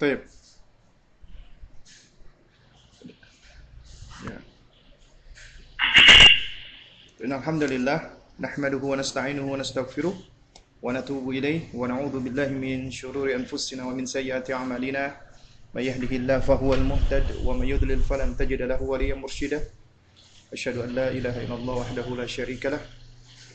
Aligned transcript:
طيب. 0.00 0.20
إن 7.24 7.32
الحمد 7.32 7.62
لله 7.62 7.98
نحمده 8.40 8.76
ونستعينه 8.76 9.52
ونستغفره 9.52 10.14
ونتوب 10.82 11.30
إليه 11.30 11.60
ونعوذ 11.74 12.20
بالله 12.20 12.48
من 12.48 12.90
شرور 12.92 13.32
أنفسنا 13.34 13.88
ومن 13.88 14.06
سيئات 14.06 14.50
أعمالنا. 14.50 15.16
من 15.74 15.82
يهده 15.82 16.12
الله 16.16 16.38
فهو 16.44 16.74
المهتد 16.74 17.40
ومن 17.44 17.66
يضلل 17.68 18.00
فلن 18.04 18.36
تجد 18.36 18.62
له 18.62 18.82
وليا 18.82 19.14
مرشدا. 19.14 19.64
أشهد 20.52 20.76
أن 20.76 20.90
لا 20.92 21.08
إله 21.08 21.48
إلا 21.48 21.54
الله 21.56 21.74
وحده 21.74 22.06
لا 22.20 22.26
شريك 22.28 22.66
له 22.66 22.80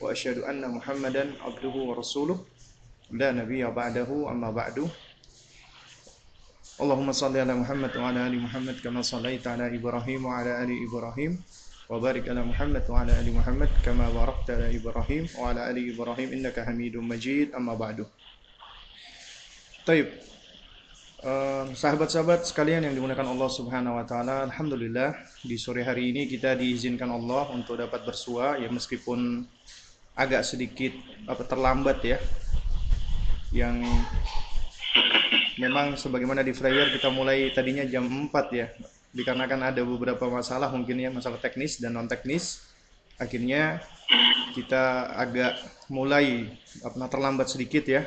وأشهد 0.01 0.37
أن 0.49 0.65
محمدا 0.65 1.37
عبده 1.41 1.75
ورسوله. 1.89 2.45
لا 3.13 3.29
نبي 3.31 3.61
بعده 3.65 4.09
أما 4.09 4.51
بعد. 4.51 4.89
Allahumma 6.79 7.11
salli 7.11 7.43
ala 7.43 7.51
Muhammad 7.51 7.91
wa 7.91 8.07
ala 8.07 8.31
ali 8.31 8.39
Muhammad 8.39 8.79
kama 8.79 9.03
sallaita 9.03 9.59
ala 9.59 9.67
Ibrahim 9.67 10.23
wa 10.23 10.39
ala 10.39 10.63
ali 10.63 10.79
Ibrahim 10.79 11.35
wa 11.91 11.99
barik 11.99 12.31
ala 12.31 12.47
Muhammad 12.47 12.87
wa 12.87 13.03
ala 13.03 13.11
ali 13.19 13.31
Muhammad 13.35 13.67
kama 13.83 14.07
barakta 14.07 14.55
ala 14.55 14.71
Ibrahim 14.71 15.27
wa 15.35 15.51
ala 15.51 15.67
ali 15.67 15.91
Ibrahim 15.91 16.31
innaka 16.31 16.63
Hamidum 16.63 17.03
Majid 17.03 17.51
amma 17.51 17.75
ba'du. 17.75 18.07
Taib. 19.83 20.07
Uh, 21.21 21.69
sahabat-sahabat 21.77 22.49
sekalian 22.49 22.81
yang 22.81 22.97
dimuliakan 22.97 23.29
Allah 23.29 23.45
Subhanahu 23.45 24.01
wa 24.01 24.05
taala, 24.09 24.41
alhamdulillah 24.49 25.13
di 25.45 25.53
sore 25.53 25.85
hari 25.85 26.09
ini 26.09 26.25
kita 26.25 26.57
diizinkan 26.57 27.13
Allah 27.13 27.45
untuk 27.53 27.77
dapat 27.77 28.01
bersua 28.01 28.57
ya 28.57 28.65
meskipun 28.73 29.45
agak 30.17 30.41
sedikit 30.41 30.97
apa 31.29 31.45
terlambat 31.45 32.01
ya 32.01 32.17
yang 33.53 33.85
memang 35.61 35.93
sebagaimana 35.93 36.41
di 36.41 36.57
flyer 36.57 36.89
kita 36.89 37.13
mulai 37.13 37.53
tadinya 37.53 37.85
jam 37.85 38.09
4 38.09 38.33
ya. 38.57 38.73
Dikarenakan 39.13 39.69
ada 39.69 39.81
beberapa 39.85 40.25
masalah 40.25 40.73
mungkin 40.73 40.97
ya 40.97 41.13
masalah 41.13 41.37
teknis 41.37 41.77
dan 41.77 41.93
non 41.93 42.09
teknis 42.09 42.65
akhirnya 43.21 43.83
kita 44.57 45.13
agak 45.13 45.61
mulai 45.93 46.49
apa 46.81 47.05
terlambat 47.05 47.45
sedikit 47.45 47.85
ya. 47.85 48.01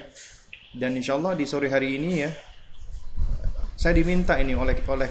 Dan 0.74 0.98
insya 0.98 1.14
Allah 1.14 1.38
di 1.38 1.46
sore 1.46 1.70
hari 1.70 1.94
ini 1.94 2.26
ya 2.26 2.34
saya 3.78 3.94
diminta 3.94 4.34
ini 4.42 4.58
oleh 4.58 4.74
oleh 4.90 5.10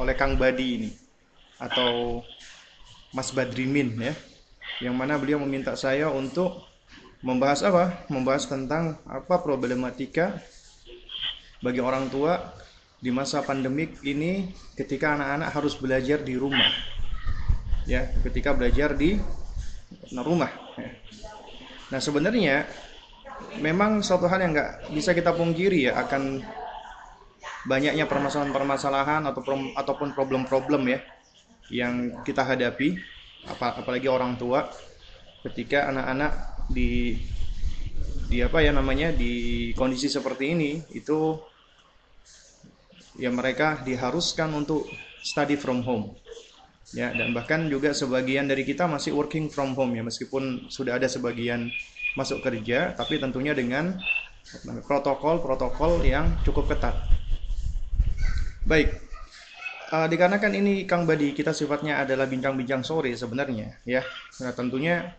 oleh 0.00 0.14
Kang 0.16 0.40
Badi 0.40 0.68
ini 0.80 0.90
atau 1.60 2.24
Mas 3.12 3.28
Badrimin 3.36 4.00
ya. 4.00 4.16
Yang 4.80 4.96
mana 4.96 5.20
beliau 5.20 5.40
meminta 5.44 5.76
saya 5.76 6.08
untuk 6.08 6.64
membahas 7.20 7.60
apa? 7.64 8.08
Membahas 8.08 8.48
tentang 8.48 8.96
apa 9.04 9.40
problematika 9.40 10.40
bagi 11.66 11.82
orang 11.82 12.06
tua 12.06 12.38
di 13.02 13.10
masa 13.10 13.42
pandemik 13.42 13.98
ini 14.06 14.54
ketika 14.78 15.18
anak-anak 15.18 15.50
harus 15.50 15.74
belajar 15.74 16.22
di 16.22 16.38
rumah. 16.38 16.70
Ya 17.90 18.06
ketika 18.22 18.54
belajar 18.54 18.94
di 18.94 19.18
rumah. 20.14 20.50
Nah 21.90 21.98
sebenarnya 21.98 22.70
memang 23.58 23.98
suatu 24.06 24.30
hal 24.30 24.46
yang 24.46 24.54
nggak 24.54 24.94
bisa 24.94 25.10
kita 25.10 25.34
pungkiri 25.34 25.90
ya 25.90 25.98
akan 26.06 26.46
banyaknya 27.66 28.06
permasalahan-permasalahan 28.06 29.26
atau 29.26 29.42
ataupun 29.74 30.14
problem-problem 30.14 30.86
ya 30.86 30.98
yang 31.70 32.22
kita 32.22 32.46
hadapi 32.46 32.94
apalagi 33.46 34.06
orang 34.06 34.38
tua 34.38 34.70
ketika 35.42 35.90
anak-anak 35.90 36.32
di 36.70 37.18
di 38.26 38.42
apa 38.42 38.58
ya 38.58 38.74
namanya 38.74 39.14
di 39.14 39.70
kondisi 39.78 40.10
seperti 40.10 40.54
ini 40.54 40.70
itu 40.94 41.38
ya 43.16 43.32
mereka 43.32 43.80
diharuskan 43.82 44.52
untuk 44.52 44.88
study 45.24 45.56
from 45.56 45.82
home. 45.82 46.16
Ya 46.94 47.10
dan 47.10 47.34
bahkan 47.34 47.66
juga 47.66 47.90
sebagian 47.90 48.46
dari 48.46 48.62
kita 48.62 48.86
masih 48.86 49.10
working 49.10 49.50
from 49.50 49.74
home 49.74 49.98
ya 49.98 50.06
meskipun 50.06 50.70
sudah 50.70 51.02
ada 51.02 51.10
sebagian 51.10 51.66
masuk 52.14 52.40
kerja 52.46 52.94
tapi 52.94 53.18
tentunya 53.18 53.52
dengan 53.52 53.98
protokol-protokol 54.86 56.06
yang 56.06 56.38
cukup 56.46 56.70
ketat. 56.70 56.94
Baik. 58.62 59.02
Uh, 59.86 60.10
dikarenakan 60.10 60.50
ini 60.58 60.82
Kang 60.82 61.06
Badi 61.06 61.30
kita 61.30 61.54
sifatnya 61.54 62.02
adalah 62.02 62.26
bincang-bincang 62.26 62.82
sore 62.82 63.14
sebenarnya 63.14 63.82
ya. 63.86 64.02
Nah 64.42 64.50
tentunya 64.54 65.14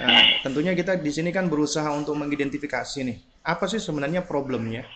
uh, 0.00 0.24
tentunya 0.40 0.72
kita 0.72 0.96
di 1.00 1.12
sini 1.12 1.32
kan 1.32 1.48
berusaha 1.48 1.92
untuk 1.92 2.16
mengidentifikasi 2.16 3.04
nih 3.04 3.18
apa 3.44 3.68
sih 3.68 3.76
sebenarnya 3.76 4.24
problemnya 4.24 4.88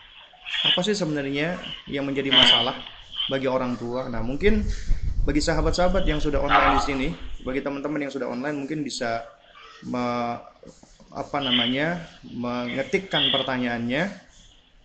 apa 0.65 0.79
sih 0.83 0.97
sebenarnya 0.97 1.55
yang 1.87 2.03
menjadi 2.03 2.33
masalah 2.33 2.75
bagi 3.31 3.47
orang 3.47 3.79
tua? 3.79 4.09
Nah, 4.11 4.19
mungkin 4.19 4.65
bagi 5.23 5.41
sahabat-sahabat 5.43 6.03
yang 6.09 6.19
sudah 6.19 6.41
online 6.41 6.79
di 6.79 6.83
sini, 6.83 7.07
bagi 7.45 7.61
teman-teman 7.61 8.07
yang 8.07 8.13
sudah 8.13 8.27
online 8.27 8.65
mungkin 8.65 8.81
bisa 8.81 9.23
me, 9.85 10.35
apa 11.09 11.37
namanya 11.41 12.05
mengetikkan 12.25 13.29
pertanyaannya 13.33 14.09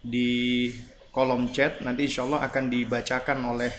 di 0.05 0.71
kolom 1.11 1.51
chat. 1.51 1.81
Nanti 1.81 2.07
insya 2.11 2.29
Allah 2.29 2.45
akan 2.45 2.65
dibacakan 2.69 3.39
oleh 3.45 3.73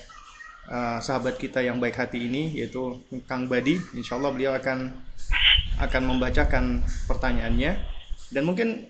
uh, 0.69 0.97
sahabat 0.99 1.37
kita 1.37 1.61
yang 1.61 1.77
baik 1.77 1.95
hati 1.95 2.25
ini, 2.25 2.55
yaitu 2.57 3.01
Kang 3.29 3.45
Badi. 3.45 3.77
Insya 3.93 4.17
Allah 4.17 4.31
beliau 4.33 4.57
akan 4.57 4.93
akan 5.75 6.03
membacakan 6.07 6.87
pertanyaannya 7.03 7.71
dan 8.31 8.43
mungkin 8.47 8.87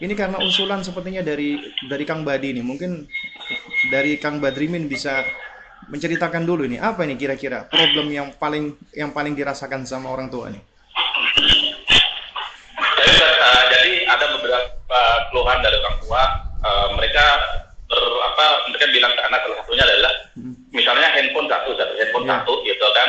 ini 0.00 0.16
karena 0.16 0.40
usulan 0.40 0.80
sepertinya 0.80 1.20
dari 1.20 1.60
dari 1.84 2.04
Kang 2.08 2.24
Badi 2.24 2.56
ini. 2.56 2.64
Mungkin 2.64 3.04
dari 3.92 4.16
Kang 4.16 4.40
Badrimin 4.40 4.88
bisa 4.88 5.24
menceritakan 5.92 6.48
dulu 6.48 6.64
ini 6.64 6.80
apa 6.80 7.04
ini 7.04 7.20
kira-kira 7.20 7.68
problem 7.68 8.08
yang 8.08 8.32
paling 8.40 8.72
yang 8.96 9.12
paling 9.12 9.36
dirasakan 9.36 9.84
sama 9.84 10.08
orang 10.08 10.32
tua 10.32 10.48
ini. 10.48 10.60
Uh, 13.20 13.62
jadi 13.68 13.92
ada 14.08 14.26
beberapa 14.40 15.00
keluhan 15.28 15.58
dari 15.60 15.76
orang 15.84 15.96
tua. 16.00 16.22
Uh, 16.60 16.88
mereka 16.96 17.24
ber, 17.88 18.00
apa 18.00 18.44
mereka 18.72 18.84
bilang 18.92 19.12
ke 19.16 19.22
anak 19.24 19.40
salah 19.44 19.56
satunya 19.64 19.84
adalah 19.84 20.12
hmm. 20.36 20.54
misalnya 20.72 21.08
handphone 21.12 21.48
satu 21.48 21.76
satu 21.76 21.92
handphone 21.96 22.24
yeah. 22.24 22.32
satu 22.40 22.52
gitu 22.64 22.86
kan 22.96 23.08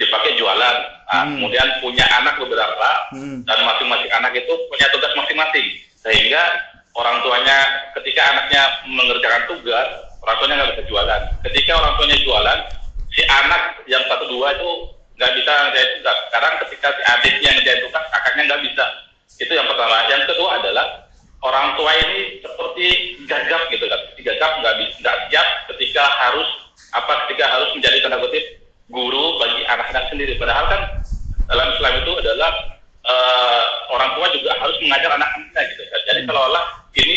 dipakai 0.00 0.32
jualan. 0.40 0.76
Nah, 1.12 1.28
hmm. 1.28 1.36
Kemudian 1.36 1.68
punya 1.84 2.08
anak 2.08 2.40
beberapa 2.40 2.88
hmm. 3.12 3.44
dan 3.44 3.58
masing-masing 3.68 4.08
anak 4.16 4.32
itu 4.32 4.52
punya 4.72 4.88
tugas 4.88 5.12
masing-masing 5.12 5.91
sehingga 6.02 6.42
orang 6.98 7.22
tuanya 7.24 7.58
ketika 7.98 8.22
anaknya 8.34 8.62
mengerjakan 8.90 9.42
tugas 9.48 9.88
orang 10.22 10.36
tuanya 10.38 10.54
nggak 10.62 10.70
bisa 10.76 10.84
jualan. 10.86 11.22
Ketika 11.50 11.72
orang 11.78 11.92
tuanya 11.98 12.16
jualan 12.22 12.58
si 13.12 13.22
anak 13.26 13.62
yang 13.90 14.02
satu 14.06 14.24
dua 14.30 14.54
itu 14.54 14.70
nggak 15.18 15.32
bisa 15.38 15.50
ngerjain 15.50 15.90
tugas. 15.98 16.16
Sekarang 16.30 16.52
ketika 16.66 16.88
si 16.94 17.02
adiknya 17.06 17.50
ngerjain 17.58 17.80
tugas 17.86 18.04
kakaknya 18.10 18.42
nggak 18.50 18.62
bisa. 18.66 18.84
Itu 19.42 19.52
yang 19.52 19.66
pertama. 19.66 19.96
Yang 20.06 20.22
kedua 20.30 20.48
adalah 20.62 20.86
orang 21.42 21.66
tua 21.74 21.90
ini 22.06 22.38
seperti 22.38 22.86
gagap 23.26 23.66
gitu 23.74 23.84
kan 23.90 23.98
gagap 24.22 24.52
nggak 24.62 24.74
nggak 25.02 25.16
siap 25.26 25.48
ketika 25.74 26.04
harus 26.06 26.46
apa 26.94 27.26
ketika 27.26 27.50
harus 27.50 27.74
menjadi 27.74 27.98
tanda 28.06 28.22
kutip 28.22 28.44
guru 28.92 29.40
bagi 29.42 29.66
anak-anak 29.66 30.06
sendiri. 30.12 30.38
Padahal 30.38 30.66
kan 30.70 30.82
dalam 31.50 31.66
Islam 31.74 31.92
itu 32.04 32.12
adalah 32.22 32.52
uh, 33.08 33.64
orang 33.90 34.10
tua 34.14 34.26
juga 34.30 34.54
harus 34.60 34.76
mengajar 34.84 35.10
anak-anaknya 35.18 35.62
gitu 35.74 35.82
kan. 35.90 36.00
Jadi 36.06 36.20
kalau 36.30 36.42
hmm. 36.46 36.50
olah 36.54 36.64
ini 36.94 37.16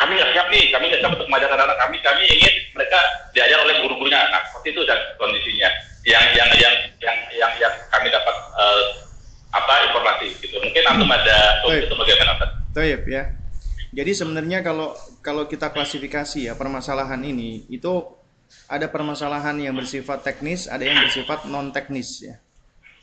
kami 0.00 0.16
nggak 0.16 0.32
siap 0.32 0.46
nih, 0.48 0.64
kami 0.72 0.84
nggak 0.88 1.00
siap 1.04 1.12
untuk 1.12 1.28
mengajar 1.28 1.50
anak-anak 1.52 1.78
kami, 1.84 1.96
kami 2.00 2.22
ingin 2.32 2.54
mereka 2.72 2.98
diajar 3.36 3.58
oleh 3.60 3.74
guru-gurunya. 3.84 4.20
Nah, 4.32 4.40
seperti 4.48 4.72
itu 4.72 4.80
dan 4.88 4.96
kondisinya. 5.20 5.68
Yang 6.08 6.24
yang 6.32 6.50
yang 6.56 6.74
yang 7.04 7.18
yang, 7.36 7.52
yang 7.60 7.74
kami 7.92 8.08
dapat 8.08 8.32
uh, 8.56 8.82
apa 9.52 9.74
informasi 9.92 10.32
gitu. 10.40 10.56
Mungkin 10.56 10.82
antum 10.88 11.12
ada 11.12 11.60
itu 11.68 11.92
bagaimana 11.92 12.40
Ustaz? 12.40 12.50
Taib 12.72 13.04
ya. 13.04 13.28
Jadi 14.00 14.16
sebenarnya 14.16 14.64
kalau 14.64 14.96
kalau 15.20 15.44
kita 15.44 15.68
klasifikasi 15.76 16.48
ya 16.48 16.56
permasalahan 16.56 17.20
ini 17.20 17.68
itu 17.68 18.00
ada 18.64 18.88
permasalahan 18.88 19.60
yang 19.60 19.76
bersifat 19.76 20.24
teknis, 20.24 20.72
ada 20.72 20.88
yang 20.88 21.04
bersifat 21.04 21.44
non 21.52 21.68
teknis 21.68 22.24
ya. 22.24 22.40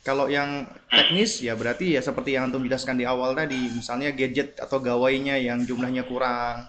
Kalau 0.02 0.26
yang 0.26 0.66
teknis 0.90 1.38
ya 1.38 1.54
berarti 1.54 1.94
ya 1.94 2.02
seperti 2.02 2.34
yang 2.34 2.50
antum 2.50 2.66
jelaskan 2.66 2.98
di 2.98 3.06
awal 3.06 3.38
tadi, 3.38 3.70
misalnya 3.70 4.10
gadget 4.10 4.58
atau 4.58 4.82
gawainya 4.82 5.38
yang 5.38 5.62
jumlahnya 5.62 6.02
kurang. 6.02 6.66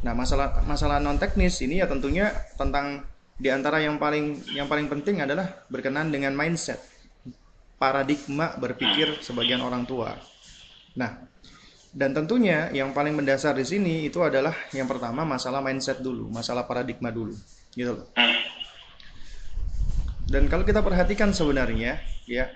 Nah, 0.00 0.16
masalah 0.16 0.64
masalah 0.64 0.96
non 0.96 1.20
teknis 1.20 1.60
ini 1.60 1.84
ya 1.84 1.86
tentunya 1.92 2.32
tentang 2.56 3.04
di 3.36 3.52
antara 3.52 3.84
yang 3.84 4.00
paling 4.00 4.48
yang 4.56 4.64
paling 4.64 4.88
penting 4.88 5.20
adalah 5.20 5.68
berkenan 5.68 6.08
dengan 6.08 6.32
mindset, 6.32 6.80
paradigma 7.76 8.56
berpikir 8.56 9.20
sebagian 9.20 9.60
orang 9.60 9.84
tua. 9.84 10.16
Nah, 10.96 11.28
dan 11.92 12.16
tentunya 12.16 12.72
yang 12.72 12.96
paling 12.96 13.12
mendasar 13.12 13.52
di 13.52 13.68
sini 13.68 14.08
itu 14.08 14.24
adalah 14.24 14.56
yang 14.72 14.88
pertama 14.88 15.28
masalah 15.28 15.60
mindset 15.60 16.00
dulu, 16.00 16.32
masalah 16.32 16.64
paradigma 16.64 17.12
dulu, 17.12 17.36
gitu 17.76 18.00
loh. 18.00 18.08
Dan 20.26 20.48
kalau 20.48 20.64
kita 20.64 20.80
perhatikan 20.80 21.36
sebenarnya 21.36 22.00
ya 22.24 22.48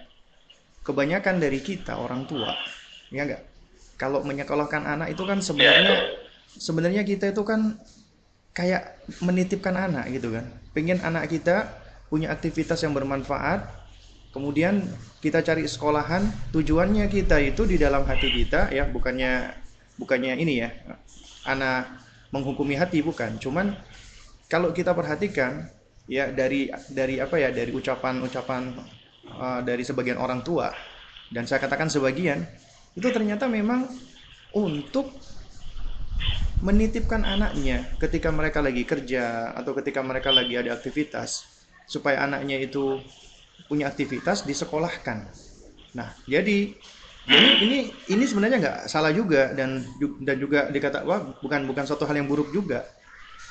kebanyakan 0.80 1.36
dari 1.36 1.60
kita 1.60 1.98
orang 2.00 2.24
tua 2.24 2.56
ya 3.12 3.26
enggak 3.26 3.42
kalau 4.00 4.24
menyekolahkan 4.24 4.86
anak 4.86 5.12
itu 5.12 5.22
kan 5.28 5.44
sebenarnya 5.44 6.16
sebenarnya 6.56 7.02
kita 7.04 7.36
itu 7.36 7.42
kan 7.44 7.76
kayak 8.56 8.96
menitipkan 9.20 9.76
anak 9.76 10.08
gitu 10.08 10.32
kan. 10.32 10.48
Pengen 10.72 11.00
anak 11.04 11.28
kita 11.28 11.68
punya 12.08 12.32
aktivitas 12.32 12.80
yang 12.80 12.96
bermanfaat, 12.96 13.68
kemudian 14.36 14.84
kita 15.24 15.40
cari 15.40 15.64
sekolahan, 15.64 16.28
tujuannya 16.52 17.08
kita 17.08 17.40
itu 17.40 17.64
di 17.64 17.80
dalam 17.80 18.04
hati 18.04 18.28
kita 18.28 18.68
ya, 18.68 18.84
bukannya 18.84 19.56
bukannya 19.96 20.36
ini 20.36 20.60
ya, 20.60 20.68
anak 21.48 21.88
menghukumi 22.28 22.76
hati 22.76 23.00
bukan, 23.00 23.40
cuman 23.40 23.72
kalau 24.52 24.76
kita 24.76 24.92
perhatikan 24.92 25.72
ya 26.06 26.30
dari 26.30 26.70
dari 26.92 27.18
apa 27.18 27.40
ya 27.40 27.48
dari 27.50 27.72
ucapan-ucapan 27.74 28.62
uh, 29.32 29.60
dari 29.64 29.82
sebagian 29.82 30.20
orang 30.22 30.44
tua 30.46 30.70
dan 31.34 31.48
saya 31.50 31.58
katakan 31.58 31.90
sebagian 31.90 32.46
itu 32.94 33.10
ternyata 33.10 33.50
memang 33.50 33.90
untuk 34.54 35.10
menitipkan 36.62 37.26
anaknya 37.26 37.84
ketika 37.98 38.30
mereka 38.30 38.62
lagi 38.62 38.86
kerja 38.86 39.52
atau 39.52 39.74
ketika 39.76 40.00
mereka 40.00 40.30
lagi 40.30 40.56
ada 40.56 40.72
aktivitas 40.72 41.44
supaya 41.90 42.24
anaknya 42.24 42.62
itu 42.62 43.02
punya 43.66 43.90
aktivitas 43.90 44.46
disekolahkan. 44.46 45.26
Nah, 45.94 46.14
jadi 46.26 46.74
ini 47.26 47.50
ini 47.66 47.78
ini 48.12 48.24
sebenarnya 48.24 48.58
nggak 48.62 48.78
salah 48.86 49.10
juga 49.10 49.50
dan 49.50 49.82
dan 50.22 50.36
juga 50.38 50.70
dikata 50.70 51.02
wah 51.02 51.34
bukan 51.42 51.66
bukan 51.66 51.84
suatu 51.86 52.06
hal 52.06 52.22
yang 52.22 52.30
buruk 52.30 52.54
juga. 52.54 52.86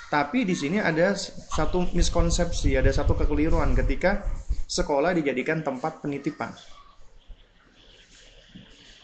Tapi 0.08 0.48
di 0.48 0.56
sini 0.56 0.80
ada 0.80 1.12
satu 1.52 1.92
miskonsepsi, 1.92 2.78
ada 2.78 2.88
satu 2.94 3.18
kekeliruan 3.18 3.76
ketika 3.76 4.24
sekolah 4.70 5.12
dijadikan 5.18 5.66
tempat 5.66 6.00
penitipan. 6.00 6.56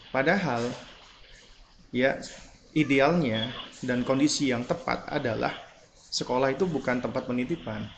Padahal 0.08 0.72
ya 1.92 2.16
idealnya 2.72 3.52
dan 3.84 4.06
kondisi 4.06 4.48
yang 4.48 4.64
tepat 4.64 5.04
adalah 5.10 5.52
sekolah 6.12 6.52
itu 6.52 6.64
bukan 6.64 7.00
tempat 7.00 7.28
penitipan. 7.28 7.88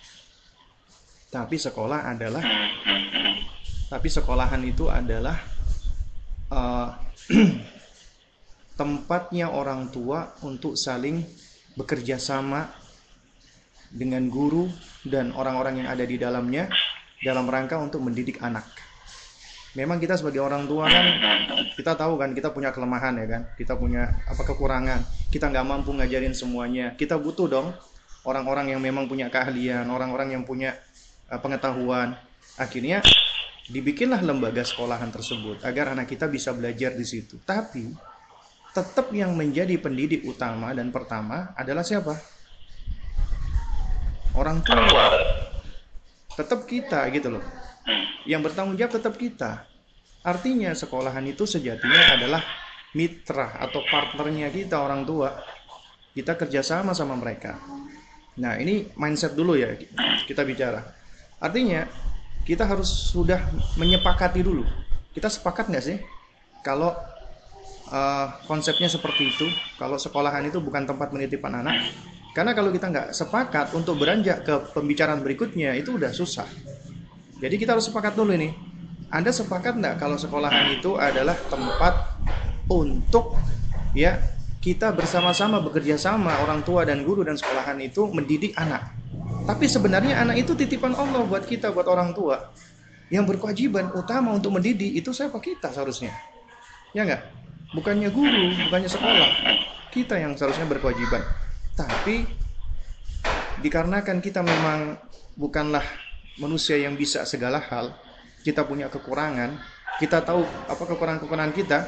Tapi 1.34 1.58
sekolah 1.58 2.14
adalah 2.14 2.46
tapi 3.90 4.06
sekolahan 4.06 4.62
itu 4.62 4.86
adalah 4.86 5.34
uh, 6.54 6.94
tempatnya 8.80 9.50
orang 9.50 9.90
tua 9.90 10.30
untuk 10.46 10.78
saling 10.78 11.26
bekerja 11.74 12.22
sama 12.22 12.70
dengan 13.90 14.30
guru 14.30 14.70
dan 15.02 15.34
orang-orang 15.34 15.82
yang 15.82 15.88
ada 15.90 16.06
di 16.06 16.14
dalamnya 16.18 16.70
dalam 17.22 17.50
rangka 17.50 17.82
untuk 17.82 18.02
mendidik 18.02 18.38
anak. 18.38 18.66
Memang 19.74 19.98
kita 19.98 20.14
sebagai 20.14 20.38
orang 20.38 20.70
tua 20.70 20.86
kan 20.86 21.06
kita 21.74 21.98
tahu 21.98 22.14
kan 22.14 22.30
kita 22.30 22.54
punya 22.54 22.70
kelemahan 22.70 23.18
ya 23.18 23.26
kan, 23.26 23.42
kita 23.58 23.74
punya 23.74 24.22
apa 24.30 24.42
kekurangan, 24.46 25.02
kita 25.34 25.50
nggak 25.50 25.66
mampu 25.66 25.90
ngajarin 25.98 26.30
semuanya. 26.30 26.94
Kita 26.94 27.18
butuh 27.18 27.50
dong 27.50 27.74
orang-orang 28.22 28.70
yang 28.70 28.78
memang 28.78 29.10
punya 29.10 29.26
keahlian, 29.26 29.90
orang-orang 29.90 30.38
yang 30.38 30.46
punya 30.46 30.78
pengetahuan. 31.28 32.16
Akhirnya 32.58 33.02
dibikinlah 33.68 34.20
lembaga 34.20 34.62
sekolahan 34.62 35.10
tersebut 35.10 35.64
agar 35.64 35.96
anak 35.96 36.10
kita 36.10 36.28
bisa 36.30 36.52
belajar 36.52 36.94
di 36.94 37.06
situ. 37.06 37.40
Tapi 37.42 37.90
tetap 38.74 39.10
yang 39.14 39.34
menjadi 39.34 39.78
pendidik 39.78 40.26
utama 40.26 40.74
dan 40.74 40.90
pertama 40.90 41.54
adalah 41.54 41.86
siapa? 41.86 42.34
orang 44.34 44.58
tua. 44.66 45.06
Tetap 46.34 46.66
kita 46.66 47.06
gitu 47.14 47.38
loh. 47.38 47.44
Yang 48.26 48.50
bertanggung 48.50 48.76
jawab 48.78 48.92
tetap 48.98 49.14
kita. 49.14 49.66
Artinya 50.24 50.72
sekolahan 50.74 51.22
itu 51.28 51.44
sejatinya 51.46 52.18
adalah 52.18 52.42
mitra 52.96 53.60
atau 53.60 53.84
partnernya 53.86 54.50
kita 54.50 54.82
orang 54.82 55.06
tua. 55.06 55.30
Kita 56.14 56.38
kerjasama 56.38 56.94
sama 56.94 57.18
mereka. 57.18 57.58
Nah 58.42 58.58
ini 58.58 58.90
mindset 58.98 59.38
dulu 59.38 59.54
ya. 59.54 59.74
Kita 60.26 60.42
bicara 60.42 60.82
artinya 61.38 61.86
kita 62.44 62.66
harus 62.68 62.90
sudah 63.14 63.40
menyepakati 63.78 64.44
dulu 64.44 64.66
kita 65.14 65.30
sepakat 65.30 65.70
nggak 65.70 65.84
sih 65.84 65.98
kalau 66.60 66.92
uh, 67.90 68.26
konsepnya 68.50 68.90
seperti 68.90 69.30
itu 69.30 69.46
kalau 69.78 69.96
sekolahan 69.96 70.44
itu 70.46 70.58
bukan 70.60 70.84
tempat 70.84 71.14
menitipkan 71.14 71.64
anak 71.64 71.78
karena 72.34 72.50
kalau 72.50 72.74
kita 72.74 72.90
nggak 72.90 73.08
sepakat 73.14 73.70
untuk 73.78 73.94
beranjak 74.02 74.42
ke 74.42 74.54
pembicaraan 74.74 75.22
berikutnya 75.22 75.78
itu 75.78 75.94
udah 75.94 76.10
susah. 76.10 76.50
Jadi 77.38 77.54
kita 77.54 77.78
harus 77.78 77.86
sepakat 77.86 78.18
dulu 78.18 78.34
ini. 78.34 78.50
Anda 79.14 79.30
sepakat 79.30 79.78
nggak 79.78 80.02
kalau 80.02 80.18
sekolahan 80.18 80.74
itu 80.74 80.98
adalah 80.98 81.38
tempat 81.46 82.18
untuk 82.66 83.38
ya 83.94 84.18
kita 84.58 84.90
bersama-sama 84.90 85.62
bekerja 85.62 85.94
sama 85.94 86.34
orang 86.42 86.66
tua 86.66 86.82
dan 86.82 87.06
guru 87.06 87.22
dan 87.22 87.38
sekolahan 87.38 87.78
itu 87.78 88.10
mendidik 88.10 88.50
anak. 88.58 88.90
Tapi 89.44 89.68
sebenarnya 89.68 90.24
anak 90.24 90.40
itu 90.40 90.56
titipan 90.56 90.96
Allah 90.96 91.20
buat 91.28 91.44
kita, 91.44 91.68
buat 91.68 91.84
orang 91.84 92.16
tua. 92.16 92.48
Yang 93.12 93.36
berkewajiban 93.36 93.92
utama 93.92 94.32
untuk 94.32 94.56
mendidik 94.56 94.88
itu 94.88 95.12
siapa 95.12 95.36
kita 95.36 95.68
seharusnya. 95.68 96.16
Ya 96.96 97.04
nggak? 97.04 97.22
Bukannya 97.76 98.08
guru, 98.08 98.56
bukannya 98.64 98.88
sekolah. 98.88 99.28
Kita 99.92 100.16
yang 100.16 100.32
seharusnya 100.32 100.64
berkewajiban. 100.64 101.20
Tapi 101.76 102.24
dikarenakan 103.60 104.24
kita 104.24 104.40
memang 104.40 104.96
bukanlah 105.36 105.84
manusia 106.40 106.80
yang 106.80 106.96
bisa 106.96 107.28
segala 107.28 107.60
hal, 107.60 107.92
kita 108.40 108.64
punya 108.64 108.88
kekurangan, 108.88 109.60
kita 110.00 110.24
tahu 110.24 110.40
apa 110.40 110.82
kekurangan-kekurangan 110.88 111.52
kita. 111.52 111.78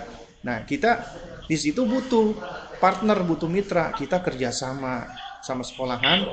Nah, 0.45 0.61
kita 0.69 1.09
di 1.49 1.57
situ 1.57 1.89
butuh 1.89 2.37
partner, 2.77 3.25
butuh 3.25 3.49
mitra, 3.49 3.97
kita 3.97 4.21
kerjasama 4.21 5.09
sama 5.41 5.65
sekolahan 5.65 6.27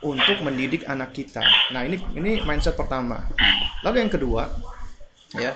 untuk 0.00 0.40
mendidik 0.40 0.88
anak 0.88 1.12
kita. 1.12 1.44
Nah, 1.72 1.84
ini 1.84 2.00
ini 2.16 2.40
mindset 2.44 2.76
pertama. 2.76 3.28
Lalu 3.84 3.96
yang 4.00 4.12
kedua, 4.12 4.42
ya, 5.36 5.52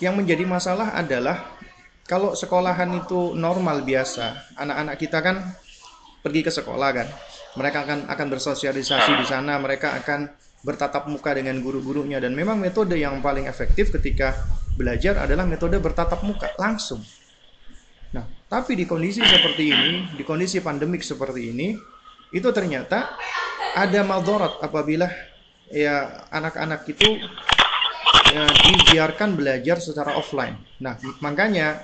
yang 0.00 0.16
menjadi 0.16 0.48
masalah 0.48 0.96
adalah 0.96 1.58
kalau 2.08 2.32
sekolahan 2.32 2.88
itu 2.96 3.36
normal 3.36 3.84
biasa, 3.84 4.56
anak-anak 4.56 4.96
kita 4.96 5.18
kan 5.20 5.36
pergi 6.24 6.40
ke 6.40 6.52
sekolah 6.52 6.90
kan. 6.96 7.08
Mereka 7.56 7.78
akan 7.84 7.98
akan 8.08 8.26
bersosialisasi 8.32 9.12
di 9.20 9.26
sana, 9.28 9.60
mereka 9.60 9.92
akan 10.00 10.30
bertatap 10.64 11.06
muka 11.06 11.36
dengan 11.36 11.60
guru-gurunya 11.62 12.18
dan 12.18 12.34
memang 12.34 12.58
metode 12.58 12.98
yang 12.98 13.22
paling 13.22 13.46
efektif 13.46 13.94
ketika 13.94 14.34
belajar 14.74 15.20
adalah 15.22 15.46
metode 15.46 15.78
bertatap 15.78 16.24
muka 16.26 16.50
langsung. 16.58 17.02
Nah, 18.14 18.24
tapi 18.48 18.72
di 18.72 18.88
kondisi 18.88 19.20
seperti 19.20 19.68
ini, 19.68 19.92
di 20.16 20.24
kondisi 20.24 20.64
pandemik 20.64 21.04
seperti 21.04 21.52
ini, 21.52 21.76
itu 22.34 22.48
ternyata 22.52 23.16
ada 23.76 24.00
maldorat 24.04 24.60
apabila 24.60 25.08
ya 25.68 26.24
anak-anak 26.32 26.88
itu 26.88 27.20
ya, 28.32 28.44
dibiarkan 28.48 29.36
belajar 29.36 29.80
secara 29.80 30.16
offline. 30.16 30.56
Nah, 30.80 30.96
makanya 31.20 31.80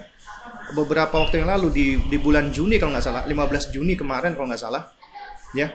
beberapa 0.72 1.20
waktu 1.20 1.44
yang 1.44 1.48
lalu 1.52 1.68
di 1.72 1.86
di 2.08 2.16
bulan 2.20 2.52
Juni 2.52 2.76
kalau 2.80 2.96
nggak 2.96 3.04
salah 3.04 3.22
15 3.24 3.72
Juni 3.72 3.96
kemarin 3.96 4.36
kalau 4.36 4.48
nggak 4.48 4.60
salah 4.60 4.92
ya 5.56 5.72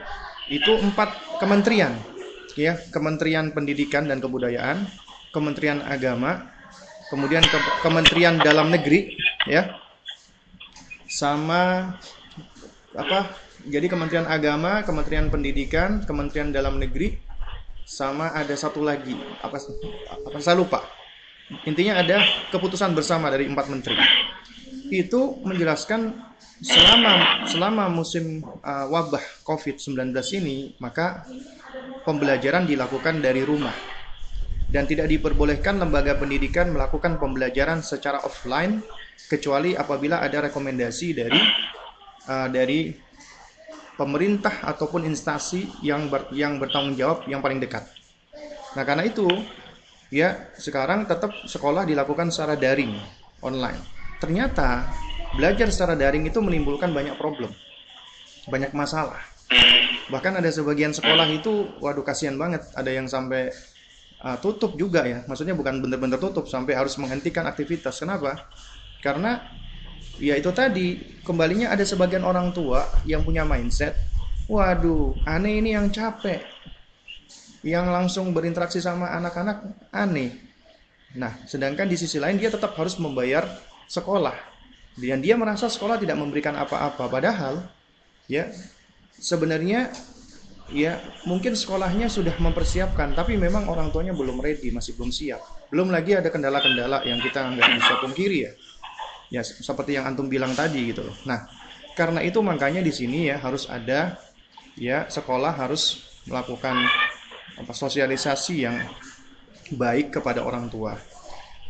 itu 0.50 0.70
empat 0.70 1.38
kementerian 1.38 1.94
ya 2.58 2.74
Kementerian 2.90 3.54
Pendidikan 3.54 4.06
dan 4.10 4.18
Kebudayaan 4.18 4.86
Kementerian 5.30 5.82
Agama 5.86 6.50
kemudian 7.08 7.42
ke, 7.42 7.58
Kementerian 7.82 8.38
Dalam 8.38 8.70
Negeri 8.70 9.14
ya 9.46 9.78
sama 11.10 11.94
apa 12.94 13.49
jadi 13.68 13.86
Kementerian 13.90 14.24
Agama 14.24 14.80
Kementerian 14.86 15.28
Pendidikan 15.28 16.00
Kementerian 16.06 16.48
Dalam 16.54 16.80
Negeri 16.80 17.30
sama 17.90 18.30
ada 18.30 18.54
satu 18.54 18.86
lagi. 18.86 19.18
Apa 19.42 19.58
apa 20.22 20.38
saya 20.38 20.54
lupa. 20.54 20.86
Intinya 21.66 21.98
ada 21.98 22.22
keputusan 22.54 22.94
bersama 22.94 23.26
dari 23.26 23.50
empat 23.50 23.66
menteri. 23.66 23.98
Itu 24.94 25.42
menjelaskan 25.42 26.30
selama 26.62 27.44
selama 27.50 27.84
musim 27.90 28.46
uh, 28.62 28.86
wabah 28.86 29.42
COVID-19 29.42 30.14
ini 30.38 30.76
maka 30.78 31.26
pembelajaran 32.06 32.70
dilakukan 32.70 33.18
dari 33.18 33.42
rumah. 33.42 33.74
Dan 34.70 34.86
tidak 34.86 35.10
diperbolehkan 35.10 35.82
lembaga 35.82 36.14
pendidikan 36.14 36.70
melakukan 36.70 37.18
pembelajaran 37.18 37.82
secara 37.82 38.22
offline 38.22 38.78
kecuali 39.26 39.74
apabila 39.74 40.22
ada 40.22 40.46
rekomendasi 40.46 41.10
dari 41.10 41.42
uh, 42.30 42.46
dari 42.46 43.09
pemerintah 44.00 44.64
ataupun 44.64 45.04
instansi 45.04 45.84
yang 45.84 46.08
ber, 46.08 46.32
yang 46.32 46.56
bertanggung 46.56 46.96
jawab 46.96 47.28
yang 47.28 47.44
paling 47.44 47.60
dekat. 47.60 47.84
Nah, 48.72 48.88
karena 48.88 49.04
itu 49.04 49.28
ya 50.08 50.48
sekarang 50.56 51.04
tetap 51.04 51.36
sekolah 51.44 51.84
dilakukan 51.84 52.32
secara 52.32 52.56
daring 52.56 52.96
online 53.44 54.00
ternyata 54.20 54.84
belajar 55.34 55.72
secara 55.72 55.96
daring 55.96 56.28
itu 56.28 56.38
menimbulkan 56.44 56.92
banyak 56.92 57.16
problem, 57.16 57.50
banyak 58.46 58.70
masalah. 58.76 59.18
Bahkan 60.12 60.38
ada 60.38 60.50
sebagian 60.52 60.92
sekolah 60.92 61.26
itu, 61.32 61.80
waduh 61.80 62.04
kasihan 62.04 62.36
banget, 62.36 62.66
ada 62.76 62.90
yang 62.92 63.08
sampai 63.08 63.50
uh, 64.22 64.36
tutup 64.38 64.76
juga 64.76 65.08
ya. 65.08 65.24
Maksudnya 65.24 65.56
bukan 65.56 65.80
benar-benar 65.80 66.20
tutup, 66.20 66.46
sampai 66.46 66.76
harus 66.76 66.94
menghentikan 67.00 67.48
aktivitas. 67.48 67.98
Kenapa? 67.98 68.46
Karena 69.00 69.40
ya 70.20 70.36
itu 70.36 70.52
tadi. 70.52 71.18
Kembalinya 71.24 71.72
ada 71.72 71.82
sebagian 71.82 72.22
orang 72.22 72.52
tua 72.52 72.84
yang 73.08 73.24
punya 73.24 73.42
mindset 73.42 73.96
waduh 74.50 75.14
aneh 75.24 75.62
ini 75.62 75.72
yang 75.78 75.88
capek. 75.88 76.42
Yang 77.62 77.86
langsung 77.92 78.32
berinteraksi 78.34 78.82
sama 78.82 79.14
anak-anak 79.14 79.64
aneh. 79.94 80.36
Nah 81.16 81.38
sedangkan 81.48 81.88
di 81.88 81.96
sisi 81.96 82.20
lain 82.20 82.36
dia 82.36 82.52
tetap 82.52 82.76
harus 82.76 82.98
membayar 83.00 83.46
sekolah. 83.88 84.36
Dan 85.00 85.24
dia 85.24 85.38
merasa 85.38 85.70
sekolah 85.70 85.96
tidak 85.96 86.18
memberikan 86.18 86.52
apa-apa. 86.58 87.08
Padahal 87.08 87.64
ya 88.26 88.50
sebenarnya 89.16 89.92
ya 90.70 90.98
mungkin 91.26 91.54
sekolahnya 91.58 92.06
sudah 92.06 92.34
mempersiapkan 92.38 93.12
tapi 93.12 93.34
memang 93.34 93.66
orang 93.66 93.90
tuanya 93.90 94.14
belum 94.16 94.40
ready 94.42 94.74
masih 94.74 94.98
belum 94.98 95.14
siap. 95.14 95.40
Belum 95.70 95.94
lagi 95.94 96.18
ada 96.18 96.26
kendala-kendala 96.32 97.06
yang 97.06 97.22
kita 97.22 97.54
nggak 97.54 97.70
bisa 97.78 97.92
pungkiri 98.02 98.38
ya 98.50 98.52
ya 99.30 99.46
seperti 99.46 99.94
yang 99.94 100.10
antum 100.10 100.26
bilang 100.26 100.52
tadi 100.58 100.90
gitu 100.90 101.06
loh. 101.06 101.16
Nah 101.24 101.46
karena 101.94 102.20
itu 102.26 102.42
makanya 102.42 102.82
di 102.82 102.90
sini 102.90 103.30
ya 103.30 103.38
harus 103.38 103.70
ada 103.70 104.18
ya 104.74 105.06
sekolah 105.06 105.54
harus 105.54 106.02
melakukan 106.26 106.76
apa 107.56 107.72
sosialisasi 107.72 108.66
yang 108.66 108.76
baik 109.78 110.18
kepada 110.18 110.42
orang 110.42 110.66
tua. 110.66 110.98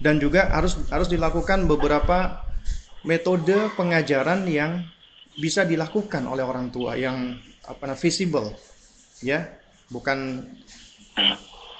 Dan 0.01 0.17
juga 0.17 0.49
harus 0.49 0.81
harus 0.89 1.13
dilakukan 1.13 1.69
beberapa 1.69 2.41
metode 3.05 3.69
pengajaran 3.77 4.49
yang 4.49 4.81
bisa 5.37 5.69
dilakukan 5.69 6.25
oleh 6.25 6.41
orang 6.41 6.73
tua 6.73 6.97
yang 6.97 7.37
apa 7.69 7.93
visible 7.93 8.57
ya. 9.21 9.45
Bukan 9.91 10.47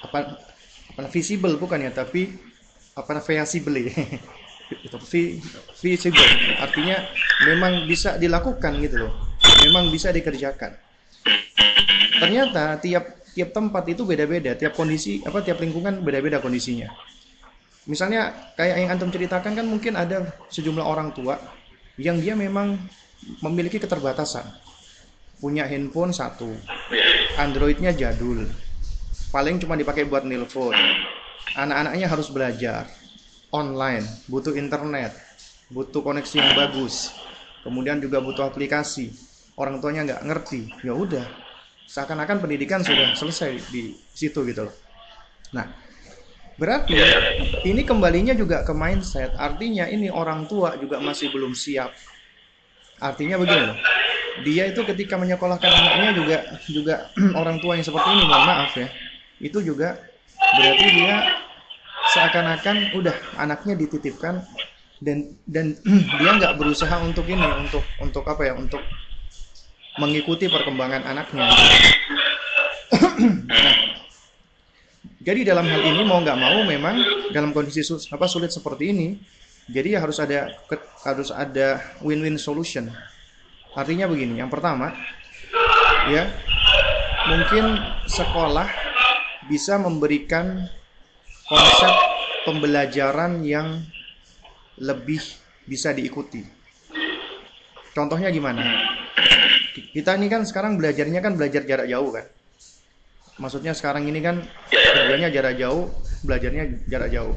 apa 0.03 0.37
apa 0.91 1.07
visible 1.07 1.55
bukan 1.55 1.87
ya 1.87 1.91
tapi 1.95 2.35
apa 2.93 3.23
visible 4.71 4.87
itu 4.87 4.97
visible 5.83 6.31
artinya 6.59 6.97
memang 7.43 7.85
bisa 7.89 8.15
dilakukan 8.15 8.79
gitu 8.79 9.07
loh. 9.07 9.11
Memang 9.67 9.91
bisa 9.91 10.13
dikerjakan. 10.13 10.77
Ternyata 12.21 12.79
tiap 12.79 13.25
tiap 13.33 13.49
tempat 13.51 13.83
itu 13.89 14.05
beda-beda. 14.07 14.55
Tiap 14.55 14.77
kondisi 14.77 15.19
apa 15.25 15.43
tiap 15.43 15.59
lingkungan 15.59 16.01
beda-beda 16.05 16.39
kondisinya. 16.39 16.87
Misalnya 17.89 18.53
kayak 18.55 18.75
yang 18.77 18.89
antum 18.93 19.09
ceritakan 19.09 19.57
kan 19.57 19.65
mungkin 19.65 19.97
ada 19.97 20.29
sejumlah 20.53 20.85
orang 20.85 21.11
tua 21.17 21.41
yang 21.97 22.21
dia 22.21 22.37
memang 22.37 22.77
memiliki 23.41 23.81
keterbatasan. 23.81 24.45
Punya 25.41 25.65
handphone 25.65 26.13
satu. 26.13 26.53
Androidnya 27.41 27.91
jadul. 27.97 28.45
Paling 29.33 29.57
cuma 29.57 29.73
dipakai 29.73 30.05
buat 30.05 30.21
nelpon. 30.21 30.77
Anak-anaknya 31.57 32.07
harus 32.07 32.29
belajar 32.29 32.85
online 33.51 34.03
butuh 34.27 34.55
internet 34.55 35.15
butuh 35.71 36.03
koneksi 36.03 36.35
yang 36.39 36.51
bagus 36.55 37.11
kemudian 37.61 38.01
juga 38.01 38.19
butuh 38.21 38.49
aplikasi. 38.49 39.13
Orang 39.57 39.83
tuanya 39.83 40.07
nggak 40.07 40.21
ngerti 40.25 40.61
ya 40.81 40.93
udah. 40.97 41.25
Seakan-akan 41.85 42.39
pendidikan 42.39 42.81
sudah 42.81 43.13
selesai 43.13 43.59
di 43.69 43.93
situ 44.15 44.41
gitu 44.47 44.67
loh. 44.67 44.75
Nah 45.53 45.67
berarti 46.55 46.97
ini 47.67 47.83
kembalinya 47.83 48.33
juga 48.33 48.63
ke 48.65 48.73
mindset. 48.73 49.35
Artinya 49.37 49.85
ini 49.91 50.07
orang 50.09 50.47
tua 50.47 50.79
juga 50.79 50.97
masih 51.03 51.29
belum 51.29 51.53
siap. 51.53 51.93
Artinya 53.01 53.37
begini 53.37 53.65
loh 53.65 53.79
dia 54.47 54.63
itu 54.71 54.79
ketika 54.87 55.19
menyekolahkan 55.19 55.67
anaknya 55.67 56.11
juga 56.15 56.37
juga 56.71 56.95
orang 57.41 57.59
tua 57.59 57.75
yang 57.75 57.83
seperti 57.83 58.07
ini 58.15 58.23
mohon 58.23 58.45
maaf 58.47 58.71
ya. 58.79 58.87
Itu 59.43 59.59
juga 59.59 59.99
berarti 60.39 60.85
dia 60.95 61.15
seakan-akan 62.09 62.97
udah 62.97 63.13
anaknya 63.37 63.77
dititipkan 63.77 64.41
dan 65.01 65.37
dan 65.45 65.77
dia 66.19 66.31
nggak 66.37 66.57
berusaha 66.57 66.97
untuk 67.05 67.29
ini 67.29 67.45
untuk 67.61 67.85
untuk 68.01 68.25
apa 68.25 68.49
ya 68.49 68.53
untuk 68.57 68.81
mengikuti 70.01 70.49
perkembangan 70.49 71.05
anaknya. 71.05 71.45
Nah, 73.21 73.77
jadi 75.21 75.53
dalam 75.53 75.69
hal 75.69 75.81
ini 75.85 76.01
mau 76.01 76.17
nggak 76.25 76.39
mau 76.41 76.65
memang 76.65 76.97
dalam 77.29 77.53
kondisi 77.53 77.85
sus, 77.85 78.09
apa 78.09 78.25
sulit 78.25 78.49
seperti 78.49 78.89
ini 78.89 79.07
jadi 79.69 79.95
ya 79.95 79.99
harus 80.01 80.17
ada 80.17 80.51
harus 81.05 81.29
ada 81.29 81.79
win-win 82.01 82.35
solution. 82.41 82.89
Artinya 83.71 84.09
begini, 84.09 84.41
yang 84.41 84.49
pertama, 84.51 84.91
ya 86.11 86.27
mungkin 87.29 87.79
sekolah 88.09 88.67
bisa 89.47 89.79
memberikan 89.79 90.67
konsep 91.51 91.93
pembelajaran 92.47 93.43
yang 93.43 93.83
lebih 94.79 95.19
bisa 95.67 95.91
diikuti. 95.91 96.39
Contohnya 97.91 98.31
gimana? 98.31 98.63
Kita 99.91 100.15
ini 100.15 100.31
kan 100.31 100.47
sekarang 100.47 100.79
belajarnya 100.79 101.19
kan 101.19 101.35
belajar 101.35 101.67
jarak 101.67 101.91
jauh 101.91 102.15
kan. 102.15 102.23
Maksudnya 103.35 103.75
sekarang 103.75 104.07
ini 104.07 104.23
kan 104.23 104.39
kerjanya 104.71 105.27
jarak 105.27 105.59
jauh, 105.59 105.91
belajarnya 106.23 106.87
jarak 106.87 107.11
jauh. 107.11 107.35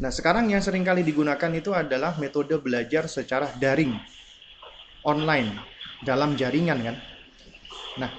Nah, 0.00 0.08
sekarang 0.08 0.48
yang 0.48 0.64
sering 0.64 0.80
kali 0.80 1.04
digunakan 1.04 1.52
itu 1.52 1.76
adalah 1.76 2.16
metode 2.16 2.56
belajar 2.56 3.04
secara 3.04 3.52
daring 3.60 3.92
online 5.04 5.60
dalam 6.00 6.40
jaringan 6.40 6.80
kan. 6.80 6.96
Nah, 8.00 8.10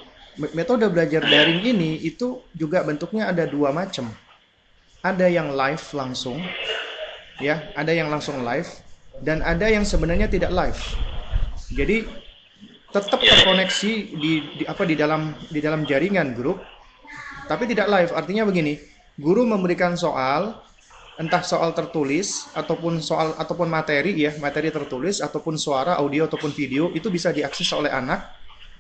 metode 0.54 0.86
belajar 0.94 1.26
daring 1.26 1.66
ini 1.66 2.06
itu 2.06 2.46
juga 2.54 2.86
bentuknya 2.86 3.34
ada 3.34 3.50
dua 3.50 3.74
macam. 3.74 4.14
Ada 5.02 5.26
yang 5.26 5.58
live 5.58 5.82
langsung, 5.98 6.38
ya, 7.42 7.74
ada 7.74 7.90
yang 7.90 8.14
langsung 8.14 8.46
live 8.46 8.70
dan 9.26 9.42
ada 9.42 9.66
yang 9.66 9.82
sebenarnya 9.82 10.30
tidak 10.30 10.54
live. 10.54 10.82
Jadi 11.74 12.06
tetap 12.94 13.18
terkoneksi 13.18 13.92
di, 14.14 14.34
di 14.62 14.64
apa 14.70 14.86
di 14.86 14.94
dalam 14.94 15.34
di 15.50 15.58
dalam 15.58 15.90
jaringan 15.90 16.38
grup, 16.38 16.62
tapi 17.50 17.66
tidak 17.66 17.90
live. 17.90 18.12
Artinya 18.14 18.46
begini, 18.46 18.78
guru 19.18 19.42
memberikan 19.42 19.98
soal, 19.98 20.62
entah 21.18 21.42
soal 21.42 21.74
tertulis 21.74 22.50
ataupun 22.54 23.02
soal 23.02 23.34
ataupun 23.42 23.70
materi 23.70 24.14
ya 24.16 24.38
materi 24.38 24.70
tertulis 24.70 25.22
ataupun 25.22 25.58
suara 25.58 25.98
audio 25.98 26.26
ataupun 26.26 26.50
video 26.50 26.90
itu 26.98 27.14
bisa 27.14 27.30
diakses 27.30 27.70
oleh 27.78 27.94
anak 27.94 28.26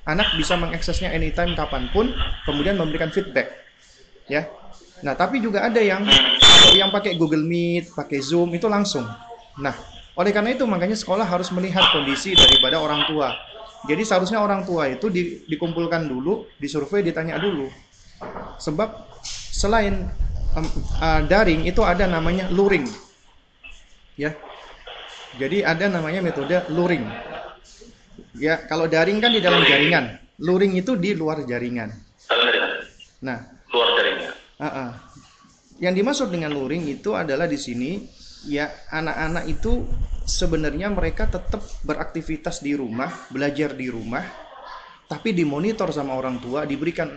anak 0.09 0.33
bisa 0.39 0.57
mengaksesnya 0.57 1.13
anytime 1.13 1.53
kapan 1.53 1.85
pun 1.93 2.09
kemudian 2.47 2.79
memberikan 2.79 3.13
feedback 3.13 3.51
ya 4.25 4.49
nah 5.01 5.13
tapi 5.17 5.41
juga 5.41 5.65
ada 5.65 5.81
yang 5.81 6.05
yang 6.77 6.93
pakai 6.93 7.17
Google 7.17 7.43
Meet 7.45 7.93
pakai 7.93 8.21
Zoom 8.21 8.53
itu 8.53 8.69
langsung 8.69 9.05
nah 9.57 9.73
oleh 10.15 10.31
karena 10.33 10.53
itu 10.53 10.63
makanya 10.69 10.97
sekolah 10.97 11.25
harus 11.25 11.49
melihat 11.53 11.83
kondisi 11.93 12.37
daripada 12.37 12.77
orang 12.77 13.05
tua 13.09 13.33
jadi 13.89 14.05
seharusnya 14.05 14.37
orang 14.37 14.61
tua 14.61 14.93
itu 14.93 15.09
di, 15.09 15.41
dikumpulkan 15.49 16.05
dulu 16.05 16.45
disurvei 16.61 17.01
ditanya 17.01 17.41
dulu 17.41 17.65
sebab 18.61 19.09
selain 19.49 20.09
um, 20.55 20.67
uh, 20.99 21.21
daring 21.25 21.67
itu 21.67 21.81
ada 21.85 22.07
namanya 22.07 22.47
luring. 22.51 22.87
Ya. 24.19 24.35
Jadi 25.39 25.63
ada 25.63 25.87
namanya 25.87 26.19
metode 26.19 26.59
luring. 26.69 27.07
Ya, 28.35 28.59
kalau 28.67 28.87
daring 28.87 29.23
kan 29.23 29.31
di 29.31 29.39
dalam 29.39 29.63
jaringan, 29.63 30.19
luring 30.43 30.75
itu 30.75 30.99
di 30.99 31.15
luar 31.15 31.43
jaringan. 31.47 31.91
Nah, 33.23 33.37
luar 33.71 33.89
jaringan. 33.95 34.33
Uh 34.61 34.65
-uh. 34.69 34.91
Yang 35.81 35.93
dimaksud 35.97 36.27
dengan 36.29 36.53
luring 36.53 36.85
itu 36.85 37.17
adalah 37.17 37.49
di 37.49 37.57
sini 37.57 38.05
ya 38.45 38.69
anak-anak 38.93 39.49
itu 39.49 39.89
sebenarnya 40.29 40.93
mereka 40.93 41.25
tetap 41.25 41.65
beraktivitas 41.81 42.61
di 42.61 42.77
rumah, 42.77 43.09
belajar 43.33 43.73
di 43.73 43.89
rumah, 43.89 44.21
tapi 45.09 45.33
dimonitor 45.33 45.89
sama 45.89 46.13
orang 46.13 46.37
tua, 46.37 46.69
diberikan 46.69 47.09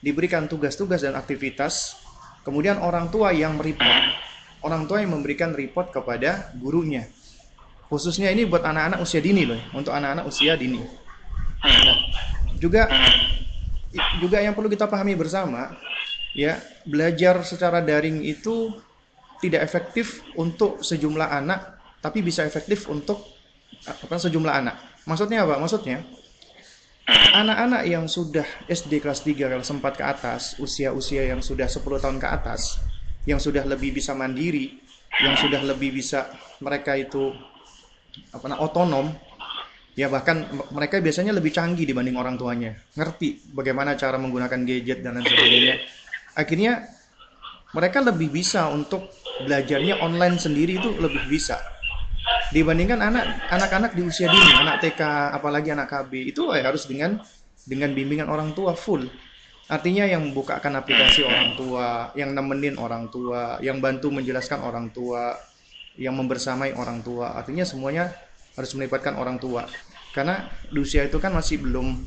diberikan 0.00 0.48
tugas-tugas 0.48 1.04
dan 1.04 1.12
aktivitas 1.20 2.00
Kemudian 2.46 2.78
orang 2.78 3.10
tua 3.10 3.34
yang 3.34 3.58
mereport, 3.58 4.06
orang 4.62 4.86
tua 4.86 5.02
yang 5.02 5.18
memberikan 5.18 5.50
report 5.50 5.90
kepada 5.90 6.54
gurunya. 6.54 7.10
Khususnya 7.90 8.30
ini 8.30 8.46
buat 8.46 8.62
anak-anak 8.62 9.02
usia 9.02 9.18
dini 9.18 9.42
loh, 9.42 9.58
untuk 9.74 9.90
anak-anak 9.90 10.30
usia 10.30 10.54
dini. 10.54 10.78
Nah, 10.78 11.98
juga 12.62 12.86
juga 14.22 14.38
yang 14.38 14.54
perlu 14.54 14.70
kita 14.70 14.86
pahami 14.86 15.18
bersama, 15.18 15.74
ya 16.38 16.62
belajar 16.86 17.42
secara 17.42 17.82
daring 17.82 18.22
itu 18.22 18.72
tidak 19.42 19.66
efektif 19.66 20.24
untuk 20.38 20.80
sejumlah 20.80 21.28
anak, 21.28 21.76
tapi 22.00 22.24
bisa 22.24 22.46
efektif 22.46 22.88
untuk 22.88 23.20
apa 23.84 24.16
sejumlah 24.16 24.54
anak. 24.54 24.76
Maksudnya 25.04 25.44
apa? 25.44 25.60
Maksudnya 25.60 26.06
anak-anak 27.36 27.82
yang 27.86 28.10
sudah 28.10 28.46
SD 28.66 28.98
kelas 28.98 29.22
3 29.22 29.46
kelas 29.46 29.70
4 29.70 29.82
ke 29.94 30.04
atas, 30.04 30.42
usia-usia 30.58 31.28
yang 31.28 31.44
sudah 31.44 31.68
10 31.68 31.82
tahun 32.02 32.18
ke 32.18 32.26
atas, 32.26 32.80
yang 33.28 33.38
sudah 33.38 33.62
lebih 33.62 33.94
bisa 33.94 34.16
mandiri, 34.16 34.80
yang 35.22 35.36
sudah 35.38 35.62
lebih 35.62 35.94
bisa 35.94 36.32
mereka 36.58 36.96
itu 36.96 37.30
apa 38.32 38.48
namanya 38.48 38.64
otonom, 38.64 39.06
ya 39.92 40.08
bahkan 40.08 40.48
mereka 40.72 40.98
biasanya 40.98 41.36
lebih 41.36 41.52
canggih 41.52 41.84
dibanding 41.84 42.16
orang 42.16 42.34
tuanya, 42.40 42.74
ngerti 42.96 43.52
bagaimana 43.52 43.94
cara 43.94 44.16
menggunakan 44.16 44.64
gadget 44.64 45.04
dan 45.04 45.20
lain 45.20 45.28
sebagainya. 45.28 45.76
Akhirnya 46.36 46.84
mereka 47.72 48.04
lebih 48.04 48.28
bisa 48.28 48.68
untuk 48.68 49.08
belajarnya 49.42 50.00
online 50.04 50.36
sendiri 50.36 50.76
itu 50.76 50.92
lebih 50.96 51.24
bisa 51.28 51.60
dibandingkan 52.54 53.02
anak 53.02 53.26
anak-anak 53.50 53.92
di 53.92 54.02
usia 54.06 54.30
dini 54.30 54.52
anak 54.54 54.78
TK 54.78 55.02
apalagi 55.34 55.74
anak 55.74 55.90
KB 55.90 56.30
itu 56.30 56.46
ya 56.54 56.62
harus 56.62 56.86
dengan 56.86 57.18
dengan 57.66 57.90
bimbingan 57.90 58.30
orang 58.30 58.54
tua 58.54 58.78
full. 58.78 59.10
Artinya 59.66 60.06
yang 60.06 60.22
membukakan 60.30 60.78
aplikasi 60.78 61.26
orang 61.26 61.58
tua, 61.58 62.14
yang 62.14 62.30
nemenin 62.30 62.78
orang 62.78 63.10
tua, 63.10 63.58
yang 63.58 63.82
bantu 63.82 64.14
menjelaskan 64.14 64.62
orang 64.62 64.94
tua, 64.94 65.34
yang 65.98 66.14
membersamai 66.14 66.70
orang 66.78 67.02
tua. 67.02 67.34
Artinya 67.34 67.66
semuanya 67.66 68.14
harus 68.54 68.70
melibatkan 68.78 69.18
orang 69.18 69.42
tua. 69.42 69.66
Karena 70.14 70.46
di 70.70 70.78
usia 70.78 71.02
itu 71.02 71.18
kan 71.18 71.34
masih 71.34 71.58
belum 71.58 71.98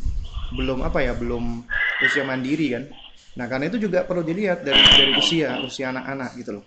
belum 0.56 0.88
apa 0.88 1.04
ya, 1.04 1.12
belum 1.20 1.68
usia 2.00 2.24
mandiri 2.24 2.80
kan. 2.80 2.84
Nah, 3.38 3.46
karena 3.46 3.70
itu 3.70 3.78
juga 3.78 4.08
perlu 4.08 4.26
dilihat 4.26 4.66
dari 4.66 4.82
dari 4.82 5.12
usia, 5.14 5.62
usia 5.62 5.94
anak-anak 5.94 6.30
gitu 6.40 6.52
loh. 6.60 6.66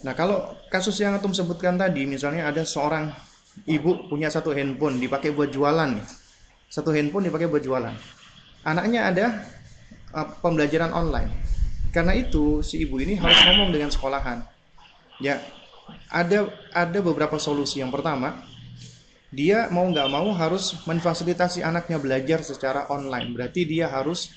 Nah, 0.00 0.16
kalau 0.16 0.56
kasus 0.72 0.96
yang 1.02 1.18
Atum 1.18 1.34
sebutkan 1.34 1.76
tadi, 1.76 2.06
misalnya 2.08 2.48
ada 2.48 2.64
seorang 2.64 3.10
ibu 3.68 4.08
punya 4.08 4.30
satu 4.32 4.54
handphone 4.54 4.96
dipakai 5.02 5.34
buat 5.34 5.50
jualan. 5.52 6.00
Satu 6.70 6.94
handphone 6.94 7.26
dipakai 7.28 7.50
buat 7.50 7.60
jualan. 7.60 7.92
Anaknya 8.64 9.00
ada 9.10 9.26
uh, 10.14 10.28
pembelajaran 10.40 10.94
online. 10.94 11.30
Karena 11.90 12.14
itu 12.14 12.62
si 12.62 12.86
ibu 12.86 13.02
ini 13.02 13.18
harus 13.18 13.36
ngomong 13.50 13.74
dengan 13.74 13.90
sekolahan. 13.90 14.46
Ya, 15.18 15.42
ada 16.08 16.48
ada 16.70 16.98
beberapa 17.02 17.36
solusi. 17.36 17.82
Yang 17.82 17.98
pertama, 17.98 18.46
dia 19.34 19.66
mau 19.74 19.84
nggak 19.90 20.08
mau 20.08 20.30
harus 20.32 20.78
memfasilitasi 20.86 21.66
anaknya 21.66 21.98
belajar 21.98 22.40
secara 22.46 22.86
online. 22.88 23.34
Berarti 23.34 23.66
dia 23.66 23.90
harus 23.90 24.30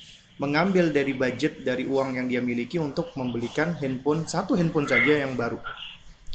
mengambil 0.43 0.91
dari 0.91 1.15
budget 1.15 1.63
dari 1.63 1.87
uang 1.87 2.19
yang 2.19 2.27
dia 2.27 2.43
miliki 2.43 2.75
untuk 2.75 3.15
membelikan 3.15 3.79
handphone 3.79 4.27
satu 4.27 4.59
handphone 4.59 4.83
saja 4.83 5.23
yang 5.23 5.39
baru 5.39 5.55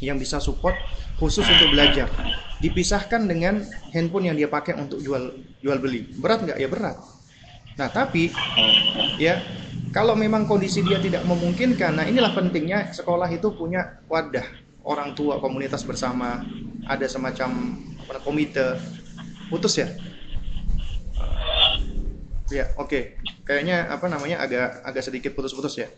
yang 0.01 0.17
bisa 0.17 0.41
support 0.41 0.79
khusus 1.19 1.45
untuk 1.45 1.75
belajar. 1.75 2.09
Dipisahkan 2.59 3.27
dengan 3.27 3.63
handphone 3.95 4.31
yang 4.31 4.37
dia 4.39 4.49
pakai 4.51 4.75
untuk 4.79 5.03
jual 5.03 5.35
jual 5.61 5.79
beli. 5.79 6.07
Berat 6.19 6.43
nggak? 6.47 6.59
Ya 6.59 6.69
berat. 6.71 6.97
Nah, 7.79 7.87
tapi 7.91 8.35
ya 9.19 9.39
kalau 9.95 10.19
memang 10.19 10.47
kondisi 10.51 10.83
dia 10.83 10.99
tidak 10.99 11.23
memungkinkan, 11.27 11.95
nah 11.95 12.07
inilah 12.07 12.35
pentingnya. 12.35 12.91
Sekolah 12.91 13.31
itu 13.31 13.55
punya 13.55 14.03
wadah. 14.11 14.47
Orang 14.83 15.15
tua 15.15 15.39
komunitas 15.39 15.87
bersama, 15.87 16.43
ada 16.87 17.07
semacam 17.07 17.79
komite. 18.25 18.79
Putus 19.53 19.79
ya? 19.79 19.89
Ya, 22.49 22.73
oke. 22.81 22.89
Okay. 22.89 23.03
Kayaknya 23.45 23.93
apa 23.93 24.07
namanya 24.09 24.41
agak 24.41 24.81
agak 24.85 25.03
sedikit 25.05 25.37
putus-putus 25.37 25.77
ya. 25.77 25.89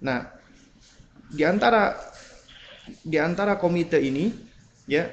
Nah, 0.00 0.32
di 1.28 1.44
antara 1.44 1.96
di 3.04 3.18
antara 3.20 3.60
komite 3.60 3.98
ini 4.00 4.32
ya 4.88 5.10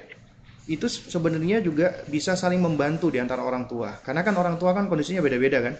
itu 0.63 0.87
sebenarnya 0.87 1.59
juga 1.59 2.07
bisa 2.07 2.39
saling 2.39 2.63
membantu 2.63 3.11
di 3.11 3.19
antara 3.19 3.43
orang 3.43 3.67
tua. 3.67 3.99
Karena 3.99 4.23
kan 4.23 4.35
orang 4.39 4.55
tua 4.55 4.71
kan 4.71 4.87
kondisinya 4.87 5.19
beda-beda 5.19 5.59
kan. 5.59 5.75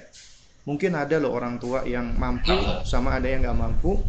Mungkin 0.67 0.95
ada 0.95 1.19
loh 1.19 1.31
orang 1.35 1.59
tua 1.59 1.83
yang 1.87 2.15
mampu 2.15 2.55
sama 2.83 3.15
ada 3.15 3.27
yang 3.27 3.47
nggak 3.47 3.59
mampu. 3.59 3.99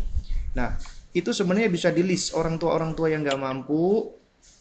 Nah, 0.59 0.75
itu 1.15 1.31
sebenarnya 1.31 1.71
bisa 1.71 1.95
di 1.95 2.03
list 2.03 2.35
orang 2.35 2.59
tua-orang 2.59 2.95
tua 2.99 3.11
yang 3.11 3.23
nggak 3.23 3.39
mampu 3.39 4.11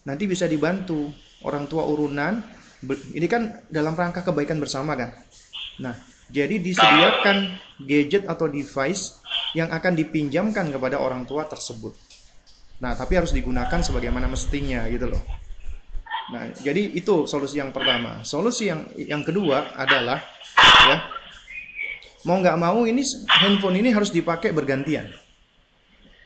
nanti 0.06 0.30
bisa 0.30 0.46
dibantu 0.46 1.10
orang 1.42 1.66
tua 1.66 1.86
urunan. 1.90 2.46
Ini 2.86 3.26
kan 3.26 3.66
dalam 3.74 3.98
rangka 3.98 4.22
kebaikan 4.22 4.62
bersama 4.62 4.94
kan. 4.94 5.18
Nah, 5.82 5.98
jadi 6.30 6.62
disediakan 6.62 7.58
gadget 7.86 8.30
atau 8.30 8.46
device 8.50 9.18
yang 9.58 9.70
akan 9.74 9.94
dipinjamkan 9.98 10.70
kepada 10.70 10.98
orang 11.02 11.26
tua 11.26 11.46
tersebut. 11.50 11.94
Nah, 12.82 12.94
tapi 12.98 13.16
harus 13.16 13.32
digunakan 13.32 13.80
sebagaimana 13.80 14.28
mestinya 14.28 14.86
gitu 14.90 15.10
loh. 15.10 15.24
Nah, 16.34 16.50
jadi 16.64 16.94
itu 16.96 17.28
solusi 17.28 17.60
yang 17.60 17.76
pertama. 17.76 18.24
Solusi 18.24 18.72
yang 18.72 18.88
yang 18.96 19.22
kedua 19.22 19.76
adalah 19.76 20.24
ya 20.88 20.98
mau 22.24 22.40
nggak 22.40 22.58
mau 22.60 22.88
ini 22.88 23.04
handphone 23.28 23.78
ini 23.80 23.92
harus 23.92 24.10
dipakai 24.10 24.56
bergantian. 24.56 25.12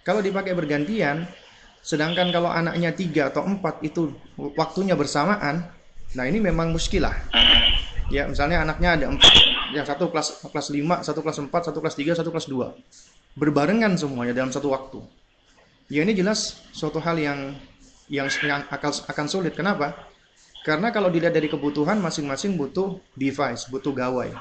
Kalau 0.06 0.24
dipakai 0.24 0.56
bergantian, 0.56 1.28
sedangkan 1.84 2.32
kalau 2.32 2.48
anaknya 2.48 2.96
tiga 2.96 3.28
atau 3.28 3.44
empat 3.44 3.84
itu 3.84 4.16
waktunya 4.56 4.96
bersamaan, 4.96 5.68
nah 6.16 6.24
ini 6.24 6.40
memang 6.40 6.72
muskilah. 6.72 7.28
Ya, 8.08 8.24
misalnya 8.24 8.64
anaknya 8.64 8.96
ada 8.96 9.06
empat, 9.12 9.34
yang 9.76 9.84
satu 9.84 10.08
kelas 10.08 10.48
kelas 10.48 10.68
lima, 10.72 11.04
satu 11.04 11.20
kelas 11.20 11.44
empat, 11.44 11.72
satu 11.72 11.84
kelas 11.84 11.96
tiga, 12.00 12.16
satu 12.16 12.32
kelas 12.32 12.48
dua, 12.48 12.72
berbarengan 13.36 14.00
semuanya 14.00 14.32
dalam 14.32 14.48
satu 14.48 14.72
waktu. 14.72 15.04
Ya 15.92 16.08
ini 16.08 16.16
jelas 16.16 16.64
suatu 16.72 17.04
hal 17.04 17.20
yang 17.20 17.56
yang, 18.08 18.28
akan, 18.72 18.92
akan 19.12 19.26
sulit. 19.28 19.56
Kenapa? 19.56 20.08
Karena 20.64 20.92
kalau 20.92 21.12
dilihat 21.12 21.36
dari 21.36 21.52
kebutuhan 21.52 22.00
masing-masing 22.00 22.56
butuh 22.56 23.00
device, 23.16 23.68
butuh 23.68 23.92
gawai. 23.92 24.32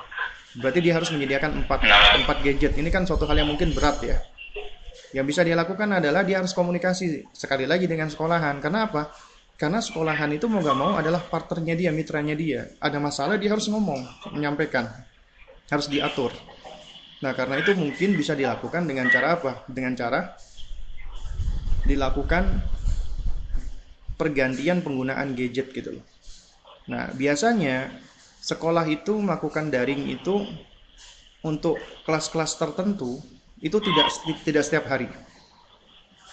Berarti 0.58 0.80
dia 0.82 0.94
harus 0.94 1.10
menyediakan 1.10 1.66
empat, 1.66 1.86
empat 2.22 2.38
gadget. 2.42 2.72
Ini 2.78 2.88
kan 2.90 3.02
suatu 3.06 3.26
hal 3.26 3.42
yang 3.42 3.50
mungkin 3.50 3.74
berat 3.74 3.98
ya. 4.02 4.18
Yang 5.14 5.26
bisa 5.34 5.40
dia 5.46 5.54
lakukan 5.54 5.86
adalah 5.90 6.26
dia 6.26 6.42
harus 6.42 6.50
komunikasi 6.54 7.30
sekali 7.30 7.66
lagi 7.66 7.86
dengan 7.86 8.10
sekolahan. 8.10 8.58
Karena 8.58 8.90
apa? 8.90 9.10
Karena 9.56 9.80
sekolahan 9.80 10.28
itu 10.36 10.46
mau 10.52 10.60
gak 10.60 10.76
mau 10.76 10.92
adalah 11.00 11.24
partnernya 11.24 11.74
dia, 11.76 11.90
mitranya 11.92 12.36
dia. 12.36 12.76
Ada 12.76 13.00
masalah 13.00 13.40
dia 13.40 13.52
harus 13.52 13.68
ngomong, 13.72 14.04
menyampaikan. 14.36 14.88
Harus 15.72 15.88
diatur. 15.88 16.30
Nah 17.24 17.32
karena 17.32 17.64
itu 17.64 17.72
mungkin 17.72 18.12
bisa 18.14 18.36
dilakukan 18.36 18.84
dengan 18.84 19.08
cara 19.08 19.40
apa? 19.40 19.64
Dengan 19.64 19.96
cara 19.96 20.36
dilakukan 21.88 22.60
pergantian 24.20 24.84
penggunaan 24.84 25.32
gadget 25.32 25.70
gitu 25.72 26.00
loh. 26.00 26.04
Nah, 26.86 27.10
biasanya 27.14 27.92
sekolah 28.42 28.86
itu 28.88 29.14
melakukan 29.18 29.70
daring 29.70 30.06
itu 30.10 30.46
untuk 31.44 31.78
kelas-kelas 32.08 32.58
tertentu 32.58 33.22
itu 33.62 33.78
tidak 33.78 34.06
tidak 34.42 34.62
setiap 34.66 34.84
hari. 34.90 35.08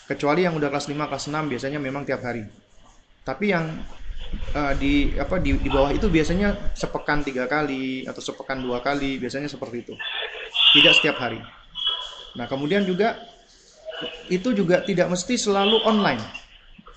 Kecuali 0.03 0.43
yang 0.43 0.57
udah 0.57 0.67
kelas 0.67 0.91
5, 0.91 1.09
kelas 1.09 1.25
6 1.31 1.51
biasanya 1.51 1.79
memang 1.79 2.03
tiap 2.03 2.21
hari. 2.25 2.43
Tapi 3.23 3.55
yang 3.55 3.65
uh, 4.55 4.73
di 4.75 5.15
apa 5.15 5.39
di, 5.39 5.55
di 5.57 5.69
bawah 5.71 5.95
itu 5.95 6.11
biasanya 6.11 6.75
sepekan 6.75 7.23
tiga 7.23 7.47
kali 7.47 8.03
atau 8.03 8.19
sepekan 8.19 8.59
dua 8.59 8.83
kali 8.83 9.19
biasanya 9.19 9.47
seperti 9.47 9.87
itu. 9.87 9.93
Tidak 10.75 10.93
setiap 10.95 11.17
hari. 11.23 11.39
Nah, 12.35 12.45
kemudian 12.49 12.83
juga 12.83 13.15
itu 14.27 14.51
juga 14.51 14.81
tidak 14.83 15.11
mesti 15.11 15.37
selalu 15.37 15.79
online 15.85 16.21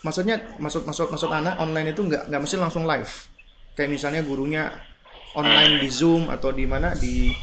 maksudnya 0.07 0.39
maksud 0.62 0.87
maksud 0.87 1.11
maksud 1.11 1.31
anak 1.35 1.59
online 1.59 1.91
itu 1.91 2.07
nggak 2.07 2.31
nggak 2.31 2.41
mesti 2.47 2.57
langsung 2.62 2.87
live 2.87 3.11
kayak 3.75 3.91
misalnya 3.91 4.23
gurunya 4.23 4.71
online 5.35 5.83
di 5.83 5.89
Zoom 5.91 6.31
atau 6.31 6.55
di 6.55 6.62
mana 6.65 6.95
di 6.95 7.35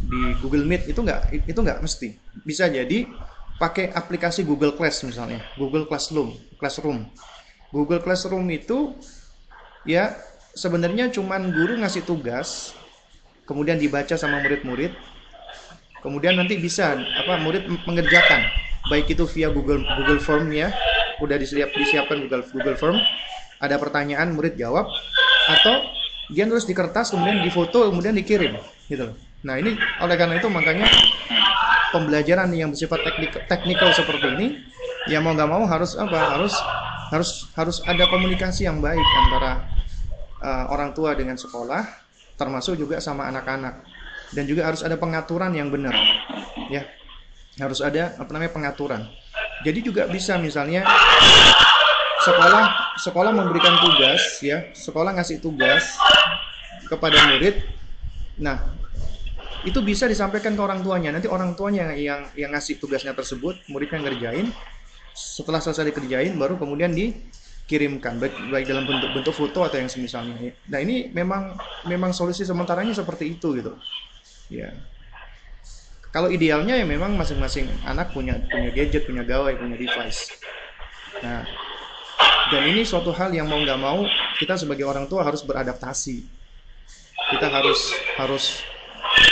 di 0.00 0.20
Google 0.44 0.68
Meet 0.68 0.92
itu 0.92 1.00
nggak 1.00 1.48
itu 1.48 1.60
nggak 1.60 1.80
mesti 1.80 2.08
bisa 2.44 2.68
jadi 2.68 3.08
pakai 3.56 3.92
aplikasi 3.92 4.44
Google 4.44 4.76
Class 4.76 5.00
misalnya 5.04 5.40
Google 5.56 5.88
Classroom 5.88 6.36
Classroom 6.60 7.08
Google 7.70 8.02
Classroom 8.02 8.46
itu 8.50 8.94
ya 9.86 10.14
sebenarnya 10.54 11.08
cuman 11.14 11.54
guru 11.54 11.78
ngasih 11.78 12.02
tugas 12.02 12.74
kemudian 13.46 13.78
dibaca 13.78 14.14
sama 14.18 14.42
murid-murid 14.42 14.92
kemudian 16.02 16.34
nanti 16.34 16.58
bisa 16.58 16.98
apa 16.98 17.38
murid 17.38 17.66
mengerjakan 17.86 18.50
baik 18.90 19.12
itu 19.12 19.24
via 19.30 19.48
Google 19.52 19.82
Google 19.84 20.20
Form 20.22 20.50
ya 20.50 20.74
udah 21.20 21.36
disiap, 21.36 21.70
disiapkan 21.76 22.16
Google 22.26 22.42
Google 22.48 22.76
Form, 22.80 22.96
ada 23.60 23.76
pertanyaan 23.76 24.32
murid 24.32 24.56
jawab 24.56 24.88
atau 25.46 25.74
dia 26.32 26.48
nulis 26.48 26.64
di 26.64 26.72
kertas 26.72 27.12
kemudian 27.12 27.44
difoto 27.44 27.92
kemudian 27.92 28.16
dikirim 28.16 28.56
gitu 28.88 29.12
loh. 29.12 29.16
Nah, 29.40 29.56
ini 29.56 29.76
oleh 30.00 30.16
karena 30.20 30.36
itu 30.36 30.48
makanya 30.52 30.88
pembelajaran 31.92 32.52
yang 32.52 32.72
bersifat 32.72 33.00
teknik 33.04 33.30
teknikal 33.48 33.88
seperti 33.92 34.26
ini 34.36 34.46
ya 35.08 35.20
mau 35.20 35.32
nggak 35.36 35.48
mau 35.48 35.64
harus 35.68 35.96
apa? 35.96 36.16
Harus 36.38 36.54
harus 37.10 37.50
harus 37.58 37.82
ada 37.84 38.06
komunikasi 38.06 38.66
yang 38.70 38.78
baik 38.78 39.02
antara 39.26 39.66
uh, 40.40 40.64
orang 40.70 40.94
tua 40.94 41.12
dengan 41.18 41.34
sekolah 41.34 41.82
termasuk 42.38 42.78
juga 42.78 43.02
sama 43.02 43.28
anak-anak 43.28 43.82
dan 44.30 44.44
juga 44.46 44.70
harus 44.70 44.80
ada 44.86 44.94
pengaturan 44.94 45.50
yang 45.52 45.68
benar 45.68 45.92
ya 46.70 46.86
harus 47.58 47.82
ada 47.82 48.14
apa 48.16 48.30
namanya 48.30 48.54
pengaturan 48.54 49.02
jadi 49.60 49.78
juga 49.84 50.08
bisa 50.08 50.40
misalnya 50.40 50.88
sekolah 52.20 52.96
sekolah 53.00 53.32
memberikan 53.32 53.76
tugas 53.80 54.40
ya, 54.44 54.72
sekolah 54.76 55.16
ngasih 55.16 55.40
tugas 55.40 55.96
kepada 56.88 57.16
murid. 57.32 57.64
Nah, 58.40 58.60
itu 59.64 59.80
bisa 59.84 60.08
disampaikan 60.08 60.56
ke 60.56 60.62
orang 60.62 60.80
tuanya. 60.80 61.12
Nanti 61.12 61.28
orang 61.28 61.56
tuanya 61.56 61.92
yang 61.96 62.28
yang 62.36 62.52
ngasih 62.52 62.80
tugasnya 62.80 63.12
tersebut, 63.12 63.56
muridnya 63.68 64.00
ngerjain. 64.00 64.52
Setelah 65.14 65.58
selesai 65.58 65.90
dikerjain 65.90 66.34
baru 66.38 66.56
kemudian 66.56 66.94
dikirimkan 66.94 68.18
baik, 68.22 68.34
baik 68.50 68.66
dalam 68.66 68.84
bentuk 68.86 69.10
bentuk 69.14 69.34
foto 69.34 69.66
atau 69.66 69.78
yang 69.78 69.90
semisalnya. 69.90 70.54
Nah, 70.70 70.78
ini 70.80 71.10
memang 71.10 71.58
memang 71.86 72.14
solusi 72.14 72.46
sementaranya 72.46 72.94
seperti 72.94 73.36
itu 73.38 73.56
gitu. 73.58 73.74
Ya. 74.50 74.70
Kalau 76.10 76.26
idealnya 76.26 76.74
ya 76.74 76.82
memang 76.82 77.14
masing-masing 77.14 77.70
anak 77.86 78.10
punya 78.10 78.34
punya 78.50 78.74
gadget, 78.74 79.06
punya 79.06 79.22
gawai, 79.22 79.54
punya 79.54 79.78
device. 79.78 80.34
Nah, 81.22 81.46
dan 82.50 82.62
ini 82.66 82.82
suatu 82.82 83.14
hal 83.14 83.30
yang 83.30 83.46
mau 83.46 83.62
nggak 83.62 83.78
mau 83.78 84.02
kita 84.42 84.58
sebagai 84.58 84.82
orang 84.82 85.06
tua 85.06 85.22
harus 85.22 85.46
beradaptasi. 85.46 86.26
Kita 87.30 87.46
harus 87.46 87.94
harus 88.18 88.44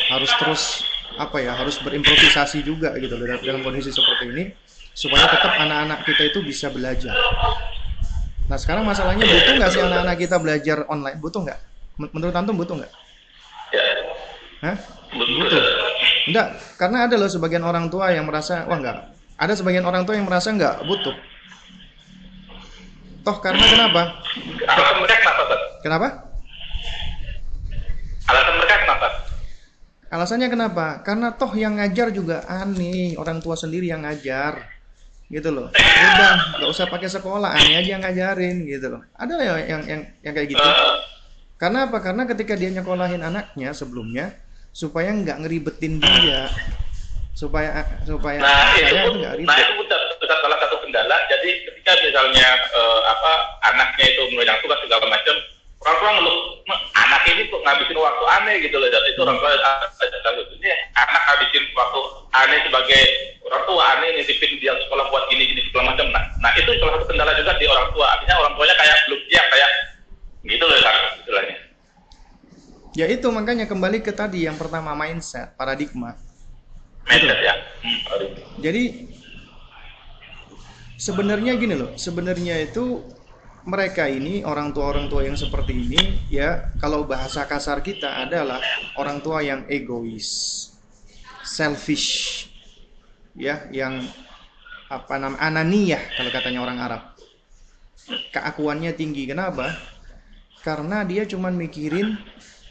harus 0.07 0.31
terus 0.39 0.63
apa 1.19 1.43
ya 1.43 1.51
harus 1.59 1.83
berimprovisasi 1.83 2.63
juga 2.63 2.95
gitu 3.03 3.19
dalam, 3.19 3.43
dalam 3.43 3.61
kondisi 3.67 3.91
seperti 3.91 4.31
ini 4.31 4.45
supaya 4.99 5.31
tetap 5.31 5.55
anak-anak 5.55 6.03
kita 6.03 6.23
itu 6.27 6.43
bisa 6.43 6.67
belajar. 6.75 7.15
Nah 8.51 8.59
sekarang 8.59 8.83
masalahnya 8.83 9.23
butuh 9.23 9.55
nggak 9.55 9.71
sih 9.71 9.79
anak-anak 9.79 10.17
kita 10.19 10.37
belajar 10.43 10.83
online? 10.91 11.23
Butuh 11.23 11.47
nggak? 11.47 11.59
Menurut 12.11 12.35
antum 12.35 12.59
butuh 12.59 12.75
nggak? 12.83 12.93
Ya. 13.71 13.85
Hah? 14.67 14.77
Butuh. 15.15 15.63
Enggak, 16.27 16.59
karena 16.75 17.07
ada 17.07 17.15
loh 17.15 17.31
sebagian 17.31 17.63
orang 17.63 17.87
tua 17.87 18.11
yang 18.11 18.27
merasa 18.27 18.67
wah 18.67 18.75
enggak. 18.75 19.15
Ada 19.39 19.63
sebagian 19.63 19.87
orang 19.87 20.03
tua 20.03 20.19
yang 20.19 20.27
merasa 20.27 20.51
enggak 20.51 20.83
butuh. 20.83 21.15
Toh 23.23 23.37
karena 23.39 23.63
kenapa? 23.71 24.03
Alasan 24.67 24.99
mereka 24.99 25.15
kenapa, 25.23 25.43
Pak? 25.47 25.61
Kenapa? 25.79 26.09
Alasan 28.27 28.55
mereka 28.59 28.75
kenapa? 28.83 29.09
Alasannya 30.09 30.49
kenapa? 30.51 30.87
Karena 31.07 31.29
toh 31.39 31.53
yang 31.55 31.79
ngajar 31.79 32.11
juga 32.11 32.43
aneh, 32.51 33.15
orang 33.15 33.39
tua 33.39 33.55
sendiri 33.55 33.93
yang 33.93 34.03
ngajar. 34.03 34.78
Gitu 35.29 35.49
loh. 35.53 35.69
Udah, 35.77 36.57
nggak 36.57 36.71
usah 36.73 36.89
pakai 36.89 37.09
sekolah, 37.13 37.53
aneh 37.53 37.77
aja 37.77 37.91
yang 37.97 38.03
ngajarin 38.03 38.65
gitu 38.65 38.89
loh. 38.89 39.05
Ada 39.13 39.35
ya 39.45 39.55
yang 39.69 39.83
yang 39.85 40.01
yang 40.25 40.33
kayak 40.33 40.49
gitu. 40.57 40.69
Karena 41.61 41.85
apa? 41.85 42.01
Karena 42.01 42.25
ketika 42.25 42.57
dia 42.57 42.73
nyekolahin 42.73 43.21
anaknya 43.21 43.77
sebelumnya 43.77 44.33
supaya 44.73 45.13
nggak 45.13 45.45
ngeribetin 45.45 46.01
dia. 46.01 46.49
Supaya 47.37 47.87
supaya 48.03 48.43
Nah, 48.43 48.75
itu 48.83 48.95
pun, 49.05 49.15
nah 49.23 49.57
itu 49.63 49.73
pun 49.79 49.87
tetap 49.87 50.39
salah 50.43 50.59
satu 50.59 50.77
kendala. 50.83 51.17
Jadi 51.31 51.51
ketika 51.71 51.93
misalnya 52.03 52.49
eh, 52.73 53.01
apa 53.07 53.33
anaknya 53.69 54.07
itu 54.11 54.23
menunjang 54.35 54.59
tugas 54.65 54.79
segala 54.83 55.07
macam, 55.07 55.37
orang 55.79 55.97
tua 56.03 56.11
ngeluh, 56.19 56.39
"Mak, 56.67 56.81
anak 56.95 57.23
ini 57.31 57.43
kok 57.47 57.63
ngabisin 57.63 57.99
waktu 57.99 58.25
aneh 58.27 58.55
gitu 58.67 58.77
loh. 58.77 58.89
Dan 58.91 59.03
itu 59.07 59.21
orang 59.23 59.39
tua 59.39 59.51
ah, 59.63 59.79
ini 60.59 60.71
anak 60.99 61.23
ngabisin 61.29 61.65
waktu 61.75 62.01
aneh 62.35 62.59
sebagai 62.67 63.03
orang 63.47 63.63
tua 63.65 63.83
aneh 63.97 64.09
nitipin 64.19 64.53
dia 64.61 64.75
sekolah 64.75 65.07
buat 65.09 65.25
gini 65.31 65.43
gini 65.55 65.61
segala 65.71 65.95
macam. 65.95 66.07
Nah, 66.11 66.25
nah 66.43 66.51
itu 66.59 66.71
salah 66.77 66.93
satu 66.99 67.07
kendala 67.07 67.33
juga 67.39 67.53
di 67.57 67.67
orang 67.71 67.89
tua. 67.95 68.07
Artinya 68.19 68.35
orang 68.43 68.53
tuanya 68.59 68.75
kayak 68.77 68.97
belum 69.07 69.21
siap 69.31 69.47
kayak 69.49 69.71
gitu 70.49 70.65
loh 70.65 70.79
kan 70.83 70.95
istilahnya. 71.23 71.57
Ya 72.99 73.07
itu 73.07 73.27
makanya 73.31 73.71
kembali 73.71 74.03
ke 74.03 74.11
tadi 74.11 74.49
yang 74.51 74.59
pertama 74.59 74.91
mindset, 74.99 75.55
paradigma. 75.55 76.19
Mindset 77.07 77.39
ya. 77.39 77.55
Hmm. 77.85 78.27
Jadi 78.59 78.83
sebenarnya 80.99 81.55
gini 81.55 81.79
loh, 81.79 81.95
sebenarnya 81.95 82.59
itu 82.59 83.07
mereka 83.69 84.09
ini 84.09 84.41
orang 84.49 84.73
tua-orang 84.73 85.13
tua 85.13 85.29
yang 85.29 85.37
seperti 85.37 85.77
ini 85.77 86.25
ya 86.33 86.73
kalau 86.81 87.05
bahasa 87.05 87.45
kasar 87.45 87.85
kita 87.85 88.25
adalah 88.25 88.65
orang 88.97 89.21
tua 89.21 89.45
yang 89.45 89.69
egois, 89.69 90.73
selfish, 91.45 92.49
ya 93.37 93.69
yang 93.69 94.01
apa 94.89 95.21
nama 95.21 95.37
ananiyah 95.37 96.01
kalau 96.17 96.33
katanya 96.33 96.65
orang 96.65 96.81
Arab. 96.81 97.03
Keakuannya 98.33 98.97
tinggi. 98.97 99.29
Kenapa? 99.29 99.77
Karena 100.65 101.05
dia 101.05 101.29
cuman 101.29 101.53
mikirin 101.53 102.17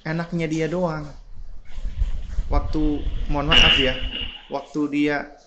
enaknya 0.01 0.49
dia 0.49 0.65
doang. 0.65 1.05
Waktu 2.49 3.05
mohon 3.29 3.53
maaf 3.53 3.77
ya, 3.77 3.93
waktu 4.49 4.81
dia 4.89 5.37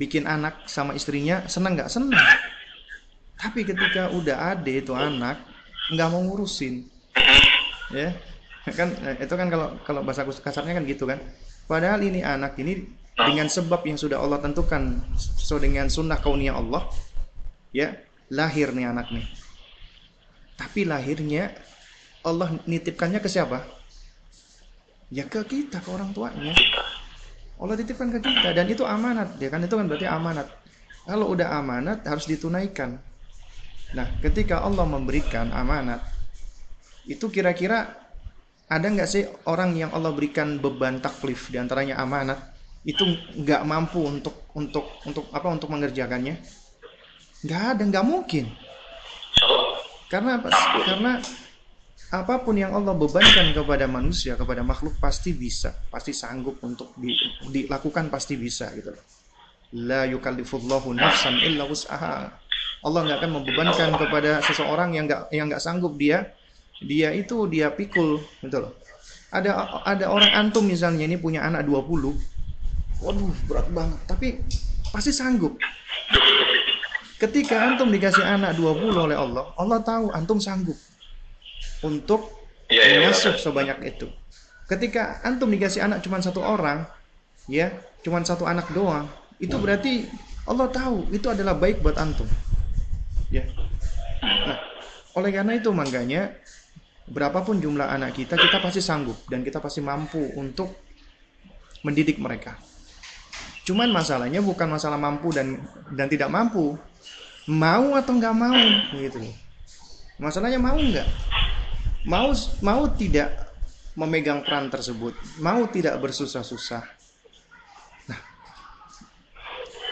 bikin 0.00 0.24
anak 0.24 0.64
sama 0.64 0.96
istrinya 0.96 1.44
seneng 1.44 1.76
nggak 1.76 1.92
seneng 1.92 2.16
tapi 3.42 3.66
ketika 3.66 4.06
udah 4.14 4.54
ada 4.54 4.70
itu 4.70 4.94
anak 4.94 5.42
nggak 5.90 6.08
mau 6.14 6.22
ngurusin. 6.22 6.86
Ya 7.90 8.14
kan 8.70 8.94
eh, 9.02 9.26
itu 9.26 9.34
kan 9.34 9.50
kalau 9.50 9.74
kalau 9.82 10.00
bahasa 10.06 10.22
kasarnya 10.22 10.78
kan 10.78 10.86
gitu 10.86 11.10
kan. 11.10 11.18
Padahal 11.66 11.98
ini 12.06 12.22
anak 12.22 12.54
ini 12.62 12.86
dengan 13.18 13.50
sebab 13.50 13.82
yang 13.82 13.98
sudah 13.98 14.22
Allah 14.22 14.38
tentukan 14.38 15.02
sesuai 15.18 15.66
dengan 15.66 15.90
sunnah 15.90 16.22
kauniyah 16.22 16.54
Allah 16.54 16.86
ya 17.74 17.98
lahir 18.30 18.70
nih 18.70 18.86
anak 18.86 19.10
nih. 19.10 19.26
Tapi 20.54 20.86
lahirnya 20.86 21.50
Allah 22.22 22.54
nitipkannya 22.62 23.18
ke 23.18 23.26
siapa? 23.26 23.66
Ya 25.10 25.26
ke 25.26 25.42
kita 25.42 25.82
ke 25.82 25.88
orang 25.90 26.14
tuanya. 26.14 26.54
Allah 27.58 27.74
titipkan 27.74 28.14
ke 28.14 28.22
kita 28.22 28.54
dan 28.54 28.70
itu 28.70 28.86
amanat 28.86 29.34
ya 29.42 29.50
kan? 29.50 29.58
Itu 29.66 29.74
kan 29.74 29.90
berarti 29.90 30.06
amanat. 30.06 30.46
Kalau 31.02 31.34
udah 31.34 31.58
amanat 31.58 32.06
harus 32.06 32.30
ditunaikan 32.30 33.02
nah 33.92 34.08
ketika 34.24 34.64
Allah 34.64 34.88
memberikan 34.88 35.52
amanat 35.52 36.00
itu 37.04 37.28
kira-kira 37.28 38.02
ada 38.72 38.86
nggak 38.88 39.08
sih 39.10 39.28
orang 39.44 39.76
yang 39.76 39.90
Allah 39.92 40.16
berikan 40.16 40.56
beban 40.56 40.96
taklif? 41.04 41.52
Di 41.52 41.60
antaranya 41.60 42.00
amanat 42.00 42.40
itu 42.88 43.04
nggak 43.36 43.62
mampu 43.68 44.00
untuk 44.00 44.48
untuk 44.56 44.88
untuk 45.04 45.28
apa 45.28 45.48
untuk 45.52 45.68
mengerjakannya? 45.68 46.40
Nggak 47.44 47.62
ada 47.76 47.82
nggak 47.84 48.06
mungkin. 48.06 48.48
Karena 50.08 50.40
apa? 50.40 50.48
karena 50.84 51.12
apa 52.12 52.34
pun 52.44 52.56
yang 52.56 52.76
Allah 52.76 52.92
bebankan 52.92 53.56
kepada 53.56 53.88
manusia, 53.88 54.36
kepada 54.36 54.60
makhluk 54.60 55.00
pasti 55.00 55.32
bisa, 55.32 55.72
pasti 55.88 56.12
sanggup 56.12 56.60
untuk 56.60 56.92
di- 57.00 57.16
dilakukan 57.48 58.12
pasti 58.12 58.36
bisa 58.36 58.68
gitu. 58.76 58.92
La 59.72 60.04
yukallifullahu 60.04 60.92
nafsan 60.92 61.40
illa 61.40 61.64
wus'aha. 61.64 62.41
Allah 62.82 63.00
nggak 63.06 63.18
akan 63.22 63.32
membebankan 63.38 63.90
kepada 63.94 64.42
seseorang 64.42 64.94
yang 64.98 65.06
nggak 65.06 65.30
yang 65.30 65.46
nggak 65.46 65.62
sanggup 65.62 65.94
dia 65.94 66.34
dia 66.82 67.14
itu 67.14 67.46
dia 67.46 67.70
pikul 67.70 68.18
gitu 68.42 68.58
loh. 68.58 68.72
Ada 69.32 69.82
ada 69.86 70.06
orang 70.10 70.32
antum 70.34 70.66
misalnya 70.66 71.06
ini 71.06 71.16
punya 71.16 71.46
anak 71.46 71.64
20. 71.64 72.12
Waduh, 73.02 73.34
berat 73.50 73.66
banget, 73.70 74.00
tapi 74.06 74.28
pasti 74.94 75.10
sanggup. 75.10 75.58
Ketika 77.18 77.70
antum 77.70 77.90
dikasih 77.90 78.22
anak 78.22 78.58
20 78.58 78.94
oleh 78.98 79.14
Allah, 79.14 79.54
Allah 79.54 79.78
tahu 79.82 80.10
antum 80.10 80.42
sanggup 80.42 80.76
untuk 81.82 82.42
Iya, 82.72 82.82
iya, 82.88 82.98
mengasuh 83.04 83.36
sebanyak 83.36 83.78
itu. 83.84 84.08
Ketika 84.64 85.20
antum 85.20 85.52
dikasih 85.52 85.84
anak 85.84 86.00
cuma 86.00 86.24
satu 86.24 86.40
orang, 86.40 86.88
ya, 87.44 87.68
cuma 88.00 88.24
satu 88.24 88.48
anak 88.48 88.72
doang, 88.72 89.04
itu 89.36 89.52
berarti 89.60 90.08
Allah 90.48 90.72
tahu 90.72 91.12
itu 91.12 91.28
adalah 91.28 91.52
baik 91.52 91.84
buat 91.84 92.00
antum. 92.00 92.24
Ya. 93.32 93.48
Nah, 94.20 94.58
oleh 95.16 95.30
karena 95.32 95.56
itu 95.56 95.72
makanya 95.72 96.36
berapapun 97.08 97.58
jumlah 97.58 97.88
anak 97.88 98.12
kita, 98.12 98.36
kita 98.36 98.60
pasti 98.60 98.84
sanggup 98.84 99.24
dan 99.26 99.40
kita 99.40 99.56
pasti 99.58 99.80
mampu 99.80 100.20
untuk 100.36 100.84
mendidik 101.82 102.20
mereka. 102.20 102.60
Cuman 103.64 103.88
masalahnya 103.88 104.44
bukan 104.44 104.68
masalah 104.68 105.00
mampu 105.00 105.32
dan 105.32 105.58
dan 105.96 106.06
tidak 106.12 106.28
mampu, 106.28 106.76
mau 107.48 107.96
atau 107.96 108.12
nggak 108.14 108.36
mau 108.36 108.62
gitu. 109.00 109.22
Masalahnya 110.20 110.60
mau 110.60 110.76
nggak? 110.76 111.08
Mau 112.06 112.30
mau 112.62 112.82
tidak 112.92 113.32
memegang 113.94 114.42
peran 114.42 114.68
tersebut, 114.68 115.14
mau 115.38 115.64
tidak 115.70 115.94
bersusah-susah. 116.02 116.82
Nah, 118.10 118.20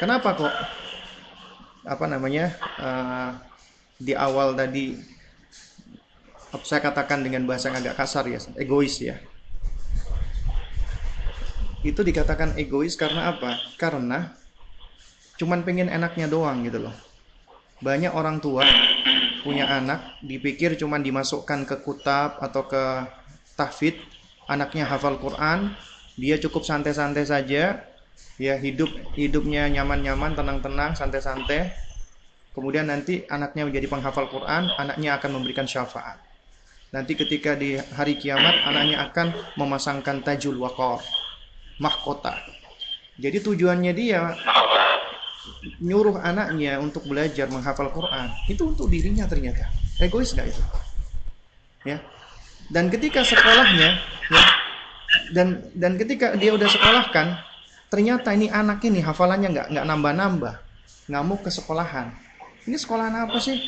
kenapa 0.02 0.28
kok 0.34 0.54
apa 1.90 2.06
namanya 2.06 2.54
eh, 2.78 3.30
di 3.98 4.14
awal 4.14 4.54
tadi 4.54 4.94
saya 6.62 6.82
katakan 6.82 7.22
dengan 7.22 7.46
bahasa 7.46 7.70
yang 7.70 7.78
agak 7.78 7.98
kasar 7.98 8.26
ya, 8.26 8.38
egois 8.58 8.98
ya. 8.98 9.18
Itu 11.86 12.02
dikatakan 12.02 12.58
egois 12.58 12.98
karena 12.98 13.30
apa? 13.34 13.58
Karena 13.78 14.34
cuman 15.38 15.62
pengen 15.62 15.86
enaknya 15.86 16.26
doang 16.26 16.66
gitu 16.66 16.90
loh. 16.90 16.94
Banyak 17.80 18.12
orang 18.12 18.42
tua 18.42 18.66
punya 19.46 19.70
anak 19.70 20.20
dipikir 20.20 20.76
cuman 20.76 21.00
dimasukkan 21.00 21.64
ke 21.64 21.76
kutab 21.80 22.36
atau 22.42 22.66
ke 22.66 22.82
tahfidz, 23.56 24.02
anaknya 24.50 24.84
hafal 24.90 25.16
Quran, 25.16 25.72
dia 26.18 26.36
cukup 26.36 26.66
santai-santai 26.66 27.24
saja, 27.24 27.80
ya 28.40 28.56
hidup 28.56 28.88
hidupnya 29.12 29.68
nyaman-nyaman, 29.68 30.32
tenang-tenang, 30.32 30.96
santai-santai. 30.96 31.68
Kemudian 32.56 32.88
nanti 32.88 33.28
anaknya 33.28 33.68
menjadi 33.68 33.86
penghafal 33.86 34.32
Quran, 34.32 34.72
anaknya 34.80 35.20
akan 35.20 35.30
memberikan 35.36 35.68
syafaat. 35.68 36.16
Nanti 36.90 37.14
ketika 37.14 37.54
di 37.54 37.78
hari 37.94 38.18
kiamat 38.18 38.64
anaknya 38.66 39.06
akan 39.12 39.36
memasangkan 39.54 40.24
tajul 40.24 40.58
waqar, 40.58 41.04
mahkota. 41.78 42.34
Jadi 43.20 43.38
tujuannya 43.44 43.92
dia 43.92 44.34
nyuruh 45.78 46.18
anaknya 46.20 46.80
untuk 46.80 47.04
belajar 47.04 47.48
menghafal 47.48 47.92
Quran 47.92 48.28
itu 48.48 48.70
untuk 48.70 48.86
dirinya 48.88 49.24
ternyata 49.26 49.66
egois 49.98 50.32
nggak 50.36 50.46
itu 50.46 50.62
ya 51.88 51.98
dan 52.70 52.86
ketika 52.92 53.24
sekolahnya 53.24 53.98
ya, 54.30 54.42
dan 55.32 55.64
dan 55.74 55.96
ketika 55.96 56.36
dia 56.36 56.54
udah 56.54 56.68
sekolahkan 56.68 57.49
ternyata 57.90 58.32
ini 58.32 58.46
anak 58.48 58.80
ini 58.86 59.02
hafalannya 59.02 59.48
nggak 59.50 59.66
nggak 59.74 59.86
nambah 59.86 60.12
nambah 60.14 60.54
nggak 61.10 61.22
mau 61.26 61.38
ke 61.42 61.50
sekolahan 61.50 62.14
ini 62.64 62.76
sekolahan 62.78 63.26
apa 63.26 63.36
sih 63.42 63.58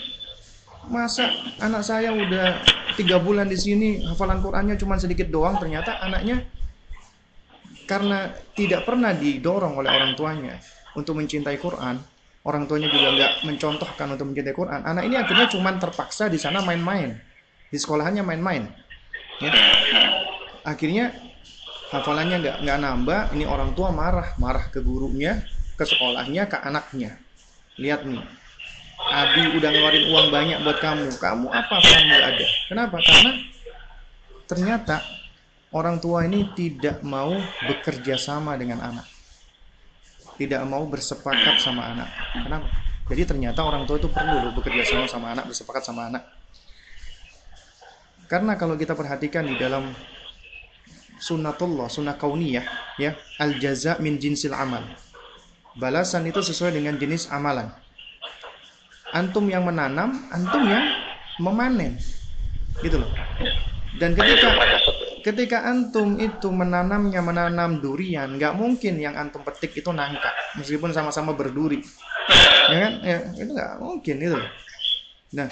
masa 0.87 1.30
anak 1.58 1.82
saya 1.82 2.14
udah 2.14 2.62
tiga 2.94 3.18
bulan 3.18 3.50
di 3.50 3.58
sini 3.58 4.02
hafalan 4.06 4.42
Qurannya 4.42 4.78
cuma 4.78 4.98
sedikit 4.98 5.30
doang 5.30 5.58
ternyata 5.58 5.98
anaknya 6.02 6.42
karena 7.87 8.30
tidak 8.54 8.87
pernah 8.87 9.12
didorong 9.12 9.76
oleh 9.76 9.90
orang 9.90 10.16
tuanya 10.16 10.56
untuk 10.96 11.18
mencintai 11.18 11.61
Quran, 11.61 12.00
orang 12.44 12.64
tuanya 12.68 12.88
juga 12.88 13.12
nggak 13.12 13.32
mencontohkan 13.48 14.06
untuk 14.16 14.32
mencintai 14.32 14.54
Quran. 14.56 14.80
Anak 14.85 15.04
ini 15.08 15.16
akhirnya 15.20 15.46
cuma 15.50 15.76
terpaksa 15.76 16.28
di 16.32 16.38
sana 16.40 16.64
main-main, 16.64 17.16
di 17.68 17.76
sekolahannya 17.76 18.22
main-main. 18.24 18.64
Ya. 19.40 19.50
Akhirnya 20.72 21.11
hafalannya 21.92 22.37
nggak 22.40 22.57
nggak 22.64 22.78
nambah, 22.81 23.20
ini 23.37 23.44
orang 23.44 23.76
tua 23.76 23.92
marah, 23.92 24.33
marah 24.40 24.64
ke 24.72 24.81
gurunya, 24.81 25.44
ke 25.76 25.85
sekolahnya, 25.85 26.48
ke 26.48 26.57
anaknya. 26.57 27.20
Lihat 27.76 28.09
nih, 28.09 28.24
Abi 29.12 29.52
udah 29.61 29.68
ngeluarin 29.68 30.05
uang 30.09 30.26
banyak 30.33 30.59
buat 30.64 30.78
kamu, 30.81 31.12
kamu 31.20 31.46
apa 31.52 31.74
kamu 31.76 32.00
nggak 32.09 32.24
ada? 32.33 32.46
Kenapa? 32.72 32.96
Karena 33.05 33.33
ternyata 34.48 34.96
orang 35.76 36.00
tua 36.00 36.24
ini 36.24 36.48
tidak 36.57 37.05
mau 37.05 37.37
bekerja 37.68 38.16
sama 38.16 38.57
dengan 38.57 38.81
anak. 38.81 39.07
Tidak 40.40 40.64
mau 40.64 40.88
bersepakat 40.88 41.61
sama 41.61 41.92
anak. 41.92 42.09
Kenapa? 42.33 42.66
Jadi 43.12 43.22
ternyata 43.28 43.61
orang 43.68 43.85
tua 43.85 44.00
itu 44.00 44.09
perlu 44.09 44.48
loh 44.48 44.52
bekerja 44.57 44.88
sama 44.88 45.05
sama 45.05 45.26
anak, 45.37 45.44
bersepakat 45.52 45.83
sama 45.85 46.09
anak. 46.09 46.24
Karena 48.33 48.57
kalau 48.57 48.81
kita 48.81 48.96
perhatikan 48.96 49.44
di 49.44 49.61
dalam 49.61 49.92
sunnatullah, 51.22 51.87
sunnah 51.87 52.18
kauniyah, 52.18 52.66
ya, 52.98 53.14
al 53.38 53.54
jaza 53.62 54.02
min 54.02 54.18
jinsil 54.18 54.50
amal. 54.50 54.82
Balasan 55.78 56.26
itu 56.26 56.42
sesuai 56.42 56.74
dengan 56.74 56.98
jenis 56.98 57.30
amalan. 57.30 57.70
Antum 59.14 59.46
yang 59.46 59.62
menanam, 59.62 60.26
antum 60.35 60.66
yang 60.66 60.85
memanen. 61.38 61.96
Gitu 62.82 62.98
loh. 62.98 63.08
Dan 64.02 64.18
ketika 64.18 64.50
ketika 65.22 65.58
antum 65.62 66.18
itu 66.18 66.50
menanamnya 66.50 67.22
menanam 67.22 67.78
durian, 67.78 68.35
nggak 68.35 68.58
mungkin 68.58 68.98
yang 68.98 69.14
antum 69.14 69.46
petik 69.46 69.78
itu 69.78 69.94
nangka, 69.94 70.35
meskipun 70.58 70.90
sama-sama 70.90 71.30
berduri, 71.37 71.85
ya 72.72 72.78
kan? 72.88 72.92
Ya, 73.06 73.18
itu 73.38 73.50
nggak 73.54 73.72
mungkin 73.78 74.16
itu. 74.18 74.38
Nah, 75.32 75.48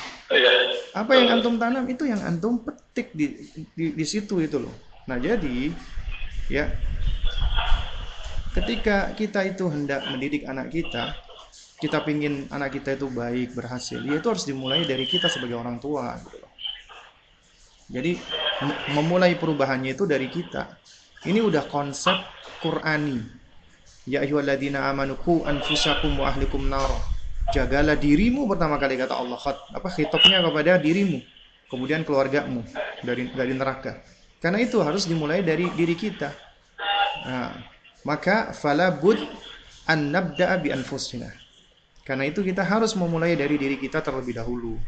apa 0.92 1.12
yang 1.14 1.38
antum 1.38 1.56
tanam 1.56 1.84
itu 1.86 2.04
yang 2.08 2.20
antum 2.20 2.60
petik 2.64 3.14
di, 3.14 3.46
di, 3.76 3.94
di 3.94 4.04
situ 4.08 4.42
itu 4.42 4.58
loh. 4.58 4.89
Nah, 5.10 5.18
jadi 5.18 5.74
ya 6.46 6.70
ketika 8.54 9.10
kita 9.18 9.42
itu 9.42 9.66
hendak 9.66 10.06
mendidik 10.06 10.46
anak 10.46 10.70
kita, 10.70 11.18
kita 11.82 11.98
pingin 12.06 12.46
anak 12.54 12.78
kita 12.78 12.94
itu 12.94 13.10
baik, 13.10 13.58
berhasil, 13.58 13.98
ya 14.06 14.22
itu 14.22 14.26
harus 14.30 14.46
dimulai 14.46 14.86
dari 14.86 15.10
kita 15.10 15.26
sebagai 15.26 15.58
orang 15.58 15.82
tua. 15.82 16.14
Gitu. 16.14 16.46
Jadi 17.90 18.12
memulai 18.94 19.34
perubahannya 19.34 19.98
itu 19.98 20.06
dari 20.06 20.30
kita. 20.30 20.78
Ini 21.26 21.42
udah 21.42 21.66
konsep 21.66 22.14
Qurani. 22.62 23.18
Ya 24.06 24.22
ayyuhalladzina 24.22 24.94
amanu 24.94 25.18
qu 25.18 25.42
anfusakum 25.42 26.22
wa 26.22 26.30
ahlikum 26.30 26.70
nar. 26.70 26.86
Jagalah 27.50 27.98
dirimu 27.98 28.46
pertama 28.46 28.78
kali 28.78 28.94
kata 28.94 29.18
Allah. 29.18 29.42
Apa 29.74 29.90
khitabnya 29.90 30.38
kepada 30.38 30.78
dirimu, 30.78 31.18
kemudian 31.66 32.06
keluargamu 32.06 32.62
dari 33.02 33.26
dari 33.34 33.58
neraka. 33.58 34.19
Karena 34.40 34.58
itu 34.64 34.80
harus 34.80 35.04
dimulai 35.04 35.44
dari 35.44 35.68
diri 35.76 35.92
kita. 35.92 36.32
Nah, 37.28 37.52
maka 38.08 38.56
fala 38.56 38.88
bud 38.88 39.20
an 39.84 40.08
nabda'a 40.08 40.56
bi 40.64 40.72
anfusina. 40.72 41.28
Karena 42.08 42.24
itu 42.24 42.40
kita 42.40 42.64
harus 42.64 42.96
memulai 42.96 43.36
dari 43.36 43.60
diri 43.60 43.76
kita 43.76 44.00
terlebih 44.00 44.40
dahulu. 44.40 44.80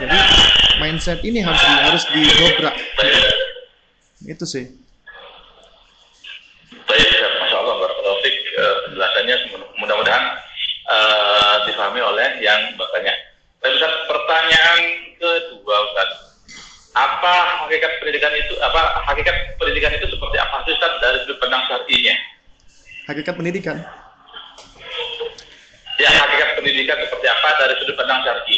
Jadi 0.00 0.18
mindset 0.80 1.20
ini 1.22 1.44
harus 1.44 1.60
di, 1.60 1.74
harus 1.84 2.04
didobrak. 2.08 2.74
Itu 4.24 4.48
sih. 4.48 4.64
Baik, 6.88 7.08
Masya 7.12 7.56
Allah, 7.60 7.74
Barakallahu. 7.84 8.18
Uh, 8.54 8.76
penjelasannya 8.88 9.36
mudah-mudahan 9.76 10.24
uh, 10.88 11.54
difahami 11.68 12.00
oleh 12.00 12.40
yang 12.40 12.72
bertanya. 12.80 13.12
Tapi 13.60 13.76
pertanyaan 14.08 14.80
kedua 15.20 15.76
Ustaz. 15.92 16.23
Apa 16.94 17.66
hakikat 17.66 17.98
pendidikan 17.98 18.30
itu, 18.38 18.54
apa 18.62 19.02
hakikat 19.10 19.58
pendidikan 19.58 19.90
itu 19.98 20.06
seperti 20.06 20.36
apa 20.38 20.62
Ustaz 20.62 20.92
dari 21.02 21.18
sudut 21.26 21.42
pandang 21.42 21.66
syar'inya? 21.66 22.14
Hakikat 23.10 23.34
pendidikan? 23.34 23.76
Ya, 25.98 26.10
hakikat 26.10 26.54
pendidikan 26.54 26.94
seperti 27.02 27.26
apa 27.26 27.48
dari 27.58 27.74
sudut 27.82 27.98
pandang 27.98 28.22
syar'i? 28.22 28.56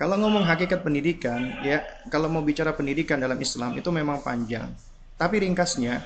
Kalau 0.00 0.16
ngomong 0.16 0.48
hakikat 0.48 0.80
pendidikan, 0.80 1.60
ya 1.60 1.84
kalau 2.08 2.32
mau 2.32 2.40
bicara 2.40 2.72
pendidikan 2.72 3.20
dalam 3.20 3.36
Islam 3.36 3.76
itu 3.76 3.92
memang 3.92 4.24
panjang. 4.24 4.72
Tapi 5.20 5.44
ringkasnya, 5.44 6.00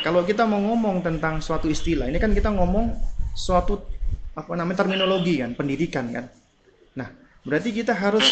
kalau 0.00 0.24
kita 0.24 0.48
mau 0.48 0.56
ngomong 0.56 1.04
tentang 1.04 1.44
suatu 1.44 1.68
istilah, 1.68 2.08
ini 2.08 2.16
kan 2.16 2.32
kita 2.32 2.48
ngomong 2.48 2.96
suatu 3.36 3.84
apa 4.32 4.48
namanya 4.56 4.80
terminologi 4.88 5.44
kan, 5.44 5.52
pendidikan 5.52 6.08
kan. 6.08 6.24
Berarti 7.44 7.76
kita 7.76 7.92
harus 7.92 8.24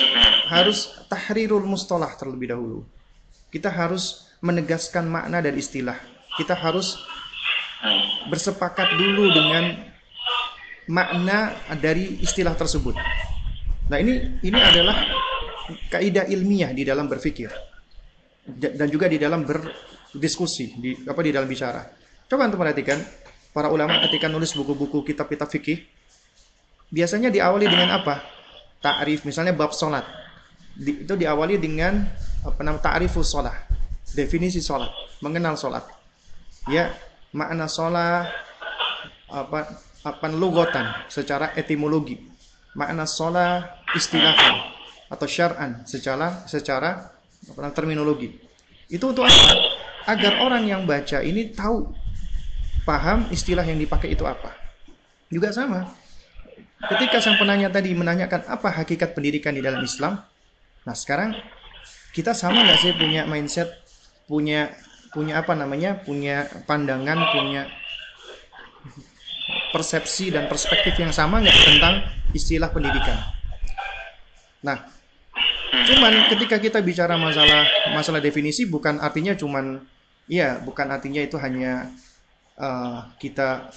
harus 0.49 0.89
tahrirul 1.13 1.65
mustalah 1.65 2.17
terlebih 2.17 2.53
dahulu. 2.53 2.81
Kita 3.53 3.69
harus 3.69 4.33
menegaskan 4.41 5.05
makna 5.05 5.45
dari 5.45 5.61
istilah. 5.61 6.01
Kita 6.41 6.57
harus 6.57 6.97
bersepakat 8.33 8.97
dulu 8.97 9.29
dengan 9.29 9.85
makna 10.89 11.53
dari 11.77 12.19
istilah 12.25 12.57
tersebut. 12.57 12.97
Nah 13.93 13.99
ini 14.01 14.41
ini 14.41 14.59
adalah 14.59 14.97
kaidah 15.93 16.27
ilmiah 16.33 16.73
di 16.73 16.83
dalam 16.83 17.07
berpikir 17.07 17.53
dan 18.49 18.89
juga 18.91 19.07
di 19.07 19.21
dalam 19.21 19.47
berdiskusi 19.47 20.67
di 20.81 20.91
apa 21.05 21.21
di 21.21 21.31
dalam 21.31 21.47
bicara. 21.47 21.85
Coba 22.27 22.49
untuk 22.49 22.65
perhatikan 22.65 22.99
para 23.53 23.69
ulama 23.69 24.01
ketika 24.09 24.27
nulis 24.27 24.57
buku-buku 24.57 25.05
kitab-kitab 25.05 25.53
fikih 25.53 25.85
biasanya 26.89 27.29
diawali 27.29 27.69
dengan 27.69 28.01
apa? 28.01 28.42
Ta'rif 28.83 29.23
misalnya 29.23 29.55
bab 29.55 29.71
salat. 29.73 30.05
Di, 30.75 31.07
itu 31.07 31.15
diawali 31.15 31.57
dengan 31.57 32.03
apa 32.43 32.61
namanya 32.67 32.93
ta'rifus 32.93 33.31
salat. 33.31 33.55
Definisi 34.13 34.59
salat, 34.59 34.91
mengenal 35.23 35.55
salat. 35.55 35.87
Ya, 36.67 36.93
makna 37.33 37.71
salat 37.71 38.29
apa 39.33 39.81
apa 40.03 40.27
lugotan 40.29 41.09
secara 41.09 41.55
etimologi 41.57 42.33
makna 42.73 43.05
sholat 43.05 43.85
istilahnya 43.93 44.73
atau 45.13 45.29
syar'an 45.29 45.85
secara 45.85 46.45
secara 46.49 47.13
apa, 47.49 47.69
terminologi. 47.77 48.33
Itu 48.89 49.13
untuk 49.13 49.29
apa? 49.29 49.53
Agar 50.09 50.43
orang 50.43 50.67
yang 50.67 50.83
baca 50.89 51.21
ini 51.21 51.53
tahu 51.53 51.93
paham 52.89 53.29
istilah 53.31 53.63
yang 53.63 53.79
dipakai 53.79 54.17
itu 54.17 54.25
apa. 54.25 54.57
Juga 55.29 55.53
sama. 55.53 55.89
Ketika 56.83 57.23
sang 57.23 57.39
penanya 57.39 57.71
tadi 57.71 57.95
menanyakan 57.95 58.43
apa 58.51 58.75
hakikat 58.75 59.15
pendidikan 59.15 59.55
di 59.55 59.63
dalam 59.63 59.79
Islam, 59.87 60.19
nah 60.83 60.97
sekarang 60.99 61.39
kita 62.11 62.35
sama 62.35 62.67
nggak 62.67 62.79
sih 62.83 62.93
punya 62.99 63.23
mindset, 63.23 63.71
punya 64.27 64.75
punya 65.15 65.39
apa 65.45 65.55
namanya, 65.55 65.95
punya 66.03 66.51
pandangan, 66.67 67.31
punya 67.31 67.71
persepsi 69.71 70.35
dan 70.35 70.51
perspektif 70.51 70.99
yang 70.99 71.15
sama 71.15 71.39
nggak 71.39 71.59
tentang 71.71 71.95
istilah 72.35 72.69
pendidikan. 72.75 73.19
Nah, 74.67 74.83
cuman 75.87 76.29
ketika 76.35 76.59
kita 76.59 76.79
bicara 76.83 77.15
masalah 77.15 77.63
masalah 77.95 78.19
definisi 78.19 78.67
bukan 78.67 78.99
artinya 78.99 79.39
cuman 79.39 79.81
iya, 80.27 80.59
bukan 80.59 80.91
artinya 80.91 81.23
itu 81.23 81.39
hanya 81.39 81.95
uh, 82.59 83.07
kita 83.23 83.71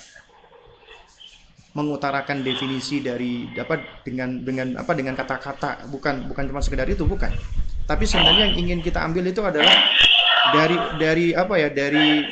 mengutarakan 1.75 2.41
definisi 2.41 3.03
dari 3.03 3.51
dapat 3.51 4.07
dengan 4.07 4.41
dengan 4.41 4.79
apa 4.79 4.95
dengan 4.95 5.13
kata-kata 5.13 5.91
bukan 5.91 6.31
bukan 6.31 6.43
cuma 6.47 6.63
sekedar 6.63 6.88
itu 6.88 7.03
bukan 7.03 7.29
tapi 7.83 8.07
sebenarnya 8.07 8.49
yang 8.49 8.55
ingin 8.55 8.79
kita 8.79 9.03
ambil 9.03 9.27
itu 9.27 9.43
adalah 9.43 9.75
dari 10.55 10.77
dari 10.95 11.25
apa 11.35 11.53
ya 11.59 11.67
dari 11.67 12.23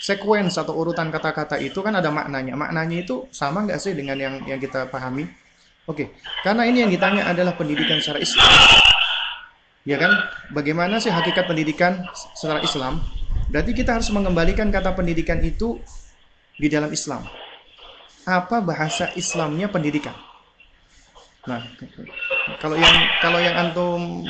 sequence 0.00 0.56
atau 0.56 0.80
urutan 0.80 1.12
kata-kata 1.12 1.60
itu 1.60 1.76
kan 1.84 1.92
ada 2.00 2.08
maknanya 2.08 2.56
maknanya 2.56 3.04
itu 3.04 3.28
sama 3.28 3.68
nggak 3.68 3.76
sih 3.76 3.92
dengan 3.92 4.16
yang 4.16 4.34
yang 4.48 4.56
kita 4.56 4.88
pahami 4.88 5.28
Oke, 5.88 6.14
karena 6.46 6.70
ini 6.70 6.86
yang 6.86 6.90
ditanya 6.94 7.26
adalah 7.26 7.58
pendidikan 7.58 7.98
secara 7.98 8.22
Islam. 8.22 8.46
Ya 9.82 9.98
kan? 9.98 10.12
Bagaimana 10.54 11.02
sih 11.02 11.10
hakikat 11.10 11.50
pendidikan 11.50 12.06
secara 12.38 12.62
Islam? 12.62 13.02
Berarti 13.50 13.74
kita 13.74 13.98
harus 13.98 14.06
mengembalikan 14.14 14.70
kata 14.70 14.94
pendidikan 14.94 15.42
itu 15.42 15.82
di 16.54 16.70
dalam 16.70 16.94
Islam. 16.94 17.26
Apa 18.28 18.60
bahasa 18.60 19.12
Islamnya 19.16 19.72
pendidikan? 19.72 20.14
Nah, 21.48 21.64
kalau 22.60 22.76
yang 22.76 22.96
kalau 23.24 23.40
yang 23.40 23.56
antum 23.56 24.24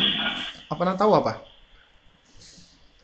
apa 0.71 0.81
namanya 0.87 1.01
tahu 1.03 1.13
apa? 1.19 1.43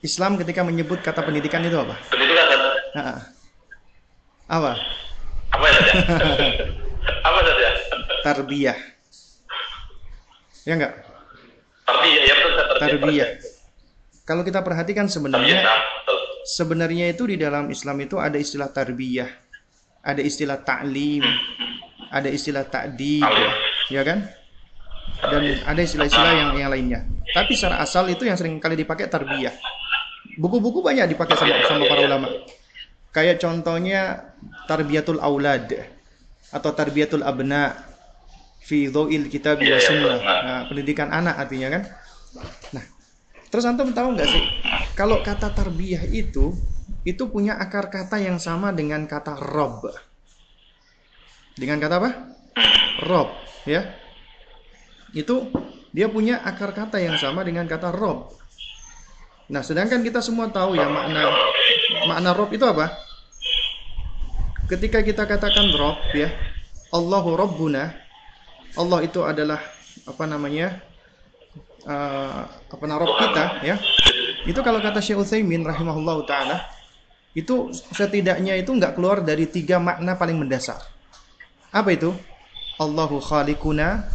Islam 0.07 0.39
ketika 0.39 0.63
menyebut 0.63 1.03
kata 1.03 1.27
pendidikan 1.27 1.67
itu 1.67 1.75
apa? 1.75 1.99
Pendidikan. 2.07 2.47
Nah, 2.95 3.19
apa? 4.47 4.73
Apa 5.51 5.65
ya? 5.67 5.81
apa 7.27 7.39
saja? 7.43 7.69
tarbiyah. 8.27 8.79
Ya 10.67 10.73
enggak? 10.75 10.95
Tarbiyah, 11.87 12.23
ya 12.27 12.35
betul. 12.43 12.67
Tarbiyah. 12.83 13.31
Kalau 14.27 14.43
kita 14.43 14.63
perhatikan 14.67 15.07
sebenarnya 15.07 15.63
sebenarnya 16.43 17.15
itu 17.15 17.27
di 17.31 17.39
dalam 17.39 17.71
Islam 17.71 18.03
itu 18.03 18.19
ada 18.19 18.35
istilah 18.39 18.71
tarbiyah, 18.71 19.46
ada 20.07 20.23
istilah 20.23 20.63
ta'lim, 20.63 21.27
ada 22.15 22.31
istilah 22.31 22.63
ta'dib, 22.63 23.27
ya 23.91 24.07
kan? 24.07 24.23
Dan 25.19 25.59
ada 25.67 25.81
istilah-istilah 25.83 26.33
yang 26.39 26.51
yang 26.55 26.71
lainnya. 26.71 27.03
Tapi 27.35 27.59
secara 27.59 27.83
asal 27.83 28.07
itu 28.07 28.23
yang 28.23 28.39
sering 28.39 28.63
kali 28.63 28.79
dipakai 28.79 29.11
tarbiyah. 29.11 29.51
Buku-buku 30.39 30.85
banyak 30.85 31.11
dipakai 31.11 31.35
sama, 31.35 31.59
sama 31.67 31.85
para 31.91 32.07
ulama. 32.07 32.29
Kayak 33.11 33.43
contohnya 33.43 34.31
tarbiyatul 34.71 35.19
aulad 35.19 35.67
atau 36.53 36.71
tarbiyatul 36.71 37.27
abna 37.27 37.75
fi 38.63 38.87
dhawil 38.87 39.27
kitab 39.27 39.59
wa 39.59 39.79
sunnah. 39.83 40.19
Nah, 40.23 40.61
pendidikan 40.71 41.11
anak 41.11 41.35
artinya 41.41 41.81
kan. 41.81 41.83
Nah, 42.77 42.85
terus 43.49 43.65
antum 43.65 43.91
tahu 43.97 44.13
nggak 44.13 44.29
sih 44.29 44.43
kalau 44.93 45.25
kata 45.25 45.49
tarbiyah 45.57 46.05
itu 46.13 46.53
itu 47.07 47.27
punya 47.31 47.55
akar 47.59 47.91
kata 47.91 48.19
yang 48.19 48.43
sama 48.43 48.75
dengan 48.75 49.07
kata 49.07 49.39
rob. 49.39 49.87
Dengan 51.57 51.79
kata 51.79 51.95
apa? 52.03 52.11
Rob, 53.07 53.29
ya. 53.65 53.95
Itu 55.15 55.51
dia 55.95 56.11
punya 56.11 56.43
akar 56.43 56.77
kata 56.77 56.99
yang 57.01 57.17
sama 57.17 57.47
dengan 57.47 57.65
kata 57.65 57.95
rob. 57.95 58.35
Nah, 59.47 59.63
sedangkan 59.63 60.03
kita 60.03 60.19
semua 60.19 60.51
tahu 60.51 60.75
ya 60.75 60.91
makna 60.91 61.31
makna 62.11 62.31
rob 62.35 62.51
itu 62.51 62.67
apa? 62.67 62.91
Ketika 64.67 65.07
kita 65.07 65.31
katakan 65.31 65.71
rob 65.79 65.95
ya, 66.11 66.35
Allahu 66.91 67.39
Rabbuna, 67.39 67.95
Allah 68.75 68.99
itu 69.07 69.23
adalah 69.23 69.63
apa 70.07 70.25
namanya? 70.27 70.83
Uh, 71.87 72.43
apa 72.67 72.83
nama 72.83 72.99
Rob 72.99 73.15
kita 73.15 73.63
ya. 73.63 73.79
Itu 74.43 74.59
kalau 74.67 74.83
kata 74.83 74.99
Syekh 74.99 75.23
Utsaimin 75.23 75.63
rahimahullah 75.63 76.19
taala, 76.27 76.67
itu 77.37 77.69
setidaknya 77.93 78.57
itu 78.57 78.73
nggak 78.73 78.97
keluar 78.97 79.21
dari 79.21 79.45
tiga 79.45 79.77
makna 79.77 80.17
paling 80.17 80.41
mendasar. 80.41 80.81
Apa 81.69 81.93
itu? 81.93 82.17
Allahu 82.81 83.21
khaliquna, 83.21 84.09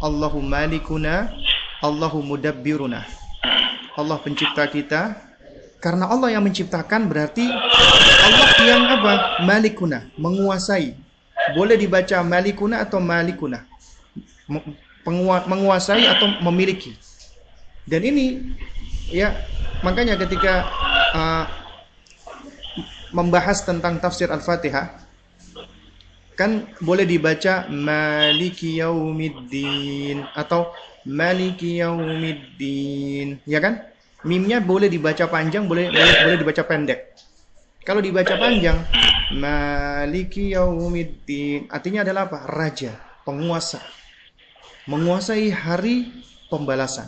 Allahu 0.00 0.40
malikuna, 0.40 1.28
Allahu 1.84 2.24
mudabbiruna. 2.24 3.04
Allah 3.92 4.16
pencipta 4.24 4.64
kita. 4.72 5.20
Karena 5.84 6.08
Allah 6.08 6.32
yang 6.32 6.46
menciptakan 6.46 7.10
berarti 7.10 7.44
Allah 8.22 8.48
yang 8.64 8.82
apa? 8.88 9.12
Malikuna, 9.44 10.08
menguasai. 10.16 10.96
Boleh 11.52 11.76
dibaca 11.76 12.24
malikuna 12.24 12.80
atau 12.88 13.04
malikuna. 13.04 13.68
menguasai 15.44 16.08
atau 16.08 16.40
memiliki. 16.40 16.96
Dan 17.84 18.00
ini 18.06 18.54
ya 19.10 19.34
makanya 19.82 20.14
ketika 20.14 20.70
uh, 21.12 21.44
membahas 23.12 23.62
tentang 23.62 24.00
tafsir 24.00 24.32
Al-Fatihah 24.32 25.04
kan 26.32 26.64
boleh 26.80 27.04
dibaca 27.04 27.68
maliki 27.68 28.80
yaumiddin 28.80 30.24
atau 30.32 30.72
maliki 31.04 31.78
yaumiddin 31.84 33.38
ya 33.44 33.60
kan? 33.60 33.84
Mimnya 34.24 34.62
boleh 34.62 34.86
dibaca 34.88 35.28
panjang 35.28 35.68
boleh 35.68 35.92
boleh, 35.92 36.14
boleh 36.24 36.38
dibaca 36.40 36.62
pendek. 36.64 37.12
Kalau 37.84 38.00
dibaca 38.00 38.34
panjang 38.40 38.80
maliki 39.36 40.56
yaumiddin 40.56 41.68
artinya 41.68 42.00
adalah 42.02 42.26
apa? 42.32 42.48
Raja 42.48 42.96
penguasa. 43.28 43.84
Menguasai 44.88 45.46
hari 45.52 46.10
pembalasan. 46.50 47.06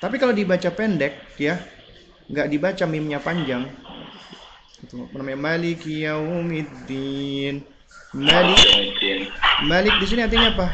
Tapi 0.00 0.16
kalau 0.16 0.32
dibaca 0.32 0.70
pendek 0.72 1.36
ya 1.36 1.58
nggak 2.26 2.48
dibaca 2.50 2.84
mimnya 2.90 3.18
panjang 3.22 3.70
namanya 5.16 5.38
maliki 5.40 6.04
yaumiddin 6.04 7.64
malik 8.12 8.60
malik 9.64 9.94
di 9.98 10.06
sini 10.06 10.20
artinya 10.24 10.52
apa 10.52 10.66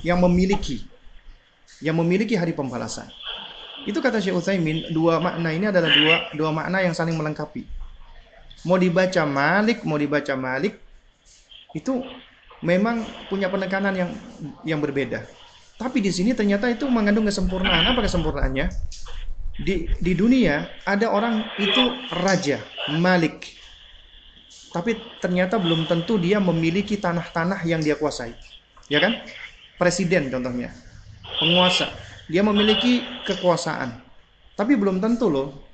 yang 0.00 0.18
memiliki 0.22 0.92
yang 1.82 1.98
memiliki 1.98 2.38
hari 2.38 2.54
pembalasan. 2.54 3.10
Itu 3.82 3.98
kata 3.98 4.22
Syekh 4.22 4.38
Utsaimin, 4.38 4.94
dua 4.94 5.18
makna 5.18 5.50
ini 5.50 5.66
adalah 5.66 5.90
dua 5.90 6.16
dua 6.38 6.50
makna 6.54 6.78
yang 6.78 6.94
saling 6.94 7.18
melengkapi. 7.18 7.66
Mau 8.62 8.78
dibaca 8.78 9.26
Malik, 9.26 9.82
mau 9.82 9.98
dibaca 9.98 10.38
Malik, 10.38 10.78
itu 11.74 11.98
memang 12.62 13.02
punya 13.26 13.50
penekanan 13.50 13.90
yang 13.98 14.10
yang 14.62 14.78
berbeda. 14.78 15.26
Tapi 15.74 15.98
di 15.98 16.14
sini 16.14 16.30
ternyata 16.30 16.70
itu 16.70 16.86
mengandung 16.86 17.26
kesempurnaan. 17.26 17.82
Apa 17.90 18.06
kesempurnaannya? 18.06 18.70
Di 19.58 19.90
di 20.00 20.12
dunia 20.16 20.64
ada 20.88 21.12
orang 21.12 21.44
itu 21.60 21.82
raja, 22.24 22.62
Malik. 22.96 23.52
Tapi 24.72 24.96
ternyata 25.20 25.60
belum 25.60 25.84
tentu 25.84 26.16
dia 26.16 26.40
memiliki 26.40 26.96
tanah-tanah 26.96 27.60
yang 27.68 27.84
dia 27.84 27.96
kuasai. 28.00 28.32
Ya 28.88 29.00
kan? 29.02 29.20
Presiden 29.76 30.32
contohnya 30.32 30.72
penguasa. 31.42 31.90
Dia 32.30 32.46
memiliki 32.46 33.02
kekuasaan. 33.26 33.98
Tapi 34.54 34.78
belum 34.78 35.02
tentu 35.02 35.26
loh. 35.26 35.66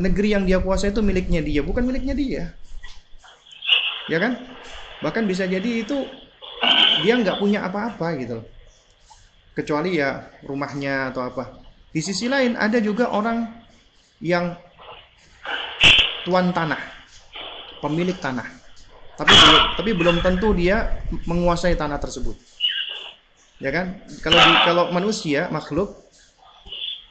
Negeri 0.00 0.32
yang 0.32 0.48
dia 0.48 0.56
kuasai 0.56 0.96
itu 0.96 1.04
miliknya 1.04 1.44
dia, 1.44 1.60
bukan 1.60 1.84
miliknya 1.84 2.16
dia. 2.16 2.44
Ya 4.08 4.16
kan? 4.16 4.40
Bahkan 5.04 5.28
bisa 5.28 5.44
jadi 5.44 5.84
itu 5.84 6.08
dia 7.04 7.20
nggak 7.20 7.36
punya 7.36 7.68
apa-apa 7.68 8.16
gitu 8.16 8.40
loh. 8.40 8.46
Kecuali 9.52 10.00
ya 10.00 10.32
rumahnya 10.48 11.12
atau 11.12 11.28
apa. 11.28 11.61
Di 11.92 12.00
sisi 12.00 12.24
lain 12.24 12.56
ada 12.56 12.80
juga 12.80 13.12
orang 13.12 13.44
yang 14.24 14.56
tuan 16.24 16.48
tanah, 16.56 16.80
pemilik 17.84 18.16
tanah. 18.16 18.48
Tapi 19.12 19.34
tapi 19.76 19.90
belum 19.92 20.24
tentu 20.24 20.56
dia 20.56 21.04
menguasai 21.28 21.76
tanah 21.76 22.00
tersebut. 22.00 22.32
Ya 23.60 23.70
kan? 23.70 24.00
Kalau 24.24 24.40
di, 24.40 24.52
kalau 24.64 24.84
manusia 24.88 25.52
makhluk 25.52 26.00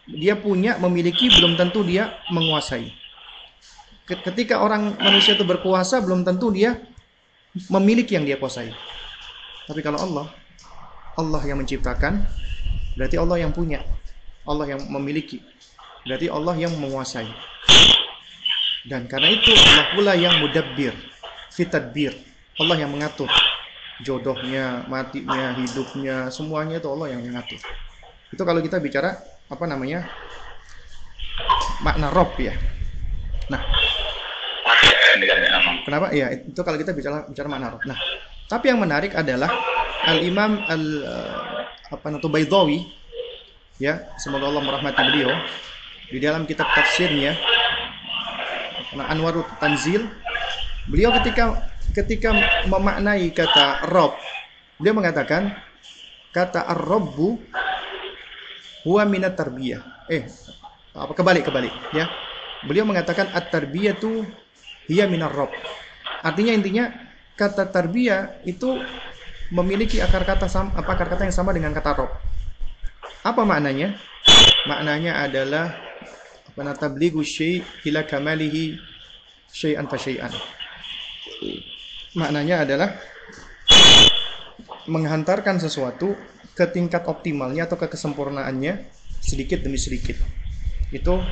dia 0.09 0.33
punya 0.33 0.81
memiliki 0.81 1.29
belum 1.29 1.55
tentu 1.55 1.85
dia 1.85 2.17
menguasai. 2.33 2.89
Ketika 4.09 4.59
orang 4.59 4.97
manusia 4.97 5.37
itu 5.37 5.45
berkuasa 5.45 6.01
belum 6.01 6.25
tentu 6.25 6.49
dia 6.51 6.75
memiliki 7.69 8.17
yang 8.17 8.25
dia 8.25 8.35
kuasai. 8.41 8.73
Tapi 9.69 9.79
kalau 9.85 10.01
Allah 10.01 10.25
Allah 11.15 11.41
yang 11.45 11.61
menciptakan 11.61 12.25
berarti 12.97 13.15
Allah 13.15 13.45
yang 13.45 13.53
punya 13.53 13.79
Allah 14.51 14.75
yang 14.75 14.81
memiliki 14.91 15.39
berarti 16.03 16.27
Allah 16.27 16.55
yang 16.59 16.73
menguasai 16.75 17.29
dan 18.91 19.07
karena 19.07 19.31
itu 19.31 19.55
Allah 19.55 19.85
pula 19.95 20.13
yang 20.19 20.43
mudabbir 20.43 20.91
fitadbir 21.55 22.11
Allah 22.59 22.75
yang 22.75 22.91
mengatur 22.91 23.31
jodohnya, 24.01 24.83
matinya, 24.89 25.53
hidupnya, 25.55 26.27
semuanya 26.33 26.81
itu 26.81 26.89
Allah 26.89 27.15
yang 27.15 27.21
mengatur. 27.21 27.61
Itu 28.33 28.41
kalau 28.43 28.59
kita 28.59 28.81
bicara 28.81 29.17
apa 29.47 29.65
namanya 29.69 30.09
makna 31.85 32.09
rob 32.09 32.33
ya. 32.37 32.53
Nah, 33.49 33.61
kenapa? 35.85 36.07
Ya 36.15 36.33
itu 36.33 36.61
kalau 36.61 36.77
kita 36.81 36.91
bicara 36.95 37.27
bicara 37.29 37.47
makna 37.47 37.67
rob. 37.77 37.81
Nah, 37.85 37.97
tapi 38.49 38.73
yang 38.73 38.81
menarik 38.81 39.13
adalah 39.13 39.51
Al 40.07 40.19
Imam 40.25 40.61
Al 40.65 40.83
uh, 41.05 41.61
apa 41.91 42.07
Baidawi 42.25 42.87
ya 43.81 44.05
semoga 44.21 44.45
Allah 44.45 44.61
merahmati 44.61 45.01
beliau 45.09 45.33
di 46.13 46.21
dalam 46.21 46.45
kitab 46.45 46.69
tafsirnya 46.77 47.33
Anwarut 49.09 49.47
Tanzil 49.57 50.05
beliau 50.85 51.09
ketika 51.17 51.71
ketika 51.91 52.31
memaknai 52.67 53.31
kata 53.35 53.87
Rob, 53.91 54.15
dia 54.79 54.91
mengatakan 54.95 55.55
kata 56.31 56.63
Ar-Robbu 56.63 57.39
huwa 58.87 59.03
minat 59.05 59.35
tarbiyah. 59.35 59.83
Eh, 60.07 60.25
apa 60.95 61.11
kebalik 61.15 61.47
kebalik 61.47 61.73
ya. 61.91 62.07
Beliau 62.65 62.85
mengatakan 62.85 63.29
at-tarbiyatu 63.33 64.23
hiya 64.87 65.09
minar 65.09 65.33
Rob. 65.33 65.51
Artinya 66.21 66.53
intinya 66.53 66.85
kata 67.35 67.67
tarbiyah 67.67 68.45
itu 68.47 68.79
memiliki 69.51 69.99
akar 69.99 70.23
kata 70.23 70.47
sama, 70.47 70.71
apa 70.77 70.95
akar 70.95 71.07
kata 71.11 71.27
yang 71.27 71.35
sama 71.35 71.51
dengan 71.51 71.75
kata 71.75 71.91
Rob. 71.97 72.11
Apa 73.21 73.45
maknanya? 73.45 73.97
Maknanya 74.65 75.25
adalah 75.25 75.73
apa 76.51 76.61
natablighu 76.67 77.23
syai' 77.23 77.63
ila 77.87 78.03
kamalihi 78.03 78.75
syai'an 79.47 79.87
fa 79.87 79.95
syai'an 79.95 80.35
maknanya 82.11 82.67
adalah 82.67 82.89
menghantarkan 84.91 85.63
sesuatu 85.63 86.11
ke 86.51 86.67
tingkat 86.67 87.07
optimalnya 87.07 87.71
atau 87.71 87.79
ke 87.79 87.87
kesempurnaannya 87.87 88.91
sedikit 89.23 89.63
demi 89.63 89.79
sedikit. 89.79 90.19
Itu 90.91 91.23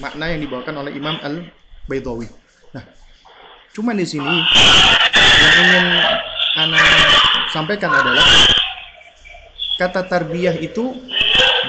makna 0.00 0.32
yang 0.32 0.40
dibawakan 0.40 0.86
oleh 0.86 0.96
Imam 0.96 1.20
Al-Baidawi. 1.20 2.24
Nah, 2.72 2.84
cuma 3.76 3.92
di 3.92 4.06
sini 4.08 4.24
yang 4.24 5.54
ingin 5.60 5.86
anak 6.56 6.84
sampaikan 7.52 7.92
adalah 7.92 8.24
kata 9.78 10.10
tarbiyah 10.10 10.58
itu 10.58 10.98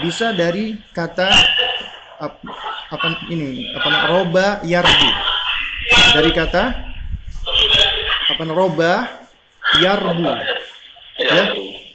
bisa 0.01 0.33
dari 0.33 0.81
kata 0.97 1.29
apa 2.89 3.07
ini 3.29 3.69
apa 3.77 3.89
roba 4.09 4.47
yarbu 4.65 5.09
dari 6.17 6.31
kata 6.33 6.63
apa 8.33 8.43
roba 8.49 9.07
yarbu 9.77 10.25
ya? 11.21 11.43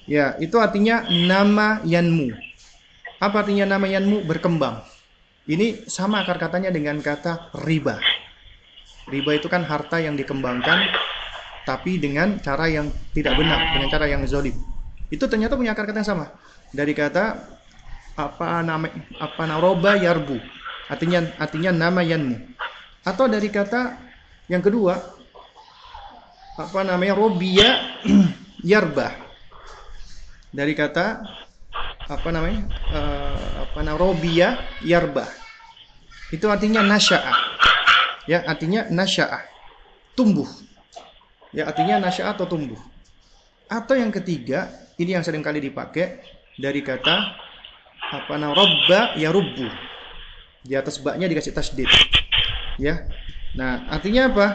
Ya 0.04 0.26
itu 0.36 0.60
artinya 0.60 1.08
nama 1.08 1.80
yanmu. 1.80 2.36
Apa 3.16 3.40
artinya 3.40 3.64
nama 3.64 3.88
yanmu? 3.88 4.28
Berkembang. 4.28 4.84
Ini 5.48 5.88
sama 5.88 6.20
akar 6.20 6.36
katanya 6.36 6.68
dengan 6.68 7.00
kata 7.00 7.48
riba. 7.64 7.96
Riba 9.08 9.32
itu 9.32 9.48
kan 9.48 9.64
harta 9.64 10.04
yang 10.04 10.12
dikembangkan 10.12 10.92
tapi 11.64 11.96
dengan 11.96 12.36
cara 12.44 12.68
yang 12.68 12.92
tidak 13.16 13.40
benar 13.40 13.72
dengan 13.72 13.88
cara 13.88 14.04
yang 14.04 14.28
zolim 14.28 14.52
itu 15.12 15.24
ternyata 15.28 15.56
punya 15.56 15.76
akar 15.76 15.88
kata 15.88 16.00
yang 16.00 16.08
sama. 16.08 16.26
Dari 16.72 16.92
kata 16.96 17.24
apa 18.14 18.62
nama 18.62 18.86
apa 19.18 19.42
roba 19.58 19.98
yarbu. 19.98 20.38
Artinya 20.88 21.24
artinya 21.40 21.70
nama 21.74 22.00
yanmu. 22.00 22.36
Atau 23.04 23.28
dari 23.28 23.48
kata 23.52 24.00
yang 24.48 24.64
kedua 24.64 24.96
apa 26.54 26.80
namanya 26.86 27.14
robia 27.18 28.00
yarba. 28.70 29.12
Dari 30.54 30.72
kata 30.72 31.06
apa 32.04 32.28
namanya 32.30 32.68
uh, 32.92 33.50
apa 33.68 33.78
namanya 33.82 34.00
robia 34.00 34.48
yarba. 34.84 35.26
Itu 36.32 36.48
artinya 36.48 36.80
nasyaah 36.80 37.54
ya 38.24 38.44
artinya 38.44 38.88
nasyaah 38.88 39.42
tumbuh. 40.16 40.48
Ya 41.54 41.70
artinya 41.70 42.02
nasyaah 42.02 42.34
atau 42.34 42.46
tumbuh. 42.50 42.80
Atau 43.70 43.94
yang 43.94 44.10
ketiga 44.10 44.83
ini 44.94 45.18
yang 45.18 45.26
sering 45.26 45.42
kali 45.42 45.58
dipakai 45.58 46.22
dari 46.54 46.78
kata 46.78 47.16
apa 48.14 48.34
namanya 48.38 48.54
robba 48.54 49.00
yarubbu. 49.18 49.66
Di 50.64 50.78
atas 50.78 51.02
baknya 51.02 51.26
dikasih 51.26 51.50
tasdid. 51.50 51.90
Ya. 52.78 53.04
Nah 53.58 53.90
artinya 53.90 54.30
apa? 54.30 54.46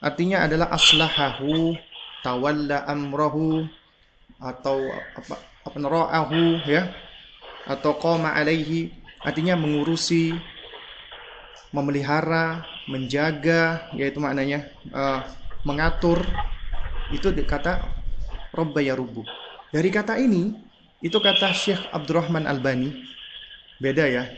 Artinya 0.00 0.46
adalah 0.46 0.72
aslahahu 0.72 1.76
tawalla 2.22 2.86
amrahu 2.88 3.66
atau 4.40 4.78
apa 5.18 5.36
apa 5.66 5.76
ra'ahu 5.76 6.64
ya. 6.70 6.94
Atau 7.66 7.98
qama 7.98 8.32
alaihi. 8.32 8.94
Artinya 9.20 9.52
mengurusi 9.52 10.32
memelihara 11.76 12.64
menjaga 12.88 13.90
yaitu 13.98 14.22
maknanya 14.22 14.70
uh, 14.94 15.26
mengatur. 15.66 16.22
Itu 17.10 17.34
kata 17.34 17.84
robba 18.54 18.80
ya 18.80 18.94
rubu 18.94 19.26
dari 19.70 19.90
kata 19.90 20.18
ini 20.18 20.54
itu 21.00 21.16
kata 21.16 21.54
Syekh 21.54 21.80
Abdurrahman 21.94 22.44
Albani. 22.44 22.92
Beda 23.80 24.04
ya 24.04 24.28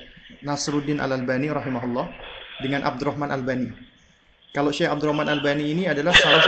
Nasruddin 0.47 1.03
Al 1.03 1.19
Albani 1.19 1.51
rahimahullah 1.51 2.07
dengan 2.63 2.87
Abdurrahman 2.87 3.35
Albani. 3.35 3.75
Kalau 4.55 4.71
Syekh 4.71 4.93
Abdurrahman 4.93 5.27
Albani 5.27 5.73
ini 5.73 5.91
adalah 5.91 6.15
salah 6.15 6.45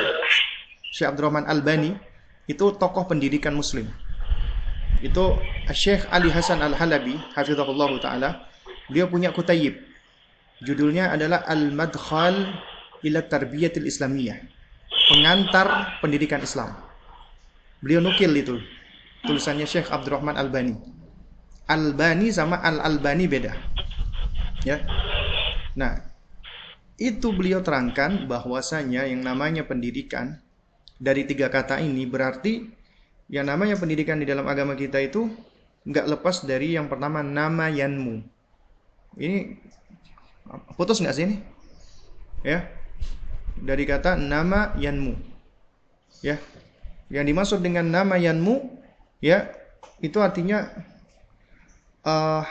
Syekh 0.95 1.11
Abdurrahman 1.11 1.49
Albani 1.51 1.97
itu 2.47 2.71
tokoh 2.77 3.09
pendidikan 3.09 3.57
muslim. 3.57 3.89
Itu 5.03 5.41
Syekh 5.73 6.07
Ali 6.13 6.31
Hasan 6.31 6.61
Al-Halabi 6.61 7.17
hafizahullah 7.35 7.91
taala 7.99 8.31
dia 8.93 9.09
punya 9.09 9.33
kutayib 9.33 9.81
judulnya 10.61 11.09
adalah 11.13 11.41
Al-Madkhal 11.49 12.53
ila 13.01 13.21
Tarbiyatil 13.25 13.89
Islamiyah 13.89 14.37
pengantar 15.09 15.99
pendidikan 16.05 16.45
Islam 16.45 16.84
beliau 17.85 18.01
nukil 18.01 18.33
itu 18.33 18.57
tulisannya 19.29 19.69
Syekh 19.69 19.93
Abdurrahman 19.93 20.41
Albani 20.41 20.81
Albani 21.69 22.33
sama 22.33 22.57
Al-Albani 22.65 23.25
beda 23.29 23.53
ya 24.65 24.81
nah 25.77 26.01
itu 26.97 27.29
beliau 27.35 27.61
terangkan 27.61 28.25
bahwasanya 28.25 29.05
yang 29.05 29.21
namanya 29.21 29.69
pendidikan 29.69 30.41
dari 30.97 31.29
tiga 31.29 31.53
kata 31.53 31.83
ini 31.85 32.09
berarti 32.09 32.73
yang 33.29 33.51
namanya 33.51 33.75
pendidikan 33.81 34.21
di 34.21 34.27
dalam 34.29 34.47
agama 34.47 34.79
kita 34.79 35.01
itu 35.01 35.29
nggak 35.85 36.07
lepas 36.17 36.45
dari 36.49 36.77
yang 36.77 36.89
pertama 36.89 37.21
nama 37.21 37.69
yanmu. 37.69 38.25
Ini 39.21 39.61
putus 40.77 41.01
nggak 41.01 41.15
sih 41.17 41.25
ini? 41.29 41.37
Ya, 42.45 42.69
dari 43.61 43.85
kata 43.85 44.17
nama 44.17 44.77
yanmu. 44.77 45.17
Ya, 46.25 46.41
yang 47.15 47.31
dimaksud 47.31 47.63
dengan 47.63 47.87
nama 47.87 48.19
yanmu, 48.19 48.75
ya 49.23 49.47
itu 50.03 50.19
artinya 50.19 50.67
uh, 52.03 52.43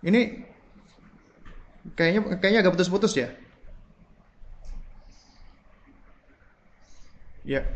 ini 0.00 0.48
kayaknya 1.92 2.40
kayaknya 2.40 2.60
agak 2.64 2.72
putus-putus 2.72 3.12
ya. 3.20 3.28
Ya. 7.44 7.68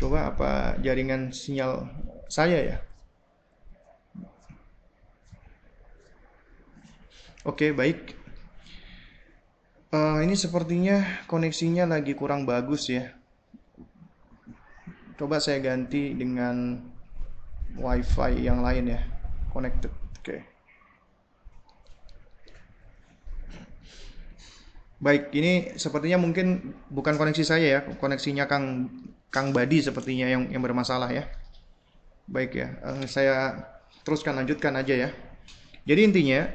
Coba 0.00 0.32
apa 0.32 0.50
jaringan 0.80 1.28
sinyal 1.28 1.84
saya 2.32 2.58
ya? 2.60 2.76
Oke, 7.44 7.76
baik. 7.76 8.23
Uh, 9.94 10.18
ini 10.26 10.34
sepertinya 10.34 11.22
koneksinya 11.30 11.86
lagi 11.86 12.18
kurang 12.18 12.42
bagus 12.42 12.90
ya. 12.90 13.14
Coba 15.14 15.38
saya 15.38 15.62
ganti 15.62 16.10
dengan 16.18 16.82
WiFi 17.78 18.42
yang 18.42 18.58
lain 18.66 18.90
ya, 18.90 19.06
connected. 19.54 19.94
Oke. 20.18 20.42
Baik, 24.98 25.30
ini 25.30 25.78
sepertinya 25.78 26.18
mungkin 26.18 26.74
bukan 26.90 27.14
koneksi 27.14 27.46
saya 27.46 27.66
ya, 27.78 27.80
koneksinya 27.86 28.50
Kang 28.50 28.90
Kang 29.30 29.54
Badi 29.54 29.78
sepertinya 29.78 30.26
yang 30.26 30.50
yang 30.50 30.58
bermasalah 30.58 31.14
ya. 31.14 31.30
Baik 32.26 32.50
ya, 32.58 32.82
uh, 32.82 33.06
saya 33.06 33.62
teruskan 34.02 34.42
lanjutkan 34.42 34.74
aja 34.74 35.06
ya. 35.06 35.14
Jadi 35.86 36.00
intinya 36.02 36.50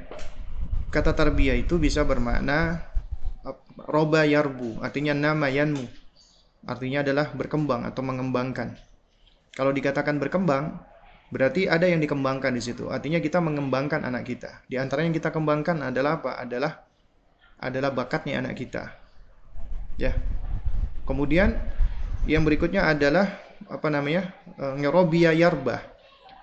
kata 0.90 1.14
tarbiyah 1.14 1.56
itu 1.56 1.78
bisa 1.78 2.02
bermakna 2.02 2.89
roba 3.88 4.28
yarbu, 4.28 4.84
artinya 4.84 5.16
nama 5.16 5.48
yanmu. 5.48 5.86
Artinya 6.68 7.06
adalah 7.06 7.32
berkembang 7.32 7.88
atau 7.88 8.04
mengembangkan. 8.04 8.76
Kalau 9.56 9.72
dikatakan 9.72 10.20
berkembang, 10.20 10.76
berarti 11.32 11.72
ada 11.72 11.88
yang 11.88 12.04
dikembangkan 12.04 12.52
di 12.52 12.60
situ. 12.60 12.92
Artinya 12.92 13.24
kita 13.24 13.40
mengembangkan 13.40 14.04
anak 14.04 14.28
kita. 14.28 14.68
Di 14.68 14.76
antara 14.76 15.08
yang 15.08 15.16
kita 15.16 15.32
kembangkan 15.32 15.80
adalah 15.80 16.20
apa? 16.20 16.36
Adalah 16.36 16.84
adalah 17.60 17.92
bakatnya 17.96 18.44
anak 18.44 18.60
kita. 18.60 18.92
Ya. 19.96 20.16
Kemudian 21.08 21.56
yang 22.28 22.44
berikutnya 22.44 22.88
adalah 22.92 23.40
apa 23.72 23.88
namanya? 23.88 24.36
Eh, 24.60 24.76
ngerobia 24.84 25.32
yarba. 25.32 25.80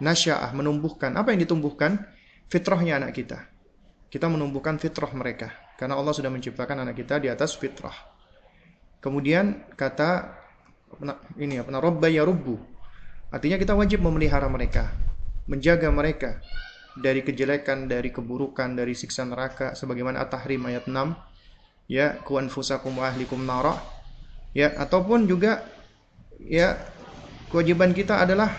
Nasya'ah 0.00 0.52
menumbuhkan. 0.52 1.16
Apa 1.16 1.32
yang 1.32 1.40
ditumbuhkan? 1.44 2.04
Fitrahnya 2.52 3.00
anak 3.00 3.16
kita. 3.16 3.48
Kita 4.12 4.28
menumbuhkan 4.28 4.76
fitrah 4.76 5.08
mereka 5.16 5.65
karena 5.76 5.94
Allah 5.96 6.12
sudah 6.16 6.32
menciptakan 6.32 6.82
anak 6.82 6.96
kita 6.96 7.20
di 7.20 7.28
atas 7.28 7.56
fitrah. 7.56 7.94
Kemudian 9.00 9.70
kata 9.76 10.32
ini 11.36 11.60
apa 11.60 11.70
robba 11.78 12.08
yarubbu. 12.08 12.56
Artinya 13.30 13.60
kita 13.60 13.76
wajib 13.76 14.00
memelihara 14.00 14.48
mereka, 14.48 14.90
menjaga 15.44 15.92
mereka 15.92 16.40
dari 16.96 17.20
kejelekan, 17.20 17.86
dari 17.86 18.08
keburukan, 18.08 18.72
dari 18.72 18.96
siksa 18.96 19.28
neraka 19.28 19.76
sebagaimana 19.76 20.24
At-Tahrim 20.24 20.64
ayat 20.64 20.88
6 20.88 20.96
ya 21.86 22.18
kuan 22.26 22.50
fusakum 22.50 22.98
wa 22.98 23.06
ahlikum 23.06 23.46
nara 23.46 23.78
ya 24.56 24.74
ataupun 24.74 25.28
juga 25.28 25.62
ya 26.42 26.74
kewajiban 27.52 27.94
kita 27.94 28.24
adalah 28.26 28.50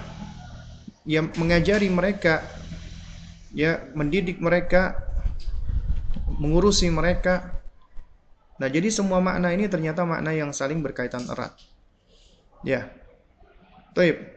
ya 1.04 1.24
mengajari 1.24 1.92
mereka 1.92 2.44
ya 3.52 3.84
mendidik 3.96 4.40
mereka 4.40 5.07
mengurusi 6.36 6.92
mereka. 6.92 7.64
Nah 8.60 8.68
jadi 8.68 8.92
semua 8.92 9.24
makna 9.24 9.56
ini 9.56 9.72
ternyata 9.72 10.04
makna 10.04 10.36
yang 10.36 10.52
saling 10.52 10.84
berkaitan 10.84 11.24
erat. 11.32 11.56
Ya. 12.68 12.92
Taib. 13.96 14.36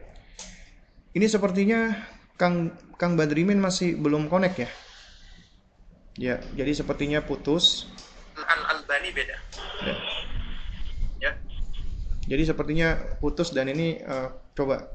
ini 1.11 1.27
sepertinya 1.27 1.91
Kang 2.39 2.71
Kang 2.95 3.19
Badrimin 3.19 3.59
masih 3.59 3.99
belum 3.99 4.31
connect 4.31 4.63
ya? 4.63 4.69
Ya 6.15 6.35
jadi 6.55 6.71
sepertinya 6.71 7.19
putus. 7.19 7.91
Al 8.39 8.79
Albani 8.79 9.11
beda. 9.11 9.37
Ya. 9.83 11.31
Jadi 12.31 12.47
sepertinya 12.47 12.95
putus 13.19 13.51
dan 13.51 13.67
ini 13.67 13.99
uh, 14.07 14.31
coba 14.55 14.87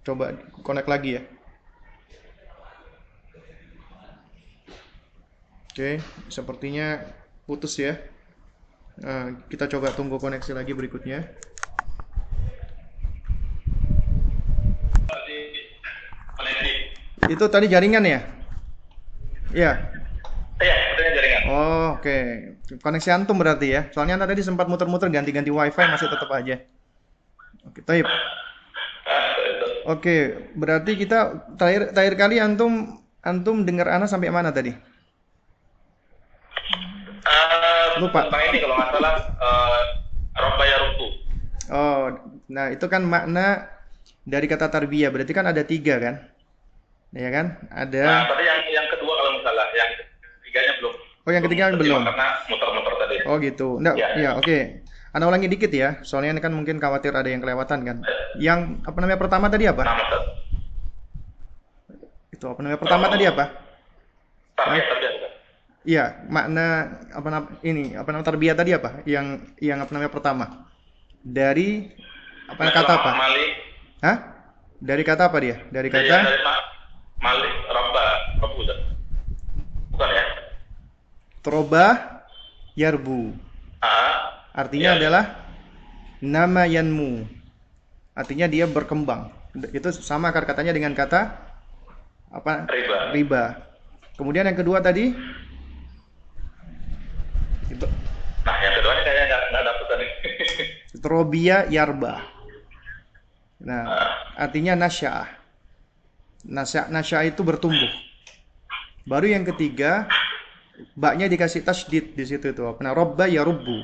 coba 0.00 0.32
connect 0.64 0.88
lagi 0.88 1.20
ya. 1.20 1.22
Oke, 5.76 6.00
sepertinya 6.32 7.04
putus 7.44 7.76
ya. 7.76 8.00
Uh, 8.96 9.44
kita 9.52 9.68
coba 9.68 9.92
tunggu 9.92 10.16
koneksi 10.16 10.56
lagi 10.56 10.72
berikutnya. 10.72 11.28
Itu 17.28 17.44
tadi 17.52 17.68
jaringan 17.68 18.08
ya? 18.08 18.24
Iya. 19.52 19.72
Iya, 20.64 20.76
jaringan. 20.96 21.42
Oh, 21.52 22.00
oke. 22.00 22.18
Koneksi 22.80 23.12
antum 23.12 23.36
berarti 23.36 23.76
ya. 23.76 23.92
Soalnya 23.92 24.16
anda 24.16 24.32
tadi 24.32 24.40
sempat 24.40 24.72
muter-muter 24.72 25.12
ganti-ganti 25.12 25.52
wifi 25.52 25.84
masih 25.92 26.08
tetap 26.08 26.32
aja. 26.32 26.56
Oke, 27.68 27.84
itu. 27.84 28.08
Oke, 29.84 30.16
berarti 30.56 30.96
kita 30.96 31.52
terakhir 31.60 31.92
terakhir 31.92 32.14
kali 32.16 32.40
antum 32.40 32.96
antum 33.20 33.60
dengar 33.68 33.92
ana 33.92 34.08
sampai 34.08 34.32
mana 34.32 34.48
tadi? 34.48 34.96
Ah, 37.26 37.85
Lupa. 38.00 38.20
Tentang 38.28 38.42
ini 38.52 38.58
kalau 38.62 38.74
nggak 38.76 38.90
salah, 38.92 39.14
uh. 39.40 39.76
Oh, 41.66 42.14
nah 42.46 42.70
itu 42.70 42.86
kan 42.86 43.02
makna 43.02 43.66
dari 44.22 44.46
kata 44.46 44.70
tarbiyah. 44.70 45.10
Berarti 45.10 45.32
kan 45.34 45.50
ada 45.50 45.66
tiga 45.66 45.98
kan? 45.98 46.14
Ya 47.10 47.30
kan? 47.32 47.58
Nah, 47.70 47.82
Ada. 47.82 48.02
tadi 48.30 48.44
yang 48.46 48.60
yang 48.70 48.86
kedua 48.92 49.12
kalau 49.18 49.30
nggak 49.34 49.44
salah, 49.46 49.66
yang 49.74 49.90
ketiganya 50.42 50.72
belum. 50.78 50.94
Oh, 51.26 51.30
yang 51.34 51.42
ketiga 51.42 51.62
Belum 51.74 51.80
belum. 51.82 52.02
Karena 52.06 52.28
muter-muter 52.46 52.94
tadi. 53.02 53.16
Oh 53.26 53.36
gitu. 53.42 53.68
Enggak, 53.82 53.96
Ya. 53.98 54.08
ya, 54.14 54.30
oke. 54.38 54.58
Anda 55.10 55.26
ulangi 55.26 55.48
dikit 55.50 55.72
ya. 55.74 55.98
Soalnya 56.06 56.38
ini 56.38 56.42
kan 56.44 56.54
mungkin 56.54 56.78
khawatir 56.78 57.10
ada 57.10 57.26
yang 57.26 57.42
kelewatan 57.42 57.82
kan. 57.82 57.96
Yang 58.38 58.78
apa 58.86 58.98
namanya 59.02 59.18
pertama 59.18 59.46
tadi 59.50 59.64
apa? 59.66 59.82
Ustaz. 59.82 60.24
Itu 62.30 62.46
apa 62.46 62.60
namanya 62.62 62.78
pertama 62.78 63.10
tadi 63.10 63.24
apa? 63.26 63.44
Tarbiyah, 64.54 64.84
tarbiyah. 64.86 65.12
Iya, 65.86 66.26
makna 66.26 66.98
apa 67.14 67.28
nama 67.30 67.46
ini 67.62 67.94
apa 67.94 68.10
nama 68.10 68.26
tarbiyah 68.26 68.58
tadi 68.58 68.74
apa? 68.74 69.06
Yang 69.06 69.54
yang 69.62 69.78
apa 69.78 69.90
namanya 69.94 70.10
pertama? 70.10 70.66
Dari 71.22 71.86
apa 72.50 72.62
kata 72.74 72.92
apa? 72.98 73.10
Malik. 73.14 73.50
Hah? 74.02 74.16
Dari 74.82 75.02
kata 75.06 75.30
apa 75.30 75.38
dia? 75.38 75.62
Dari 75.70 75.86
Dari, 75.86 76.10
kata 76.10 76.16
dari 76.26 76.40
Ma- 76.42 76.66
Malik 77.22 77.54
Ustaz. 78.58 78.78
Bukan 79.94 80.08
ya? 80.10 80.24
troba 81.40 81.86
yarbu. 82.74 83.30
Ah, 83.78 84.42
Artinya 84.56 84.96
Iya. 84.96 84.98
adalah 84.98 85.24
nama 86.18 86.66
yanmu. 86.66 87.30
Artinya 88.16 88.50
dia 88.50 88.66
berkembang. 88.66 89.30
Itu 89.70 89.94
sama 89.94 90.34
akar 90.34 90.50
katanya 90.50 90.74
dengan 90.74 90.92
kata 90.98 91.30
apa? 92.34 92.66
riba. 92.66 92.98
Riba. 93.14 93.44
Kemudian 94.18 94.48
yang 94.48 94.58
kedua 94.58 94.82
tadi 94.82 95.12
itu 97.68 97.86
Nah, 98.46 98.56
yang 98.62 98.74
kedua 98.78 98.92
kayaknya 99.02 99.24
nggak 99.26 99.42
nggak 99.50 99.64
dapet 99.66 99.86
tadi. 99.90 100.06
Trobia 101.02 101.66
yarba. 101.66 102.22
Nah, 103.66 103.82
Ah. 103.82 104.12
artinya 104.46 104.78
nasya'ah. 104.78 105.26
Nasya, 106.46 106.86
nasya'ah 106.86 107.26
itu 107.26 107.42
bertumbuh. 107.42 107.90
Baru 109.02 109.26
yang 109.26 109.42
ketiga, 109.42 110.06
baknya 110.94 111.26
dikasih 111.26 111.66
tasdid 111.66 112.14
di 112.14 112.22
situ 112.22 112.54
itu. 112.54 112.62
Nah, 112.62 112.94
robba 112.94 113.26
yarubbu. 113.26 113.82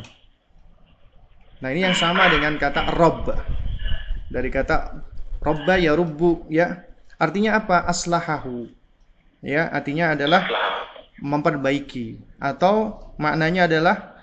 Nah, 1.59 1.69
ini 1.75 1.83
yang 1.83 1.99
sama 1.99 2.31
dengan 2.31 2.55
kata 2.63 2.87
rob. 2.95 3.35
Dari 4.31 4.47
kata 4.47 5.03
robba 5.43 5.75
yarubbu 5.75 6.47
ya. 6.55 6.87
Artinya 7.19 7.59
apa? 7.59 7.83
Aslahahu. 7.87 8.71
Ya, 9.43 9.67
artinya 9.75 10.15
adalah 10.15 10.47
Lah, 10.47 10.72
memperbaiki 11.23 12.19
atau 12.43 12.99
maknanya 13.15 13.71
adalah 13.71 14.19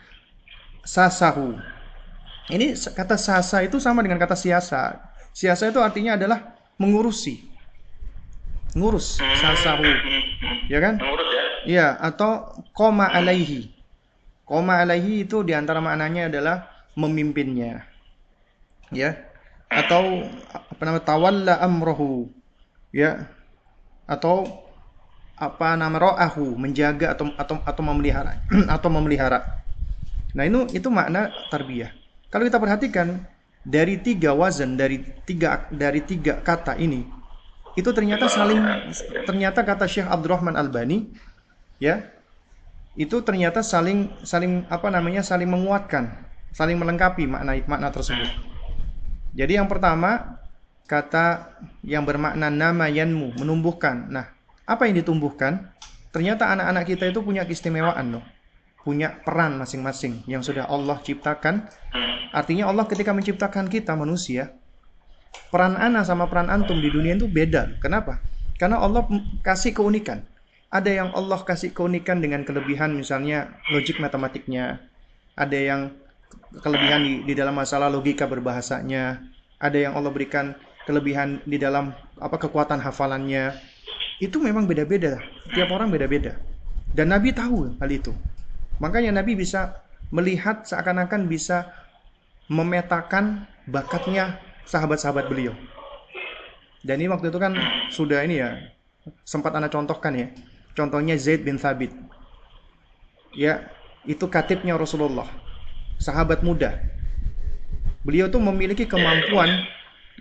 sasahu. 0.84 1.56
Ini 2.52 2.76
kata 2.76 3.16
sasa 3.16 3.64
itu 3.64 3.80
sama 3.80 4.04
dengan 4.04 4.20
kata 4.20 4.36
siasa. 4.36 5.00
Siasa 5.32 5.72
itu 5.72 5.80
artinya 5.80 6.20
adalah 6.20 6.60
mengurusi. 6.76 7.48
Ngurus, 8.76 9.18
sasahu. 9.18 9.82
Ya 10.70 10.78
kan? 10.84 11.02
Mengurus 11.02 11.30
ya. 11.34 11.44
Iya, 11.66 11.88
atau 11.98 12.54
koma 12.76 13.10
alaihi. 13.10 13.74
Koma 14.46 14.82
alaihi 14.82 15.26
itu 15.26 15.42
di 15.42 15.58
antara 15.58 15.82
maknanya 15.82 16.30
adalah 16.30 16.70
memimpinnya. 16.94 17.86
Ya. 18.94 19.30
Atau 19.70 20.26
apa 20.50 20.82
namanya 20.86 21.06
tawalla 21.06 21.56
amrohu. 21.62 22.30
Ya. 22.94 23.30
Atau 24.10 24.69
apa 25.40 25.80
nama 25.80 25.96
ro'ahu, 25.96 26.60
menjaga 26.60 27.16
atau 27.16 27.32
atau 27.40 27.64
atau 27.64 27.82
memelihara 27.82 28.44
atau 28.76 28.90
memelihara. 28.92 29.64
Nah, 30.36 30.44
itu 30.46 30.84
itu 30.84 30.88
makna 30.92 31.32
tarbiyah. 31.50 31.96
Kalau 32.30 32.46
kita 32.46 32.62
perhatikan 32.62 33.24
dari 33.66 34.00
tiga 34.00 34.32
wazan 34.32 34.80
dari 34.80 35.04
tiga 35.28 35.68
dari 35.70 36.00
tiga 36.04 36.40
kata 36.40 36.80
ini 36.80 37.04
itu 37.76 37.90
ternyata 37.92 38.26
saling 38.32 38.60
ternyata 39.28 39.62
kata 39.62 39.86
Syekh 39.86 40.08
Abdurrahman 40.08 40.56
Albani 40.56 41.12
ya 41.78 42.08
itu 42.96 43.22
ternyata 43.24 43.64
saling 43.64 44.10
saling 44.26 44.68
apa 44.68 44.88
namanya 44.90 45.24
saling 45.24 45.48
menguatkan 45.48 46.12
saling 46.56 46.76
melengkapi 46.80 47.30
makna 47.30 47.62
makna 47.68 47.94
tersebut 47.94 48.28
jadi 49.38 49.62
yang 49.62 49.68
pertama 49.70 50.42
kata 50.90 51.54
yang 51.86 52.04
bermakna 52.04 52.50
nama 52.50 52.90
yanmu 52.90 53.38
menumbuhkan 53.38 54.10
nah 54.10 54.34
apa 54.70 54.86
yang 54.86 55.02
ditumbuhkan 55.02 55.74
ternyata 56.14 56.54
anak-anak 56.54 56.86
kita 56.86 57.10
itu 57.10 57.26
punya 57.26 57.50
keistimewaan 57.50 58.22
loh 58.22 58.26
punya 58.86 59.18
peran 59.26 59.58
masing-masing 59.58 60.22
yang 60.30 60.46
sudah 60.46 60.70
Allah 60.70 61.02
ciptakan 61.02 61.66
artinya 62.30 62.70
Allah 62.70 62.86
ketika 62.86 63.10
menciptakan 63.10 63.66
kita 63.66 63.98
manusia 63.98 64.54
peran 65.50 65.78
ana 65.78 66.06
sama 66.06 66.30
peran 66.30 66.50
antum 66.50 66.78
di 66.78 66.90
dunia 66.90 67.18
itu 67.18 67.30
beda. 67.30 67.78
Kenapa? 67.82 68.22
Karena 68.58 68.82
Allah 68.82 69.06
kasih 69.42 69.74
keunikan. 69.74 70.26
Ada 70.70 71.02
yang 71.02 71.10
Allah 71.18 71.42
kasih 71.42 71.74
keunikan 71.74 72.22
dengan 72.22 72.46
kelebihan 72.46 72.94
misalnya 72.94 73.58
logik 73.74 73.98
matematiknya. 73.98 74.78
Ada 75.34 75.58
yang 75.58 75.82
kelebihan 76.62 77.02
di, 77.02 77.14
di 77.26 77.34
dalam 77.34 77.58
masalah 77.58 77.90
logika 77.90 78.30
berbahasanya. 78.30 79.24
Ada 79.58 79.90
yang 79.90 79.94
Allah 79.98 80.14
berikan 80.14 80.54
kelebihan 80.86 81.42
di 81.50 81.58
dalam 81.58 81.96
apa 82.22 82.38
kekuatan 82.38 82.78
hafalannya. 82.86 83.58
Itu 84.20 84.38
memang 84.44 84.68
beda-beda. 84.68 85.20
Tiap 85.56 85.72
orang 85.72 85.90
beda-beda. 85.90 86.36
Dan 86.92 87.16
Nabi 87.16 87.32
tahu 87.32 87.80
hal 87.80 87.90
itu. 87.90 88.12
Makanya 88.84 89.24
Nabi 89.24 89.40
bisa 89.40 89.80
melihat 90.12 90.68
seakan-akan 90.68 91.32
bisa 91.32 91.72
memetakan 92.52 93.48
bakatnya 93.70 94.42
sahabat-sahabat 94.68 95.32
beliau. 95.32 95.54
Dan 96.84 97.04
ini 97.04 97.12
waktu 97.12 97.30
itu 97.32 97.40
kan 97.40 97.56
sudah 97.92 98.24
ini 98.24 98.40
ya, 98.40 98.56
sempat 99.28 99.54
Anda 99.56 99.68
contohkan 99.68 100.16
ya. 100.16 100.28
Contohnya 100.74 101.20
Zaid 101.20 101.44
bin 101.44 101.60
Thabit. 101.60 101.92
Ya, 103.36 103.68
itu 104.08 104.26
katibnya 104.32 104.80
Rasulullah. 104.80 105.28
Sahabat 106.00 106.42
muda. 106.42 106.80
Beliau 108.02 108.32
tuh 108.32 108.40
memiliki 108.40 108.88
kemampuan 108.88 109.68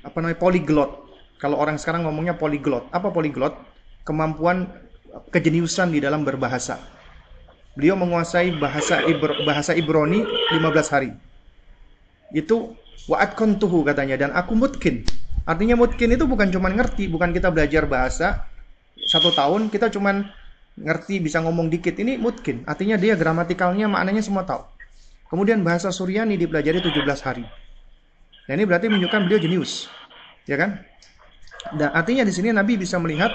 apa 0.02 0.16
namanya 0.18 0.38
polyglot. 0.42 1.06
Kalau 1.38 1.54
orang 1.54 1.78
sekarang 1.78 2.02
ngomongnya 2.04 2.34
polyglot. 2.34 2.90
Apa 2.90 3.14
polyglot? 3.14 3.54
Kemampuan 4.08 4.72
kejeniusan 5.28 5.92
di 5.92 6.00
dalam 6.00 6.24
berbahasa. 6.24 6.80
Beliau 7.76 7.92
menguasai 8.00 8.56
bahasa 8.56 9.04
Ibr- 9.04 9.44
bahasa 9.44 9.76
Ibrani 9.76 10.24
15 10.56 10.88
hari. 10.88 11.12
Itu 12.32 12.72
wa'at 13.04 13.36
kontuhu 13.36 13.84
katanya 13.84 14.16
dan 14.16 14.30
aku 14.32 14.56
mutkin. 14.56 15.04
Artinya 15.44 15.76
mutkin 15.76 16.08
itu 16.08 16.24
bukan 16.24 16.48
cuman 16.48 16.72
ngerti, 16.80 17.08
bukan 17.12 17.36
kita 17.36 17.52
belajar 17.52 17.84
bahasa 17.84 18.48
satu 19.08 19.32
tahun 19.32 19.72
kita 19.72 19.88
cuman 19.92 20.28
ngerti 20.76 21.20
bisa 21.20 21.44
ngomong 21.44 21.68
dikit. 21.68 21.96
Ini 21.96 22.16
mutkin. 22.16 22.64
Artinya 22.64 22.96
dia 22.96 23.14
gramatikalnya 23.14 23.86
maknanya 23.86 24.24
semua 24.24 24.44
tahu. 24.44 24.64
Kemudian 25.28 25.60
bahasa 25.60 25.92
Suryani 25.92 26.40
dipelajari 26.40 26.80
17 26.80 27.04
hari. 27.20 27.44
Nah, 28.48 28.52
ini 28.56 28.64
berarti 28.64 28.88
menunjukkan 28.88 29.28
beliau 29.28 29.40
jenius. 29.40 29.92
Ya 30.48 30.56
kan? 30.56 30.80
Dan 31.76 31.92
artinya 31.92 32.24
di 32.24 32.32
sini 32.32 32.48
Nabi 32.48 32.80
bisa 32.80 32.96
melihat 32.96 33.28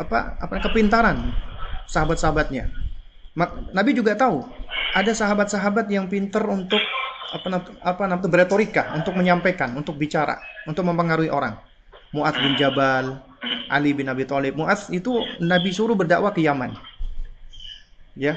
apa 0.00 0.40
apa 0.40 0.54
kepintaran 0.64 1.36
sahabat-sahabatnya. 1.84 2.72
Nabi 3.76 3.90
juga 3.92 4.16
tahu 4.16 4.42
ada 4.96 5.12
sahabat-sahabat 5.12 5.86
yang 5.92 6.08
pinter 6.08 6.42
untuk 6.48 6.80
apa 7.30 7.62
apa 7.86 8.02
namanya 8.10 8.26
beretorika, 8.26 8.90
untuk 8.96 9.14
menyampaikan, 9.14 9.70
untuk 9.78 9.94
bicara, 9.94 10.40
untuk 10.66 10.82
mempengaruhi 10.82 11.30
orang. 11.30 11.54
Mu'adz 12.10 12.42
bin 12.42 12.58
Jabal, 12.58 13.22
Ali 13.70 13.94
bin 13.94 14.10
Abi 14.10 14.26
Thalib. 14.26 14.58
Mu'adz 14.58 14.90
itu 14.90 15.14
Nabi 15.38 15.70
suruh 15.70 15.94
berdakwah 15.94 16.34
ke 16.34 16.42
Yaman. 16.42 16.74
Ya. 18.18 18.34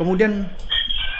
Kemudian 0.00 0.48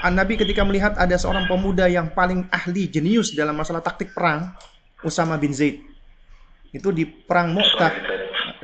An- 0.00 0.16
Nabi 0.16 0.40
ketika 0.40 0.64
melihat 0.64 0.96
ada 0.96 1.20
seorang 1.20 1.44
pemuda 1.44 1.84
yang 1.92 2.08
paling 2.16 2.48
ahli 2.48 2.88
jenius 2.88 3.36
dalam 3.36 3.52
masalah 3.52 3.84
taktik 3.84 4.16
perang, 4.16 4.56
Usama 5.04 5.36
bin 5.36 5.52
Zaid. 5.52 5.84
Itu 6.72 6.88
di 6.88 7.04
perang 7.04 7.52
Mu'tah 7.52 7.92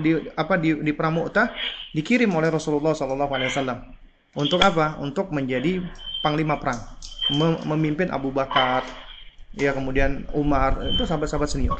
di 0.00 0.16
apa 0.34 0.56
di, 0.56 0.74
di 0.80 0.92
perang 0.96 1.20
Mu'tah 1.20 1.52
dikirim 1.94 2.32
oleh 2.32 2.48
Rasulullah 2.48 2.96
wasallam. 2.96 3.92
Untuk 4.34 4.62
apa? 4.62 4.98
Untuk 5.02 5.34
menjadi 5.34 5.82
panglima 6.24 6.56
perang, 6.56 6.78
Mem- 7.34 7.62
memimpin 7.66 8.08
Abu 8.14 8.30
Bakar, 8.30 8.86
ya 9.54 9.74
kemudian 9.74 10.26
Umar, 10.32 10.78
itu 10.86 11.02
sahabat-sahabat 11.02 11.50
senior. 11.50 11.78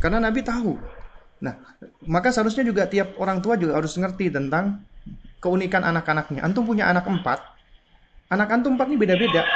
Karena 0.00 0.22
Nabi 0.22 0.40
tahu. 0.40 0.80
Nah, 1.38 1.54
maka 2.08 2.34
seharusnya 2.34 2.64
juga 2.66 2.88
tiap 2.90 3.14
orang 3.20 3.38
tua 3.38 3.54
juga 3.54 3.78
harus 3.78 3.94
ngerti 3.94 4.32
tentang 4.32 4.82
keunikan 5.38 5.86
anak-anaknya. 5.86 6.42
Antum 6.42 6.66
punya 6.66 6.90
anak 6.90 7.06
empat, 7.06 7.38
anak 8.32 8.48
antum 8.50 8.74
empat 8.74 8.88
ini 8.90 8.98
beda-beda. 8.98 9.46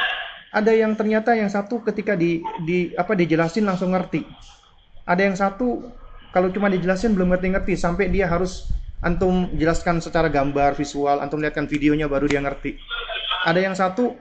Ada 0.53 0.69
yang 0.77 0.93
ternyata 0.93 1.33
yang 1.33 1.49
satu 1.49 1.81
ketika 1.81 2.13
di, 2.13 2.45
di 2.69 2.93
apa 2.93 3.17
dijelasin 3.17 3.65
langsung 3.65 3.97
ngerti. 3.97 4.21
Ada 5.09 5.23
yang 5.25 5.37
satu 5.39 5.81
kalau 6.33 6.49
cuma 6.49 6.73
dijelasin 6.73 7.13
belum 7.13 7.37
ngerti-ngerti 7.37 7.77
sampai 7.77 8.09
dia 8.09 8.25
harus 8.27 8.73
antum 9.05 9.53
jelaskan 9.53 10.01
secara 10.01 10.33
gambar 10.33 10.73
visual, 10.73 11.21
antum 11.21 11.39
lihatkan 11.45 11.69
videonya 11.69 12.09
baru 12.09 12.25
dia 12.25 12.41
ngerti. 12.41 12.81
Ada 13.45 13.61
yang 13.61 13.77
satu 13.77 14.17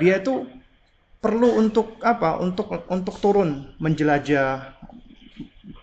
dia 0.00 0.18
itu 0.24 0.48
perlu 1.20 1.60
untuk 1.60 2.00
apa? 2.00 2.40
Untuk 2.40 2.72
untuk 2.88 3.20
turun 3.20 3.76
menjelajah 3.76 4.72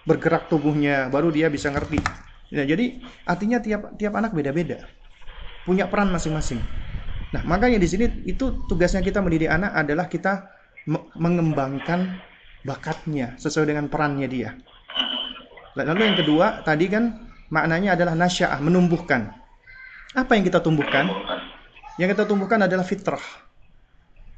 bergerak 0.09 0.49
tubuhnya 0.49 1.13
baru 1.13 1.29
dia 1.29 1.47
bisa 1.53 1.69
ngerti. 1.69 2.01
Ya, 2.51 2.67
jadi 2.67 2.99
artinya 3.23 3.61
tiap 3.61 3.95
tiap 3.95 4.13
anak 4.17 4.33
beda-beda. 4.33 4.89
Punya 5.63 5.85
peran 5.87 6.09
masing-masing. 6.09 6.59
Nah, 7.31 7.45
makanya 7.47 7.79
di 7.79 7.87
sini 7.87 8.05
itu 8.27 8.65
tugasnya 8.67 8.99
kita 8.99 9.23
mendidik 9.23 9.47
anak 9.47 9.71
adalah 9.77 10.09
kita 10.11 10.51
mengembangkan 11.15 12.19
bakatnya 12.65 13.37
sesuai 13.39 13.71
dengan 13.71 13.87
perannya 13.87 14.27
dia. 14.27 14.57
Lalu 15.75 16.01
yang 16.03 16.17
kedua, 16.19 16.65
tadi 16.67 16.91
kan 16.91 17.31
maknanya 17.47 17.95
adalah 17.95 18.15
nasya'ah, 18.15 18.59
menumbuhkan. 18.59 19.31
Apa 20.11 20.35
yang 20.35 20.43
kita 20.43 20.59
tumbuhkan? 20.59 21.07
Yang 21.95 22.17
kita 22.17 22.23
tumbuhkan 22.27 22.59
adalah 22.59 22.83
fitrah. 22.83 23.23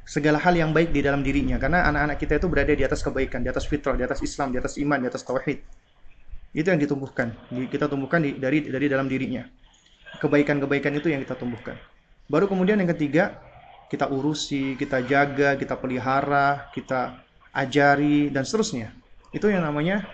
Segala 0.03 0.37
hal 0.37 0.53
yang 0.53 0.75
baik 0.75 0.91
di 0.91 0.99
dalam 0.99 1.23
dirinya 1.23 1.55
karena 1.55 1.87
anak-anak 1.87 2.19
kita 2.19 2.37
itu 2.37 2.47
berada 2.51 2.73
di 2.75 2.83
atas 2.83 2.99
kebaikan, 3.01 3.39
di 3.39 3.49
atas 3.49 3.65
fitrah, 3.65 3.95
di 3.95 4.03
atas 4.03 4.19
Islam, 4.19 4.51
di 4.51 4.59
atas 4.59 4.75
iman, 4.77 4.99
di 4.99 5.07
atas 5.07 5.23
tauhid. 5.23 5.63
Itu 6.53 6.69
yang 6.69 6.77
ditumbuhkan. 6.77 7.33
Kita 7.49 7.89
tumbuhkan 7.89 8.21
dari 8.21 8.67
dari 8.67 8.85
dalam 8.91 9.07
dirinya. 9.09 9.47
Kebaikan-kebaikan 10.21 10.93
itu 10.93 11.09
yang 11.09 11.23
kita 11.25 11.33
tumbuhkan. 11.39 11.79
Baru 12.29 12.45
kemudian 12.45 12.77
yang 12.77 12.91
ketiga, 12.93 13.41
kita 13.89 14.11
urusi, 14.11 14.77
kita 14.77 15.01
jaga, 15.01 15.57
kita 15.57 15.79
pelihara, 15.79 16.69
kita 16.75 17.23
ajari, 17.55 18.29
dan 18.29 18.45
seterusnya. 18.45 18.93
Itu 19.33 19.49
yang 19.49 19.65
namanya 19.65 20.05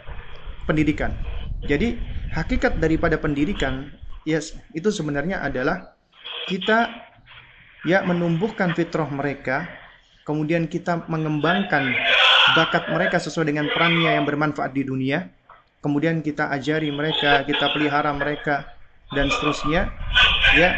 pendidikan. 0.70 1.18
Jadi, 1.66 1.98
hakikat 2.38 2.78
daripada 2.78 3.18
pendidikan, 3.18 3.90
yes, 4.24 4.54
itu 4.78 4.94
sebenarnya 4.94 5.42
adalah 5.42 5.98
kita 6.46 6.94
ya 7.90 8.06
menumbuhkan 8.06 8.78
fitrah 8.78 9.10
mereka, 9.10 9.66
kemudian 10.24 10.70
kita 10.70 11.10
mengembangkan 11.10 11.90
bakat 12.54 12.86
mereka 12.94 13.18
sesuai 13.18 13.50
dengan 13.50 13.66
perannya 13.74 14.14
yang 14.14 14.30
bermanfaat 14.30 14.72
di 14.72 14.86
dunia, 14.86 15.26
kemudian 15.82 16.22
kita 16.22 16.54
ajari 16.54 16.94
mereka, 16.94 17.42
kita 17.44 17.74
pelihara 17.74 18.14
mereka, 18.14 18.70
dan 19.10 19.28
seterusnya, 19.34 19.90
ya 20.54 20.78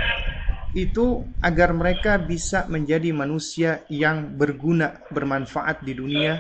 itu 0.72 1.28
agar 1.44 1.76
mereka 1.76 2.16
bisa 2.16 2.64
menjadi 2.72 3.12
manusia 3.12 3.84
yang 3.92 4.40
berguna, 4.40 5.04
bermanfaat 5.12 5.84
di 5.84 5.92
dunia, 5.92 6.40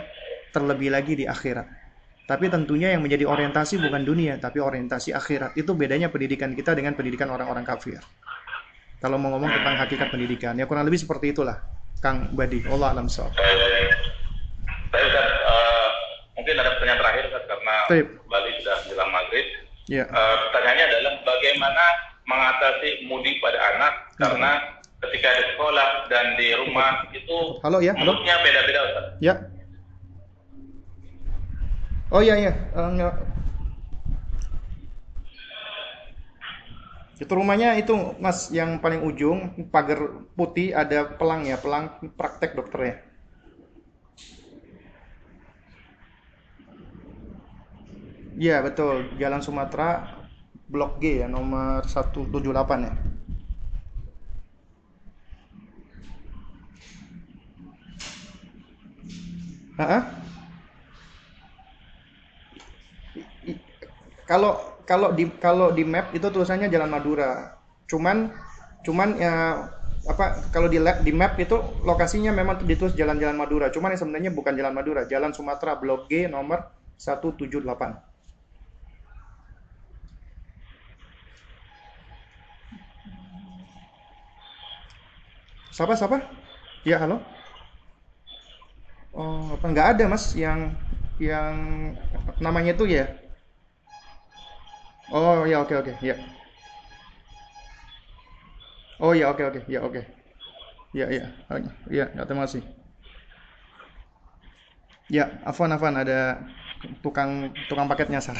terlebih 0.55 0.87
lagi 0.87 1.19
di 1.19 1.25
akhirat. 1.27 1.80
Tapi 2.31 2.47
tentunya 2.47 2.95
yang 2.95 3.03
menjadi 3.03 3.27
orientasi 3.27 3.75
bukan 3.83 4.07
dunia, 4.07 4.39
tapi 4.39 4.63
orientasi 4.63 5.11
akhirat. 5.11 5.51
Itu 5.59 5.75
bedanya 5.75 6.07
pendidikan 6.07 6.55
kita 6.55 6.71
dengan 6.71 6.95
pendidikan 6.95 7.27
orang-orang 7.27 7.67
kafir. 7.67 7.99
Kalau 9.03 9.19
mau 9.19 9.35
ngomong 9.35 9.51
tentang 9.51 9.75
hakikat 9.75 10.07
pendidikan, 10.15 10.55
ya 10.55 10.63
kurang 10.63 10.87
lebih 10.87 10.95
seperti 10.95 11.35
itulah, 11.35 11.59
Kang 11.99 12.31
Badi. 12.31 12.63
Allah 12.71 12.95
alam 12.95 13.11
soal. 13.11 13.35
Saya 13.35 15.03
uh, 15.43 15.89
mungkin 16.39 16.55
ada 16.55 16.71
pertanyaan 16.79 16.99
terakhir 17.03 17.23
Ustaz, 17.35 17.43
karena 17.51 17.75
Taip. 17.91 18.07
Bali 18.31 18.51
sudah 18.63 18.75
menjelang 18.79 19.11
maghrib. 19.11 19.47
Ya. 19.91 20.05
Uh, 20.07 20.35
pertanyaannya 20.47 20.85
adalah 20.87 21.13
bagaimana 21.27 21.85
mengatasi 22.31 22.89
mudik 23.11 23.43
pada 23.43 23.59
anak 23.75 23.93
karena 24.15 24.51
ketika 25.03 25.35
di 25.35 25.43
sekolah 25.51 26.07
dan 26.07 26.25
di 26.39 26.47
rumah 26.55 27.03
itu 27.11 27.59
halo 27.65 27.83
ya 27.83 27.91
halo 27.99 28.15
beda-beda 28.23 28.79
Ustaz. 28.87 29.05
Ya. 29.19 29.35
Oh 32.11 32.19
iya 32.19 32.35
iya. 32.35 32.51
Uh, 32.75 32.91
itu 37.21 37.33
rumahnya 37.37 37.77
itu 37.77 37.93
mas 38.17 38.49
yang 38.49 38.81
paling 38.81 39.05
ujung 39.05 39.69
pagar 39.69 40.25
putih 40.33 40.73
ada 40.73 41.05
pelang 41.05 41.45
ya 41.45 41.55
pelang 41.61 41.85
praktek 42.17 42.57
dokter 42.57 42.79
ya 42.81 42.95
Iya 48.41 48.57
betul 48.65 48.95
Jalan 49.21 49.41
Sumatera 49.45 49.89
Blok 50.71 51.03
G 51.03 51.21
ya 51.21 51.27
nomor 51.27 51.83
178 51.83 52.79
ya. 52.87 52.93
Hah? 59.77 60.20
Kalau 64.31 64.51
kalau 64.89 65.09
di 65.17 65.25
kalau 65.45 65.67
di 65.77 65.83
map 65.93 66.05
itu 66.17 66.27
tulisannya 66.35 66.67
Jalan 66.73 66.91
Madura. 66.95 67.31
Cuman 67.91 68.17
cuman 68.85 69.09
ya 69.19 69.33
apa 70.11 70.25
kalau 70.55 70.67
di 70.73 70.79
di 71.05 71.11
map 71.19 71.33
itu 71.45 71.57
lokasinya 71.89 72.31
memang 72.39 72.55
ditulis 72.71 72.95
Jalan-Jalan 72.99 73.37
Madura. 73.41 73.67
Cuman 73.75 73.93
yang 73.93 74.01
sebenarnya 74.01 74.31
bukan 74.37 74.53
Jalan 74.59 74.73
Madura, 74.77 75.01
Jalan 75.11 75.31
Sumatera 75.37 75.73
Blok 75.81 76.01
G 76.09 76.25
nomor 76.35 76.59
178. 76.97 77.91
Siapa 85.71 85.93
siapa? 85.95 86.17
Ya 86.87 86.99
halo. 86.99 87.21
Oh 89.11 89.55
apa 89.55 89.65
nggak 89.67 89.87
ada 89.97 90.03
mas 90.07 90.31
yang 90.35 90.71
yang 91.19 91.55
namanya 92.39 92.71
itu 92.75 92.87
ya? 92.87 93.20
Oh 95.11 95.43
ya 95.43 95.59
oke 95.59 95.75
oke 95.75 95.93
ya. 95.99 96.15
Oh 99.03 99.11
ya 99.11 99.27
oke 99.27 99.43
oke 99.43 99.59
ya 99.67 99.83
oke. 99.83 100.01
Ya 100.95 101.07
ya 101.11 101.27
ya 101.91 102.07
ya 102.15 102.23
terima 102.23 102.47
kasih. 102.47 102.63
Ya 105.11 105.27
Afwan 105.43 105.75
Afwan 105.75 105.99
ada 105.99 106.39
tukang 107.03 107.51
tukang 107.67 107.91
paket 107.91 108.07
nyasar. 108.07 108.39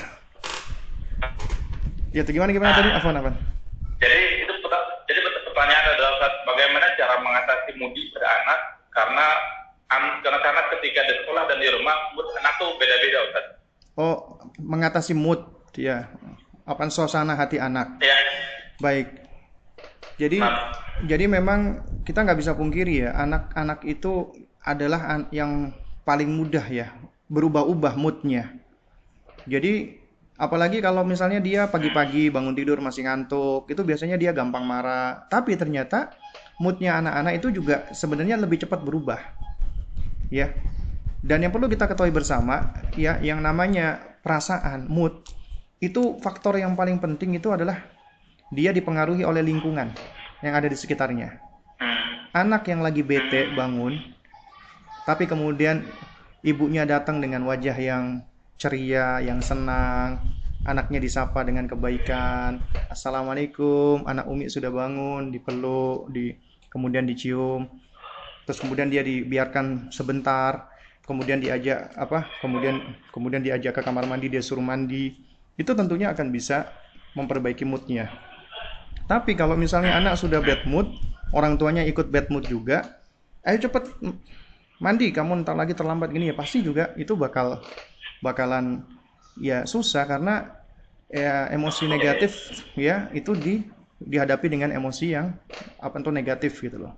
Ya 2.16 2.24
gimana 2.24 2.56
gimana 2.56 2.72
tadi 2.72 2.88
Afwan 2.96 3.20
Afwan? 3.20 3.36
Jadi 4.00 4.48
itu 4.48 4.54
jadi 5.12 5.20
pertanyaan 5.44 5.86
adalah 5.92 6.12
bagaimana 6.48 6.88
cara 6.96 7.20
mengatasi 7.20 7.76
mood 7.76 7.92
pada 8.16 8.28
anak 8.32 8.60
karena 8.96 9.28
karena 10.24 10.40
karena 10.40 10.62
ketika 10.80 11.04
di 11.04 11.14
sekolah 11.20 11.44
dan 11.52 11.60
di 11.60 11.68
rumah 11.68 12.16
mood 12.16 12.32
anak 12.40 12.56
tuh 12.56 12.80
beda-beda 12.80 13.20
Ustaz. 13.28 13.46
Oh, 14.00 14.40
mengatasi 14.56 15.12
mood 15.12 15.44
ya. 15.76 16.08
Apa 16.66 16.88
suasana 16.90 17.34
hati 17.38 17.58
anak? 17.58 18.02
Ya. 18.02 18.16
Baik. 18.82 19.08
Jadi 20.18 20.38
nah. 20.38 20.74
jadi 21.06 21.26
memang 21.26 21.82
kita 22.06 22.22
nggak 22.22 22.40
bisa 22.40 22.54
pungkiri 22.54 23.08
ya, 23.08 23.18
anak-anak 23.18 23.82
itu 23.86 24.30
adalah 24.62 25.10
an 25.10 25.22
yang 25.34 25.74
paling 26.06 26.30
mudah 26.30 26.66
ya 26.70 26.94
berubah-ubah 27.32 27.98
moodnya. 27.98 28.54
Jadi 29.50 29.98
apalagi 30.38 30.82
kalau 30.82 31.02
misalnya 31.02 31.42
dia 31.42 31.66
pagi-pagi 31.70 32.30
bangun 32.30 32.54
tidur 32.54 32.78
masih 32.78 33.10
ngantuk, 33.10 33.66
itu 33.70 33.82
biasanya 33.82 34.22
dia 34.22 34.30
gampang 34.30 34.62
marah. 34.62 35.26
Tapi 35.26 35.58
ternyata 35.58 36.14
moodnya 36.62 37.02
anak-anak 37.02 37.34
itu 37.42 37.48
juga 37.58 37.90
sebenarnya 37.90 38.38
lebih 38.38 38.62
cepat 38.62 38.86
berubah 38.86 39.18
ya 40.32 40.54
dan 41.22 41.42
yang 41.42 41.50
perlu 41.54 41.66
kita 41.66 41.90
ketahui 41.90 42.14
bersama 42.14 42.72
ya 42.94 43.18
yang 43.20 43.42
namanya 43.42 44.18
perasaan 44.22 44.86
mood 44.86 45.26
itu 45.82 46.22
faktor 46.22 46.62
yang 46.62 46.78
paling 46.78 47.02
penting 47.02 47.34
itu 47.36 47.50
adalah 47.50 47.82
dia 48.54 48.70
dipengaruhi 48.70 49.26
oleh 49.26 49.42
lingkungan 49.42 49.90
yang 50.46 50.54
ada 50.54 50.70
di 50.70 50.78
sekitarnya. 50.78 51.42
Anak 52.32 52.70
yang 52.70 52.86
lagi 52.86 53.02
bete 53.02 53.52
bangun 53.58 53.98
tapi 55.04 55.26
kemudian 55.26 55.82
ibunya 56.46 56.86
datang 56.86 57.18
dengan 57.18 57.42
wajah 57.50 57.74
yang 57.74 58.22
ceria 58.62 59.18
yang 59.26 59.42
senang 59.42 60.22
anaknya 60.62 61.02
disapa 61.02 61.42
dengan 61.42 61.66
kebaikan. 61.66 62.62
Assalamualaikum 62.94 64.06
anak 64.06 64.30
umi 64.30 64.46
sudah 64.54 64.70
bangun 64.70 65.34
dipeluk 65.34 66.14
di 66.14 66.38
kemudian 66.70 67.10
dicium, 67.10 67.66
terus 68.46 68.62
kemudian 68.62 68.88
dia 68.88 69.02
dibiarkan 69.02 69.90
sebentar, 69.90 70.70
kemudian 71.04 71.42
diajak 71.42 71.90
apa, 71.98 72.30
kemudian 72.40 72.80
kemudian 73.10 73.42
diajak 73.42 73.76
ke 73.76 73.82
kamar 73.82 74.06
mandi, 74.06 74.30
dia 74.30 74.40
suruh 74.40 74.64
mandi, 74.64 75.18
itu 75.62 75.72
tentunya 75.78 76.10
akan 76.10 76.34
bisa 76.34 76.74
memperbaiki 77.14 77.64
moodnya. 77.64 78.10
Tapi 79.06 79.38
kalau 79.38 79.54
misalnya 79.54 79.94
anak 80.00 80.18
sudah 80.18 80.42
bad 80.42 80.66
mood, 80.66 80.88
orang 81.36 81.60
tuanya 81.60 81.86
ikut 81.86 82.10
bad 82.10 82.32
mood 82.34 82.48
juga, 82.48 83.02
ayo 83.46 83.62
cepet 83.62 83.94
mandi, 84.82 85.14
kamu 85.14 85.46
ntar 85.46 85.54
lagi 85.54 85.78
terlambat 85.78 86.10
gini 86.10 86.32
ya 86.32 86.36
pasti 86.36 86.66
juga 86.66 86.96
itu 86.98 87.14
bakal 87.14 87.62
bakalan 88.24 88.82
ya 89.38 89.68
susah 89.70 90.10
karena 90.10 90.50
ya 91.12 91.52
emosi 91.52 91.92
negatif 91.92 92.64
ya 92.80 93.12
itu 93.12 93.36
di 93.36 93.62
dihadapi 94.02 94.48
dengan 94.50 94.74
emosi 94.74 95.14
yang 95.14 95.38
apa 95.78 96.02
itu 96.02 96.10
negatif 96.10 96.54
gitu 96.58 96.82
loh. 96.82 96.98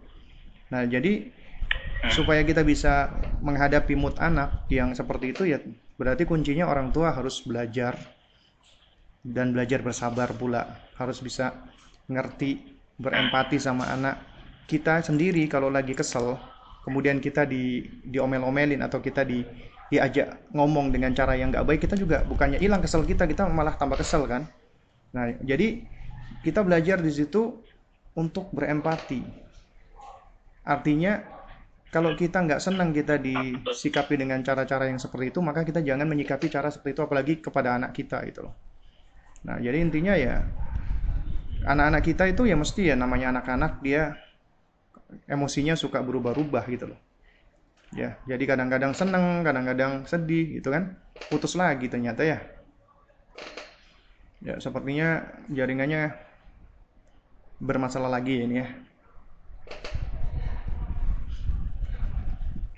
Nah, 0.71 0.87
jadi 0.87 1.33
supaya 2.07 2.43
kita 2.43 2.63
bisa 2.63 3.11
menghadapi 3.43 3.95
mood 3.95 4.15
anak 4.19 4.67
yang 4.71 4.91
seperti 4.95 5.31
itu 5.35 5.43
ya 5.47 5.59
berarti 5.95 6.27
kuncinya 6.27 6.67
orang 6.67 6.91
tua 6.91 7.15
harus 7.15 7.43
belajar 7.43 7.95
dan 9.23 9.55
belajar 9.55 9.79
bersabar 9.79 10.35
pula, 10.35 10.67
harus 10.99 11.23
bisa 11.23 11.55
ngerti, 12.11 12.59
berempati 12.99 13.55
sama 13.55 13.87
anak. 13.87 14.19
Kita 14.67 14.99
sendiri 14.99 15.47
kalau 15.47 15.71
lagi 15.71 15.95
kesel, 15.95 16.35
kemudian 16.83 17.23
kita 17.23 17.47
di 17.47 17.87
diomel-omelin 18.03 18.83
atau 18.83 18.99
kita 18.99 19.23
di 19.23 19.41
diajak 19.87 20.51
ngomong 20.51 20.91
dengan 20.91 21.15
cara 21.15 21.39
yang 21.39 21.55
nggak 21.55 21.63
baik, 21.63 21.79
kita 21.87 21.95
juga 21.95 22.27
bukannya 22.27 22.59
hilang 22.59 22.83
kesel 22.83 23.07
kita, 23.07 23.23
kita 23.23 23.47
malah 23.47 23.79
tambah 23.79 23.95
kesel 23.95 24.27
kan. 24.27 24.49
Nah, 25.15 25.31
jadi 25.39 25.85
kita 26.43 26.65
belajar 26.65 26.99
di 26.99 27.11
situ 27.13 27.61
untuk 28.17 28.49
berempati. 28.51 29.21
Artinya 30.65 31.21
kalau 31.93 32.17
kita 32.17 32.41
nggak 32.41 32.57
senang 32.57 32.89
kita 32.89 33.21
disikapi 33.21 34.17
dengan 34.17 34.41
cara-cara 34.41 34.89
yang 34.89 34.97
seperti 34.97 35.29
itu, 35.29 35.39
maka 35.45 35.61
kita 35.61 35.85
jangan 35.85 36.09
menyikapi 36.09 36.49
cara 36.49 36.73
seperti 36.73 36.97
itu 36.97 37.01
apalagi 37.05 37.33
kepada 37.37 37.77
anak 37.77 37.93
kita 37.93 38.25
itu 38.25 38.41
loh. 38.41 38.72
Nah, 39.43 39.59
jadi 39.59 39.77
intinya 39.83 40.15
ya 40.15 40.47
anak-anak 41.63 42.03
kita 42.03 42.23
itu 42.31 42.47
ya 42.47 42.55
mesti 42.59 42.91
ya 42.91 42.95
namanya 42.95 43.35
anak-anak 43.35 43.79
dia 43.83 44.15
emosinya 45.27 45.75
suka 45.75 45.99
berubah-ubah 46.03 46.63
gitu 46.71 46.91
loh. 46.91 46.99
Ya, 47.93 48.17
jadi 48.25 48.43
kadang-kadang 48.49 48.97
seneng, 48.97 49.45
kadang-kadang 49.45 50.09
sedih 50.09 50.57
gitu 50.59 50.73
kan. 50.73 50.97
Putus 51.29 51.53
lagi 51.53 51.85
ternyata 51.87 52.25
ya. 52.25 52.41
Ya, 54.43 54.59
sepertinya 54.59 55.23
jaringannya 55.47 56.11
bermasalah 57.61 58.11
lagi 58.11 58.43
ini 58.43 58.59
ya. 58.59 58.67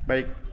Baik. 0.06 0.45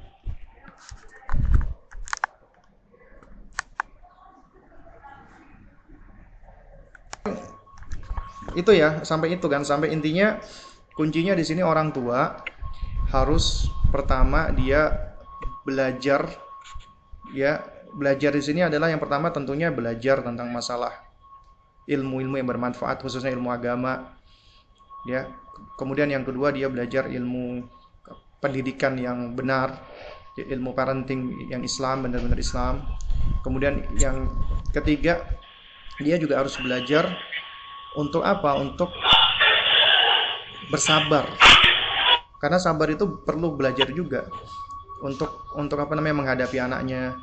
Itu 8.58 8.72
ya, 8.76 9.02
sampai 9.02 9.36
itu 9.36 9.46
kan, 9.48 9.64
sampai 9.64 9.92
intinya 9.92 10.40
kuncinya 10.92 11.32
di 11.32 11.44
sini 11.44 11.64
orang 11.64 11.90
tua 11.90 12.36
harus 13.12 13.68
pertama 13.88 14.52
dia 14.52 15.12
belajar 15.64 16.28
ya. 17.32 17.62
Belajar 17.92 18.32
di 18.32 18.40
sini 18.40 18.64
adalah 18.64 18.88
yang 18.88 18.96
pertama 18.96 19.28
tentunya 19.28 19.68
belajar 19.68 20.24
tentang 20.24 20.48
masalah 20.48 20.96
ilmu-ilmu 21.84 22.40
yang 22.40 22.48
bermanfaat 22.48 23.04
khususnya 23.04 23.28
ilmu 23.36 23.52
agama 23.52 24.16
ya. 25.04 25.28
Kemudian 25.76 26.08
yang 26.08 26.24
kedua 26.24 26.56
dia 26.56 26.72
belajar 26.72 27.12
ilmu 27.12 27.60
pendidikan 28.40 28.96
yang 28.96 29.36
benar 29.36 29.76
ilmu 30.40 30.72
parenting 30.72 31.52
yang 31.52 31.60
Islam 31.60 32.08
benar-benar 32.08 32.40
Islam. 32.40 32.80
Kemudian 33.44 33.84
yang 34.00 34.24
ketiga 34.72 35.20
dia 36.00 36.16
juga 36.16 36.40
harus 36.40 36.56
belajar 36.56 37.12
untuk 37.96 38.24
apa? 38.24 38.56
Untuk 38.56 38.88
bersabar. 40.72 41.28
Karena 42.40 42.58
sabar 42.58 42.88
itu 42.90 43.22
perlu 43.22 43.54
belajar 43.54 43.92
juga. 43.92 44.26
Untuk 45.04 45.46
untuk 45.58 45.78
apa 45.78 45.92
namanya 45.98 46.22
menghadapi 46.24 46.56
anaknya. 46.58 47.18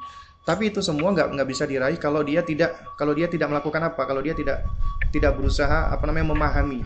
Tapi 0.46 0.74
itu 0.74 0.80
semua 0.82 1.14
nggak 1.14 1.36
nggak 1.36 1.50
bisa 1.50 1.64
diraih 1.68 2.00
kalau 2.00 2.26
dia 2.26 2.42
tidak 2.42 2.96
kalau 2.96 3.14
dia 3.14 3.28
tidak 3.28 3.50
melakukan 3.52 3.82
apa? 3.90 4.02
Kalau 4.06 4.22
dia 4.24 4.34
tidak 4.38 4.66
tidak 5.10 5.36
berusaha 5.36 5.90
apa 5.92 6.04
namanya 6.08 6.32
memahami. 6.34 6.82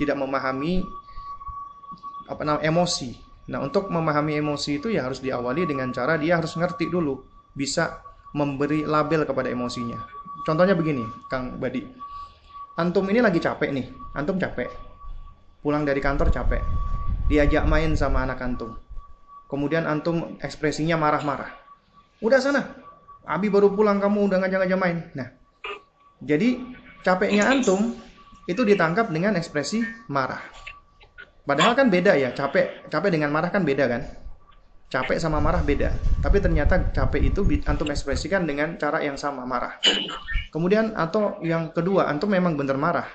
Tidak 0.00 0.16
memahami 0.16 0.82
apa 2.28 2.42
namanya 2.44 2.64
emosi. 2.66 3.10
Nah 3.48 3.64
untuk 3.64 3.88
memahami 3.88 4.36
emosi 4.36 4.82
itu 4.82 4.92
ya 4.92 5.08
harus 5.08 5.24
diawali 5.24 5.64
dengan 5.64 5.88
cara 5.92 6.20
dia 6.20 6.36
harus 6.40 6.54
ngerti 6.56 6.90
dulu. 6.90 7.20
Bisa 7.54 8.02
memberi 8.36 8.84
label 8.84 9.24
kepada 9.24 9.48
emosinya. 9.48 9.98
Contohnya 10.44 10.76
begini 10.76 11.04
Kang 11.28 11.56
Badi 11.56 12.07
antum 12.78 13.04
ini 13.10 13.18
lagi 13.18 13.42
capek 13.42 13.74
nih 13.74 13.86
antum 14.14 14.38
capek 14.38 14.70
pulang 15.60 15.82
dari 15.82 15.98
kantor 15.98 16.30
capek 16.30 16.62
diajak 17.26 17.66
main 17.66 17.92
sama 17.98 18.22
anak 18.22 18.38
antum 18.40 18.78
kemudian 19.50 19.84
antum 19.84 20.38
ekspresinya 20.38 20.94
marah-marah 20.94 21.68
Udah 22.18 22.42
sana. 22.42 22.62
Abi 23.28 23.46
baru 23.52 23.70
pulang 23.70 24.02
kamu 24.02 24.26
udah 24.26 24.38
ngajak-ngajak 24.42 24.78
main. 24.80 24.98
Nah, 25.14 25.28
jadi 26.18 26.58
capeknya 27.06 27.46
antum 27.46 27.94
itu 28.48 28.62
ditangkap 28.64 29.12
dengan 29.12 29.36
ekspresi 29.38 29.84
marah. 30.10 30.40
Padahal 31.44 31.76
kan 31.78 31.92
beda 31.92 32.16
ya, 32.18 32.32
capek 32.34 32.88
capek 32.90 33.10
dengan 33.14 33.30
marah 33.30 33.52
kan 33.52 33.62
beda 33.62 33.84
kan? 33.86 34.02
Capek 34.88 35.20
sama 35.20 35.38
marah 35.38 35.60
beda. 35.60 35.92
Tapi 36.24 36.40
ternyata 36.40 36.92
capek 36.92 37.28
itu 37.28 37.44
antum 37.68 37.92
ekspresikan 37.92 38.48
dengan 38.48 38.80
cara 38.80 39.04
yang 39.04 39.20
sama, 39.20 39.44
marah. 39.44 39.76
Kemudian 40.48 40.96
atau 40.96 41.36
yang 41.44 41.70
kedua, 41.76 42.08
antum 42.08 42.32
memang 42.32 42.56
benar 42.56 42.80
marah. 42.80 43.08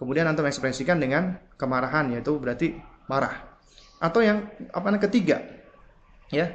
Kemudian 0.00 0.24
antum 0.24 0.48
ekspresikan 0.48 0.96
dengan 0.96 1.36
kemarahan 1.60 2.16
yaitu 2.16 2.36
berarti 2.40 2.80
marah. 3.08 3.44
Atau 4.00 4.24
yang 4.24 4.48
apa 4.72 4.88
namanya 4.88 5.04
ketiga, 5.08 5.40
ya 6.32 6.52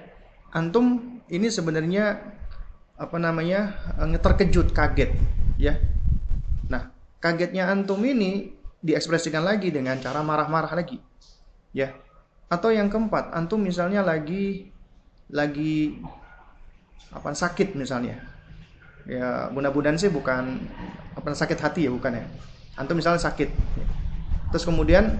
antum 0.51 1.19
ini 1.31 1.47
sebenarnya 1.47 2.19
apa 2.99 3.17
namanya 3.17 3.73
eh, 3.97 4.19
terkejut 4.19 4.75
kaget 4.75 5.15
ya 5.55 5.79
nah 6.67 6.91
kagetnya 7.23 7.71
antum 7.71 7.99
ini 8.03 8.53
diekspresikan 8.83 9.41
lagi 9.41 9.71
dengan 9.71 9.97
cara 9.97 10.21
marah-marah 10.21 10.73
lagi 10.75 10.99
ya 11.71 11.95
atau 12.51 12.69
yang 12.69 12.91
keempat 12.91 13.31
antum 13.31 13.63
misalnya 13.63 14.03
lagi 14.03 14.67
lagi 15.31 16.03
apa 17.15 17.31
sakit 17.31 17.79
misalnya 17.79 18.19
ya 19.07 19.47
mudah-mudahan 19.55 19.95
sih 19.95 20.11
bukan 20.11 20.59
apa 21.15 21.31
sakit 21.31 21.57
hati 21.57 21.87
ya 21.87 21.91
bukan 21.95 22.19
ya 22.19 22.25
antum 22.75 22.99
misalnya 22.99 23.23
sakit 23.23 23.47
terus 24.51 24.67
kemudian 24.67 25.15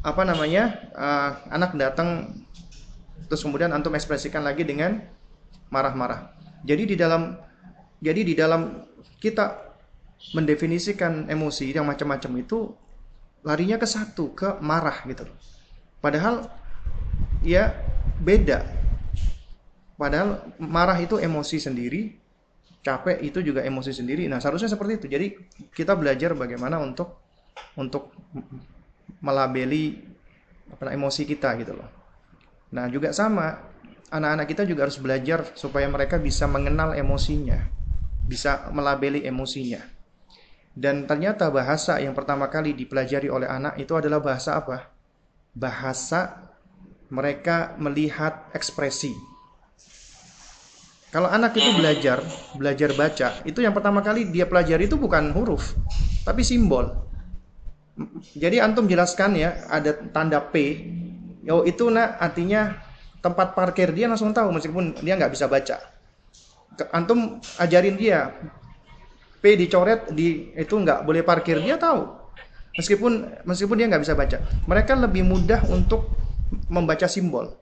apa 0.00 0.22
namanya 0.24 0.78
uh, 0.94 1.30
anak 1.52 1.74
datang 1.76 2.40
terus 3.28 3.44
kemudian 3.44 3.70
antum 3.70 3.92
ekspresikan 3.92 4.42
lagi 4.42 4.64
dengan 4.64 4.98
marah-marah. 5.70 6.34
Jadi 6.66 6.94
di 6.94 6.96
dalam 6.98 7.36
jadi 8.02 8.20
di 8.24 8.34
dalam 8.34 8.84
kita 9.22 9.70
mendefinisikan 10.36 11.28
emosi 11.28 11.72
yang 11.72 11.88
macam-macam 11.88 12.32
itu 12.40 12.74
larinya 13.46 13.80
ke 13.80 13.88
satu, 13.88 14.36
ke 14.36 14.60
marah 14.60 15.04
gitu. 15.08 15.24
Padahal 16.00 16.48
ya 17.44 17.72
beda. 18.20 18.64
Padahal 20.00 20.56
marah 20.56 20.96
itu 20.96 21.20
emosi 21.20 21.60
sendiri, 21.60 22.16
capek 22.80 23.20
itu 23.20 23.44
juga 23.44 23.60
emosi 23.60 23.92
sendiri. 23.92 24.24
Nah, 24.28 24.40
seharusnya 24.40 24.72
seperti 24.72 25.04
itu. 25.04 25.06
Jadi 25.12 25.26
kita 25.76 25.92
belajar 25.92 26.32
bagaimana 26.32 26.80
untuk 26.80 27.20
untuk 27.76 28.16
melabeli 29.20 30.00
apa 30.72 30.96
emosi 30.96 31.28
kita 31.28 31.60
gitu 31.60 31.76
loh. 31.76 31.88
Nah, 32.72 32.88
juga 32.88 33.12
sama, 33.12 33.60
anak-anak 34.08 34.46
kita 34.48 34.62
juga 34.64 34.86
harus 34.86 34.96
belajar 34.96 35.52
supaya 35.52 35.84
mereka 35.90 36.16
bisa 36.16 36.46
mengenal 36.46 36.94
emosinya, 36.96 37.68
bisa 38.24 38.70
melabeli 38.72 39.26
emosinya. 39.26 39.82
Dan 40.70 41.04
ternyata 41.04 41.50
bahasa 41.50 41.98
yang 41.98 42.14
pertama 42.14 42.46
kali 42.46 42.72
dipelajari 42.72 43.26
oleh 43.26 43.50
anak 43.50 43.76
itu 43.76 43.90
adalah 43.98 44.22
bahasa 44.22 44.54
apa? 44.54 44.94
Bahasa 45.50 46.49
mereka 47.10 47.74
melihat 47.76 48.48
ekspresi. 48.54 49.12
Kalau 51.10 51.26
anak 51.26 51.58
itu 51.58 51.70
belajar, 51.74 52.22
belajar 52.54 52.90
baca, 52.94 53.28
itu 53.42 53.58
yang 53.58 53.74
pertama 53.74 53.98
kali 53.98 54.30
dia 54.30 54.46
pelajari 54.46 54.86
itu 54.86 54.94
bukan 54.94 55.34
huruf, 55.34 55.74
tapi 56.22 56.46
simbol. 56.46 56.86
Jadi 58.38 58.62
antum 58.62 58.86
jelaskan 58.86 59.34
ya, 59.34 59.66
ada 59.66 59.90
tanda 60.14 60.38
P, 60.38 60.54
Oh 61.48 61.64
itu 61.64 61.88
nak 61.88 62.20
artinya 62.20 62.76
tempat 63.24 63.56
parkir 63.56 63.96
dia 63.96 64.04
langsung 64.04 64.36
tahu 64.36 64.52
meskipun 64.52 65.00
dia 65.00 65.16
nggak 65.16 65.32
bisa 65.32 65.48
baca. 65.48 65.80
Antum 66.92 67.40
ajarin 67.56 67.96
dia 67.96 68.36
P 69.40 69.56
dicoret 69.56 70.12
di 70.12 70.52
itu 70.52 70.74
nggak 70.76 71.08
boleh 71.08 71.24
parkir 71.24 71.60
dia 71.64 71.80
tahu 71.80 72.08
meskipun 72.76 73.40
meskipun 73.48 73.76
dia 73.80 73.86
nggak 73.88 74.02
bisa 74.04 74.12
baca. 74.12 74.36
Mereka 74.68 74.92
lebih 75.00 75.24
mudah 75.24 75.64
untuk 75.72 76.12
membaca 76.70 77.06
simbol. 77.06 77.56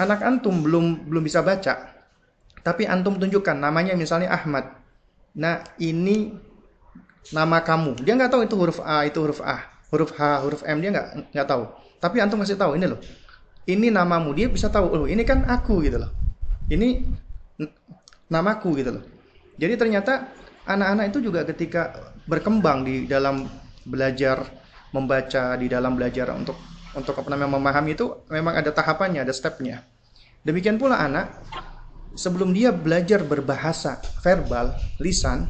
Anak 0.00 0.24
antum 0.24 0.64
belum 0.64 1.06
belum 1.06 1.22
bisa 1.24 1.44
baca, 1.44 1.92
tapi 2.64 2.88
antum 2.88 3.20
tunjukkan 3.20 3.56
namanya 3.56 3.92
misalnya 3.94 4.32
Ahmad. 4.32 4.80
Nah 5.36 5.62
ini 5.76 6.32
nama 7.30 7.60
kamu. 7.60 8.00
Dia 8.00 8.16
nggak 8.16 8.32
tahu 8.32 8.42
itu 8.48 8.56
huruf 8.56 8.80
A 8.80 9.04
itu 9.04 9.20
huruf 9.20 9.44
A, 9.44 9.60
huruf 9.92 10.10
H, 10.16 10.20
huruf 10.40 10.62
M 10.64 10.80
dia 10.80 10.90
nggak 10.90 11.36
nggak 11.36 11.48
tahu. 11.48 11.68
Tapi 12.00 12.16
antum 12.24 12.40
kasih 12.40 12.56
tahu 12.56 12.80
ini 12.80 12.88
loh. 12.88 13.00
Ini 13.68 13.92
namamu 13.92 14.32
dia 14.32 14.48
bisa 14.48 14.72
tahu 14.72 15.04
loh. 15.04 15.06
Ini 15.06 15.20
kan 15.22 15.44
aku 15.44 15.84
gitu 15.84 16.00
loh. 16.00 16.10
Ini 16.72 17.04
namaku 18.32 18.80
gitu 18.80 18.90
loh. 18.96 19.04
Jadi 19.60 19.74
ternyata 19.76 20.32
anak-anak 20.64 21.12
itu 21.12 21.18
juga 21.28 21.44
ketika 21.44 22.14
berkembang 22.24 22.88
di 22.88 23.04
dalam 23.04 23.44
belajar 23.84 24.48
membaca 24.96 25.58
di 25.60 25.66
dalam 25.68 25.94
belajar 25.94 26.32
untuk 26.32 26.56
untuk 26.94 27.14
apa 27.14 27.28
namanya 27.30 27.56
memahami 27.58 27.94
itu 27.94 28.06
memang 28.30 28.58
ada 28.58 28.70
tahapannya 28.74 29.22
ada 29.22 29.34
stepnya. 29.34 29.86
Demikian 30.42 30.80
pula 30.80 30.98
anak 30.98 31.30
sebelum 32.18 32.50
dia 32.50 32.74
belajar 32.74 33.22
berbahasa 33.22 34.02
verbal 34.24 34.74
lisan 34.98 35.46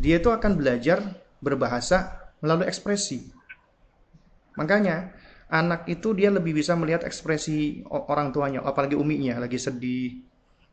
dia 0.00 0.18
itu 0.18 0.32
akan 0.32 0.56
belajar 0.56 1.02
berbahasa 1.42 2.32
melalui 2.40 2.66
ekspresi. 2.66 3.28
Makanya 4.56 5.12
anak 5.52 5.84
itu 5.90 6.16
dia 6.16 6.32
lebih 6.32 6.56
bisa 6.56 6.72
melihat 6.78 7.04
ekspresi 7.04 7.84
orang 7.92 8.32
tuanya 8.32 8.64
apalagi 8.64 8.96
uminya 8.96 9.36
lagi 9.36 9.60
sedih 9.60 10.24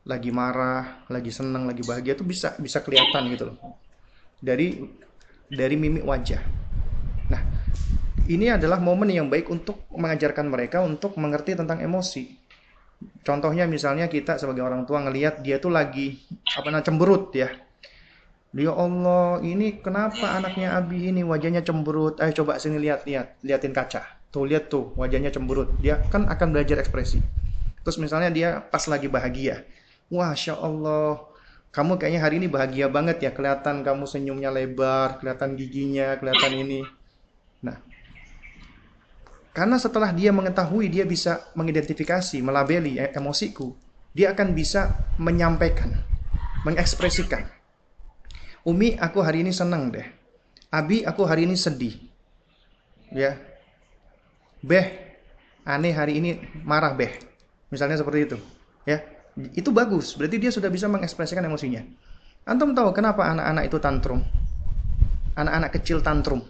lagi 0.08 0.32
marah 0.32 1.04
lagi 1.12 1.30
senang 1.30 1.68
lagi 1.68 1.84
bahagia 1.84 2.16
itu 2.16 2.24
bisa 2.24 2.56
bisa 2.58 2.80
kelihatan 2.80 3.28
gitu 3.36 3.52
loh. 3.52 3.58
Dari 4.40 4.80
dari 5.52 5.76
mimik 5.76 6.08
wajah. 6.08 6.42
Nah 7.28 7.59
ini 8.30 8.54
adalah 8.54 8.78
momen 8.78 9.10
yang 9.10 9.28
baik 9.28 9.50
untuk 9.50 9.86
mengajarkan 9.94 10.46
mereka 10.50 10.82
untuk 10.86 11.18
mengerti 11.18 11.58
tentang 11.58 11.82
emosi 11.82 12.36
contohnya 13.24 13.66
misalnya 13.66 14.12
kita 14.12 14.38
sebagai 14.38 14.62
orang 14.66 14.84
tua 14.84 15.02
ngelihat 15.04 15.42
dia 15.42 15.58
tuh 15.58 15.72
lagi 15.72 16.20
apa 16.58 16.68
namanya 16.70 16.86
cemberut 16.88 17.32
ya 17.34 17.50
Ya 18.50 18.74
Allah, 18.74 19.38
ini 19.46 19.78
kenapa 19.78 20.42
anaknya 20.42 20.74
Abi 20.74 21.14
ini 21.14 21.22
wajahnya 21.22 21.62
cemberut? 21.62 22.18
Ayo 22.18 22.34
coba 22.42 22.58
sini 22.58 22.82
lihat, 22.82 23.06
lihat, 23.06 23.38
liatin 23.46 23.70
kaca. 23.70 24.02
Tuh 24.34 24.50
lihat 24.50 24.74
tuh 24.74 24.90
wajahnya 24.98 25.30
cemberut. 25.30 25.70
Dia 25.78 26.02
kan 26.10 26.26
akan 26.26 26.58
belajar 26.58 26.82
ekspresi. 26.82 27.22
Terus 27.86 28.02
misalnya 28.02 28.34
dia 28.34 28.50
pas 28.58 28.82
lagi 28.90 29.06
bahagia. 29.06 29.70
Wah, 30.10 30.34
Masya 30.34 30.58
Allah, 30.58 31.22
kamu 31.70 32.02
kayaknya 32.02 32.22
hari 32.26 32.42
ini 32.42 32.50
bahagia 32.50 32.90
banget 32.90 33.22
ya. 33.22 33.30
Kelihatan 33.38 33.86
kamu 33.86 34.10
senyumnya 34.10 34.50
lebar, 34.50 35.22
kelihatan 35.22 35.54
giginya, 35.54 36.18
kelihatan 36.18 36.54
ini. 36.58 36.82
Karena 39.52 39.82
setelah 39.82 40.14
dia 40.14 40.30
mengetahui, 40.30 40.88
dia 40.94 41.04
bisa 41.04 41.50
mengidentifikasi, 41.58 42.38
melabeli 42.40 43.02
e-, 43.02 43.12
emosiku, 43.18 43.74
dia 44.14 44.32
akan 44.32 44.54
bisa 44.54 44.96
menyampaikan, 45.18 45.94
mengekspresikan. 46.64 47.50
Umi, 48.64 48.96
aku 49.00 49.20
hari 49.26 49.42
ini 49.42 49.52
senang 49.52 49.90
deh. 49.90 50.06
Abi, 50.70 51.02
aku 51.02 51.26
hari 51.26 51.50
ini 51.50 51.58
sedih. 51.58 51.98
Ya, 53.10 53.42
Beh, 54.60 54.88
aneh 55.64 55.96
hari 55.96 56.20
ini 56.20 56.36
marah 56.68 56.92
beh. 56.92 57.16
Misalnya 57.72 57.96
seperti 57.96 58.28
itu. 58.28 58.38
Ya, 58.84 59.00
itu 59.56 59.72
bagus. 59.72 60.20
Berarti 60.20 60.36
dia 60.36 60.52
sudah 60.52 60.68
bisa 60.68 60.92
mengekspresikan 60.92 61.46
emosinya. 61.48 61.86
Antum 62.44 62.76
tahu 62.76 62.92
kenapa 62.92 63.30
anak-anak 63.30 63.64
itu 63.72 63.78
tantrum? 63.80 64.20
Anak-anak 65.38 65.72
kecil 65.80 66.04
tantrum. 66.04 66.44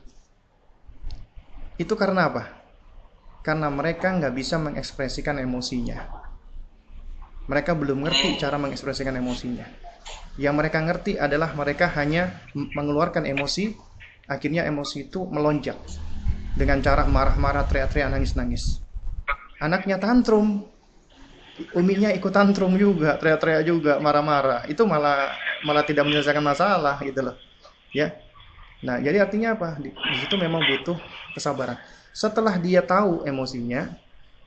Itu 1.78 1.94
karena 1.94 2.34
apa? 2.34 2.59
Karena 3.40 3.72
mereka 3.72 4.12
nggak 4.12 4.34
bisa 4.36 4.60
mengekspresikan 4.60 5.40
emosinya. 5.40 5.98
Mereka 7.50 7.74
belum 7.74 8.06
ngerti 8.06 8.38
cara 8.38 8.62
mengekspresikan 8.62 9.16
emosinya. 9.18 9.66
Yang 10.38 10.56
mereka 10.56 10.80
ngerti 10.86 11.18
adalah 11.18 11.52
mereka 11.58 11.90
hanya 11.98 12.46
mengeluarkan 12.54 13.26
emosi, 13.26 13.74
akhirnya 14.30 14.64
emosi 14.70 15.10
itu 15.10 15.26
melonjak 15.26 15.76
dengan 16.54 16.80
cara 16.80 17.04
marah-marah, 17.10 17.66
teriak-teriak, 17.66 18.14
nangis-nangis. 18.14 18.80
Anaknya 19.60 20.00
tantrum, 20.00 20.64
uminya 21.76 22.14
ikut 22.14 22.32
tantrum 22.32 22.76
juga, 22.80 23.20
teriak-teriak 23.20 23.64
juga, 23.68 23.94
marah-marah. 24.00 24.64
Itu 24.70 24.88
malah 24.88 25.36
malah 25.68 25.84
tidak 25.84 26.08
menyelesaikan 26.08 26.44
masalah 26.44 27.00
gitu 27.04 27.20
loh. 27.20 27.36
Ya. 27.92 28.16
Nah, 28.80 29.02
jadi 29.04 29.28
artinya 29.28 29.60
apa? 29.60 29.76
Di, 29.76 29.92
di 29.92 30.16
situ 30.24 30.40
memang 30.40 30.64
butuh 30.64 30.96
kesabaran. 31.36 31.76
Setelah 32.12 32.58
dia 32.58 32.82
tahu 32.84 33.24
emosinya, 33.24 33.94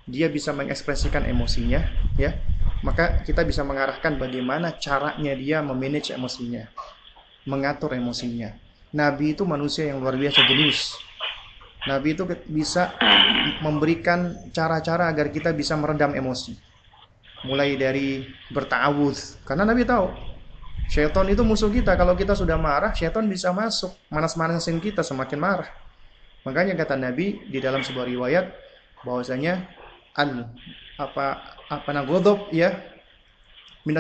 dia 0.05 0.27
bisa 0.29 0.51
mengekspresikan 0.51 1.25
emosinya, 1.27 1.87
ya. 2.19 2.37
Maka 2.83 3.23
kita 3.23 3.47
bisa 3.47 3.63
mengarahkan 3.63 4.19
bagaimana 4.19 4.75
caranya 4.75 5.33
dia 5.39 5.63
memanage 5.63 6.11
emosinya, 6.11 6.67
mengatur 7.47 7.95
emosinya. 7.95 8.59
Nabi 8.93 9.33
itu 9.33 9.47
manusia 9.49 9.89
yang 9.89 10.05
luar 10.05 10.21
biasa 10.21 10.45
jenius 10.45 11.01
Nabi 11.83 12.15
itu 12.15 12.23
bisa 12.47 12.95
memberikan 13.59 14.39
cara-cara 14.55 15.11
agar 15.11 15.35
kita 15.35 15.51
bisa 15.51 15.75
meredam 15.75 16.15
emosi. 16.15 16.55
Mulai 17.43 17.75
dari 17.75 18.23
bertawuz, 18.55 19.43
karena 19.43 19.67
Nabi 19.67 19.83
tahu 19.83 20.15
syaitan 20.87 21.27
itu 21.27 21.43
musuh 21.43 21.67
kita. 21.67 21.99
Kalau 21.99 22.15
kita 22.15 22.39
sudah 22.39 22.55
marah, 22.55 22.95
syaitan 22.95 23.27
bisa 23.27 23.51
masuk, 23.51 23.91
manas-manasin 24.07 24.79
kita 24.79 25.03
semakin 25.03 25.39
marah. 25.43 25.69
Makanya 26.43 26.75
kata 26.75 26.99
Nabi 26.99 27.47
di 27.47 27.59
dalam 27.63 27.87
sebuah 27.87 28.07
riwayat 28.07 28.51
bahwasanya 29.07 29.63
al 30.19 30.51
apa 30.99 31.57
apa 31.71 31.91
nagodob 31.95 32.51
ya 32.51 32.75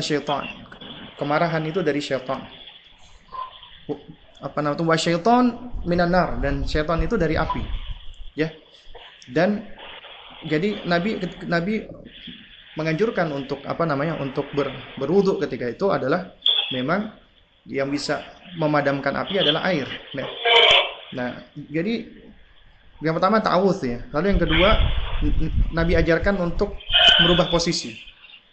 syaitan. 0.02 0.46
Kemarahan 1.18 1.62
itu 1.66 1.82
dari 1.82 2.02
syaitan. 2.02 2.42
Apa 4.42 4.58
namanya 4.58 4.82
wa 4.82 4.98
syaiton 4.98 5.70
minanar 5.86 6.42
dan 6.42 6.66
syaitan 6.66 6.98
itu 7.02 7.14
dari 7.14 7.38
api 7.38 7.62
ya. 8.34 8.50
Dan 9.30 9.62
jadi 10.46 10.82
nabi 10.86 11.22
nabi 11.46 11.86
menganjurkan 12.74 13.28
untuk 13.30 13.60
apa 13.68 13.84
namanya 13.84 14.18
untuk 14.18 14.48
ber, 14.56 14.72
berwudhu 14.96 15.38
ketika 15.44 15.68
itu 15.68 15.92
adalah 15.92 16.32
memang 16.72 17.12
yang 17.68 17.86
bisa 17.92 18.24
memadamkan 18.58 19.12
api 19.14 19.38
adalah 19.38 19.62
air 19.70 19.86
nah, 20.16 20.28
nah 21.14 21.30
jadi 21.54 22.08
yang 23.02 23.14
pertama 23.18 23.42
ta'awudz 23.42 23.80
ya 23.82 23.98
lalu 24.14 24.26
yang 24.34 24.40
kedua 24.40 24.70
nabi 25.74 25.98
ajarkan 25.98 26.38
untuk 26.38 26.78
merubah 27.22 27.50
posisi 27.50 27.98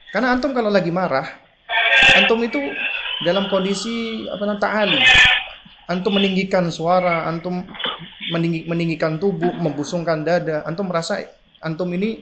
karena 0.10 0.34
antum 0.34 0.52
kalau 0.52 0.74
lagi 0.74 0.89
marah 0.89 1.26
antum 2.18 2.41
itu 2.41 2.60
dalam 3.24 3.47
kondisi 3.47 4.26
apa 4.28 4.43
namanya 4.43 4.62
ta'ali 4.66 5.02
antum 5.89 6.14
meninggikan 6.14 6.70
suara, 6.70 7.26
antum 7.26 7.66
meninggi, 8.30 8.70
meninggikan 8.70 9.18
tubuh, 9.18 9.50
membusungkan 9.50 10.22
dada, 10.22 10.62
antum 10.70 10.86
merasa 10.86 11.26
antum 11.66 11.89
ini 11.97 12.22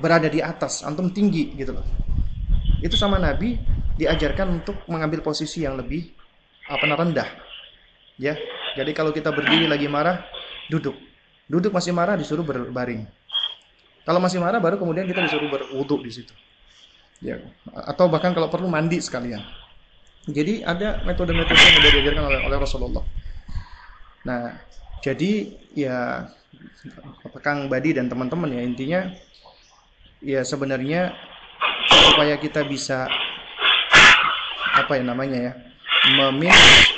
berada 0.00 0.26
di 0.32 0.40
atas, 0.40 0.80
antum 0.82 1.12
tinggi 1.12 1.52
gitu 1.54 1.76
loh. 1.76 1.86
Itu 2.80 2.96
sama 2.96 3.20
Nabi 3.20 3.60
diajarkan 4.00 4.64
untuk 4.64 4.80
mengambil 4.88 5.20
posisi 5.20 5.68
yang 5.68 5.76
lebih 5.76 6.08
apa 6.66 6.82
rendah. 6.88 7.28
Ya. 8.16 8.34
Jadi 8.76 8.92
kalau 8.96 9.12
kita 9.12 9.32
berdiri 9.32 9.68
lagi 9.68 9.88
marah, 9.88 10.24
duduk. 10.72 10.96
Duduk 11.46 11.70
masih 11.70 11.94
marah 11.94 12.18
disuruh 12.18 12.42
berbaring. 12.42 13.06
Kalau 14.06 14.22
masih 14.22 14.38
marah 14.38 14.58
baru 14.62 14.78
kemudian 14.78 15.06
kita 15.06 15.26
disuruh 15.26 15.50
berwudhu 15.50 16.02
di 16.02 16.10
situ. 16.10 16.34
Ya. 17.22 17.42
Atau 17.86 18.10
bahkan 18.10 18.34
kalau 18.34 18.50
perlu 18.50 18.70
mandi 18.70 18.98
sekalian. 19.02 19.42
Jadi 20.26 20.66
ada 20.66 21.06
metode-metode 21.06 21.54
yang 21.54 21.74
sudah 21.78 21.90
diajarkan 21.94 22.24
oleh, 22.26 22.40
oleh 22.50 22.58
Rasulullah. 22.58 23.04
Nah, 24.26 24.58
jadi 25.06 25.54
ya 25.70 26.26
Kang 27.46 27.70
Badi 27.70 27.94
dan 27.94 28.10
teman-teman 28.10 28.50
ya 28.50 28.62
intinya 28.66 29.00
ya 30.18 30.42
sebenarnya 30.42 31.14
supaya 31.86 32.34
kita 32.42 32.66
bisa 32.66 33.06
apa 34.74 34.98
ya 34.98 35.04
namanya 35.06 35.38
ya 35.38 35.52
memanage 36.18 36.95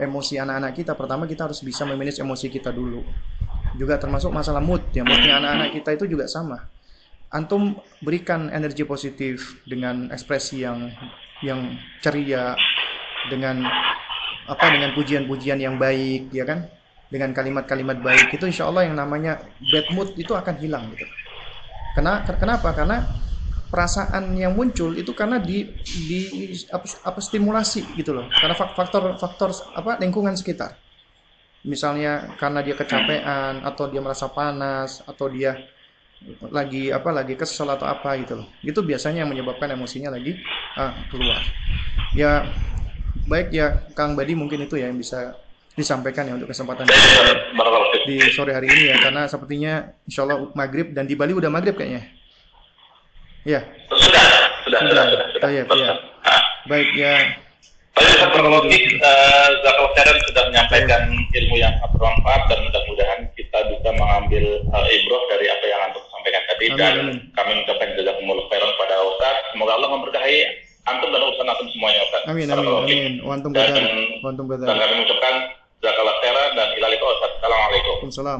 emosi 0.00 0.40
anak-anak 0.40 0.72
kita. 0.72 0.92
Pertama 0.96 1.28
kita 1.28 1.46
harus 1.46 1.60
bisa 1.60 1.84
memanage 1.84 2.18
emosi 2.18 2.48
kita 2.48 2.72
dulu. 2.72 3.04
Juga 3.76 4.00
termasuk 4.00 4.32
masalah 4.32 4.58
mood 4.58 4.82
ya. 4.90 5.04
Moodnya 5.04 5.38
anak-anak 5.38 5.70
kita 5.76 5.90
itu 5.94 6.04
juga 6.16 6.26
sama. 6.26 6.66
Antum 7.30 7.78
berikan 8.02 8.50
energi 8.50 8.82
positif 8.82 9.62
dengan 9.62 10.10
ekspresi 10.10 10.66
yang 10.66 10.90
yang 11.46 11.78
ceria 12.02 12.58
dengan 13.30 13.62
apa 14.50 14.66
dengan 14.74 14.90
pujian-pujian 14.98 15.62
yang 15.62 15.78
baik 15.78 16.34
ya 16.34 16.42
kan? 16.42 16.66
Dengan 17.06 17.30
kalimat-kalimat 17.30 18.02
baik. 18.02 18.34
Itu 18.34 18.50
insya 18.50 18.66
Allah 18.66 18.90
yang 18.90 18.98
namanya 18.98 19.38
bad 19.70 19.86
mood 19.94 20.16
itu 20.18 20.34
akan 20.34 20.58
hilang 20.58 20.90
gitu. 20.94 21.06
Karena 21.94 22.22
kenapa? 22.26 22.70
Karena 22.74 23.02
perasaan 23.70 24.34
yang 24.34 24.52
muncul 24.58 24.92
itu 24.98 25.14
karena 25.14 25.38
di 25.38 25.70
di 25.86 26.50
apa, 26.74 26.84
apa 27.06 27.20
stimulasi 27.22 27.94
gitu 27.94 28.10
loh. 28.12 28.26
Karena 28.26 28.58
faktor 28.58 29.14
faktor 29.16 29.54
apa 29.78 29.96
lingkungan 30.02 30.34
sekitar. 30.34 30.74
Misalnya 31.62 32.34
karena 32.34 32.66
dia 32.66 32.74
kecapean 32.74 33.62
atau 33.62 33.86
dia 33.86 34.02
merasa 34.02 34.26
panas 34.26 35.06
atau 35.06 35.30
dia 35.30 35.54
lagi 36.52 36.92
apa 36.92 37.08
lagi 37.14 37.38
kesel 37.38 37.70
atau 37.70 37.86
apa 37.86 38.18
gitu 38.18 38.42
loh. 38.42 38.46
Itu 38.60 38.82
biasanya 38.82 39.22
yang 39.24 39.30
menyebabkan 39.30 39.70
emosinya 39.70 40.10
lagi 40.10 40.34
ah, 40.74 40.90
keluar. 41.08 41.40
Ya 42.12 42.50
baik 43.30 43.54
ya 43.54 43.86
Kang 43.94 44.18
Badi 44.18 44.34
mungkin 44.34 44.66
itu 44.66 44.74
ya 44.74 44.90
yang 44.90 44.98
bisa 44.98 45.38
disampaikan 45.78 46.26
ya 46.26 46.34
untuk 46.34 46.50
kesempatan 46.50 46.90
di, 48.04 48.18
sore 48.34 48.50
hari 48.50 48.66
ini 48.66 48.90
ya. 48.90 48.96
Karena 48.98 49.30
sepertinya 49.30 49.94
insya 50.04 50.26
Allah 50.26 50.50
maghrib 50.58 50.90
dan 50.90 51.06
di 51.06 51.14
Bali 51.14 51.32
udah 51.32 51.48
maghrib 51.48 51.78
kayaknya 51.78 52.19
ya 53.48 53.60
sudah 53.90 54.24
sudah 54.66 54.80
sudah, 54.80 54.80
sudah, 54.84 55.04
sudah, 55.08 55.26
sudah, 55.36 55.50
ya 55.50 55.62
baik 56.68 56.90
ya 56.94 57.14
Baik, 57.90 58.32
Berkologik, 58.32 58.84
uh, 59.02 59.48
Zakal 59.66 59.86
Khairan 59.92 60.16
sudah 60.30 60.42
menyampaikan 60.48 61.02
ilmu 61.10 61.54
yang 61.58 61.74
sangat 61.76 61.90
bermanfaat 61.98 62.42
dan 62.48 62.58
mudah-mudahan 62.64 63.20
kita 63.34 63.58
bisa 63.66 63.90
mengambil 63.92 64.44
uh, 64.72 64.86
ibroh 64.88 65.22
dari 65.28 65.50
apa 65.50 65.64
yang 65.66 65.80
Antum 65.90 66.04
sampaikan 66.08 66.42
tadi 66.48 66.64
Amin, 66.70 66.78
dan 66.78 66.94
amin. 66.96 67.16
kami 67.34 67.50
mengucapkan 67.60 67.88
jazakumullah 67.98 68.46
khairan 68.48 68.72
pada 68.78 68.94
Ustaz. 69.04 69.36
Semoga 69.52 69.72
Allah 69.76 69.90
memberkahi 69.90 70.38
Antum 70.88 71.08
dan 71.12 71.20
urusan 71.28 71.46
Antum 71.50 71.68
semuanya 71.74 72.00
Ustaz. 72.08 72.22
Amin 72.30 72.46
amin 72.48 72.66
amin. 72.72 73.12
Wantum 73.26 73.50
Dan. 73.52 73.68
Wantum 74.22 74.44
dan 74.48 74.56
kadalik. 74.62 74.80
kami 74.80 74.94
mengucapkan 75.02 75.34
Zakal 75.82 76.06
Khairan 76.22 76.50
dan 76.56 76.68
ilaliko 76.78 77.04
Ustaz. 77.10 77.30
Assalamualaikum. 77.42 77.94
Warahmatullahi 78.06 78.36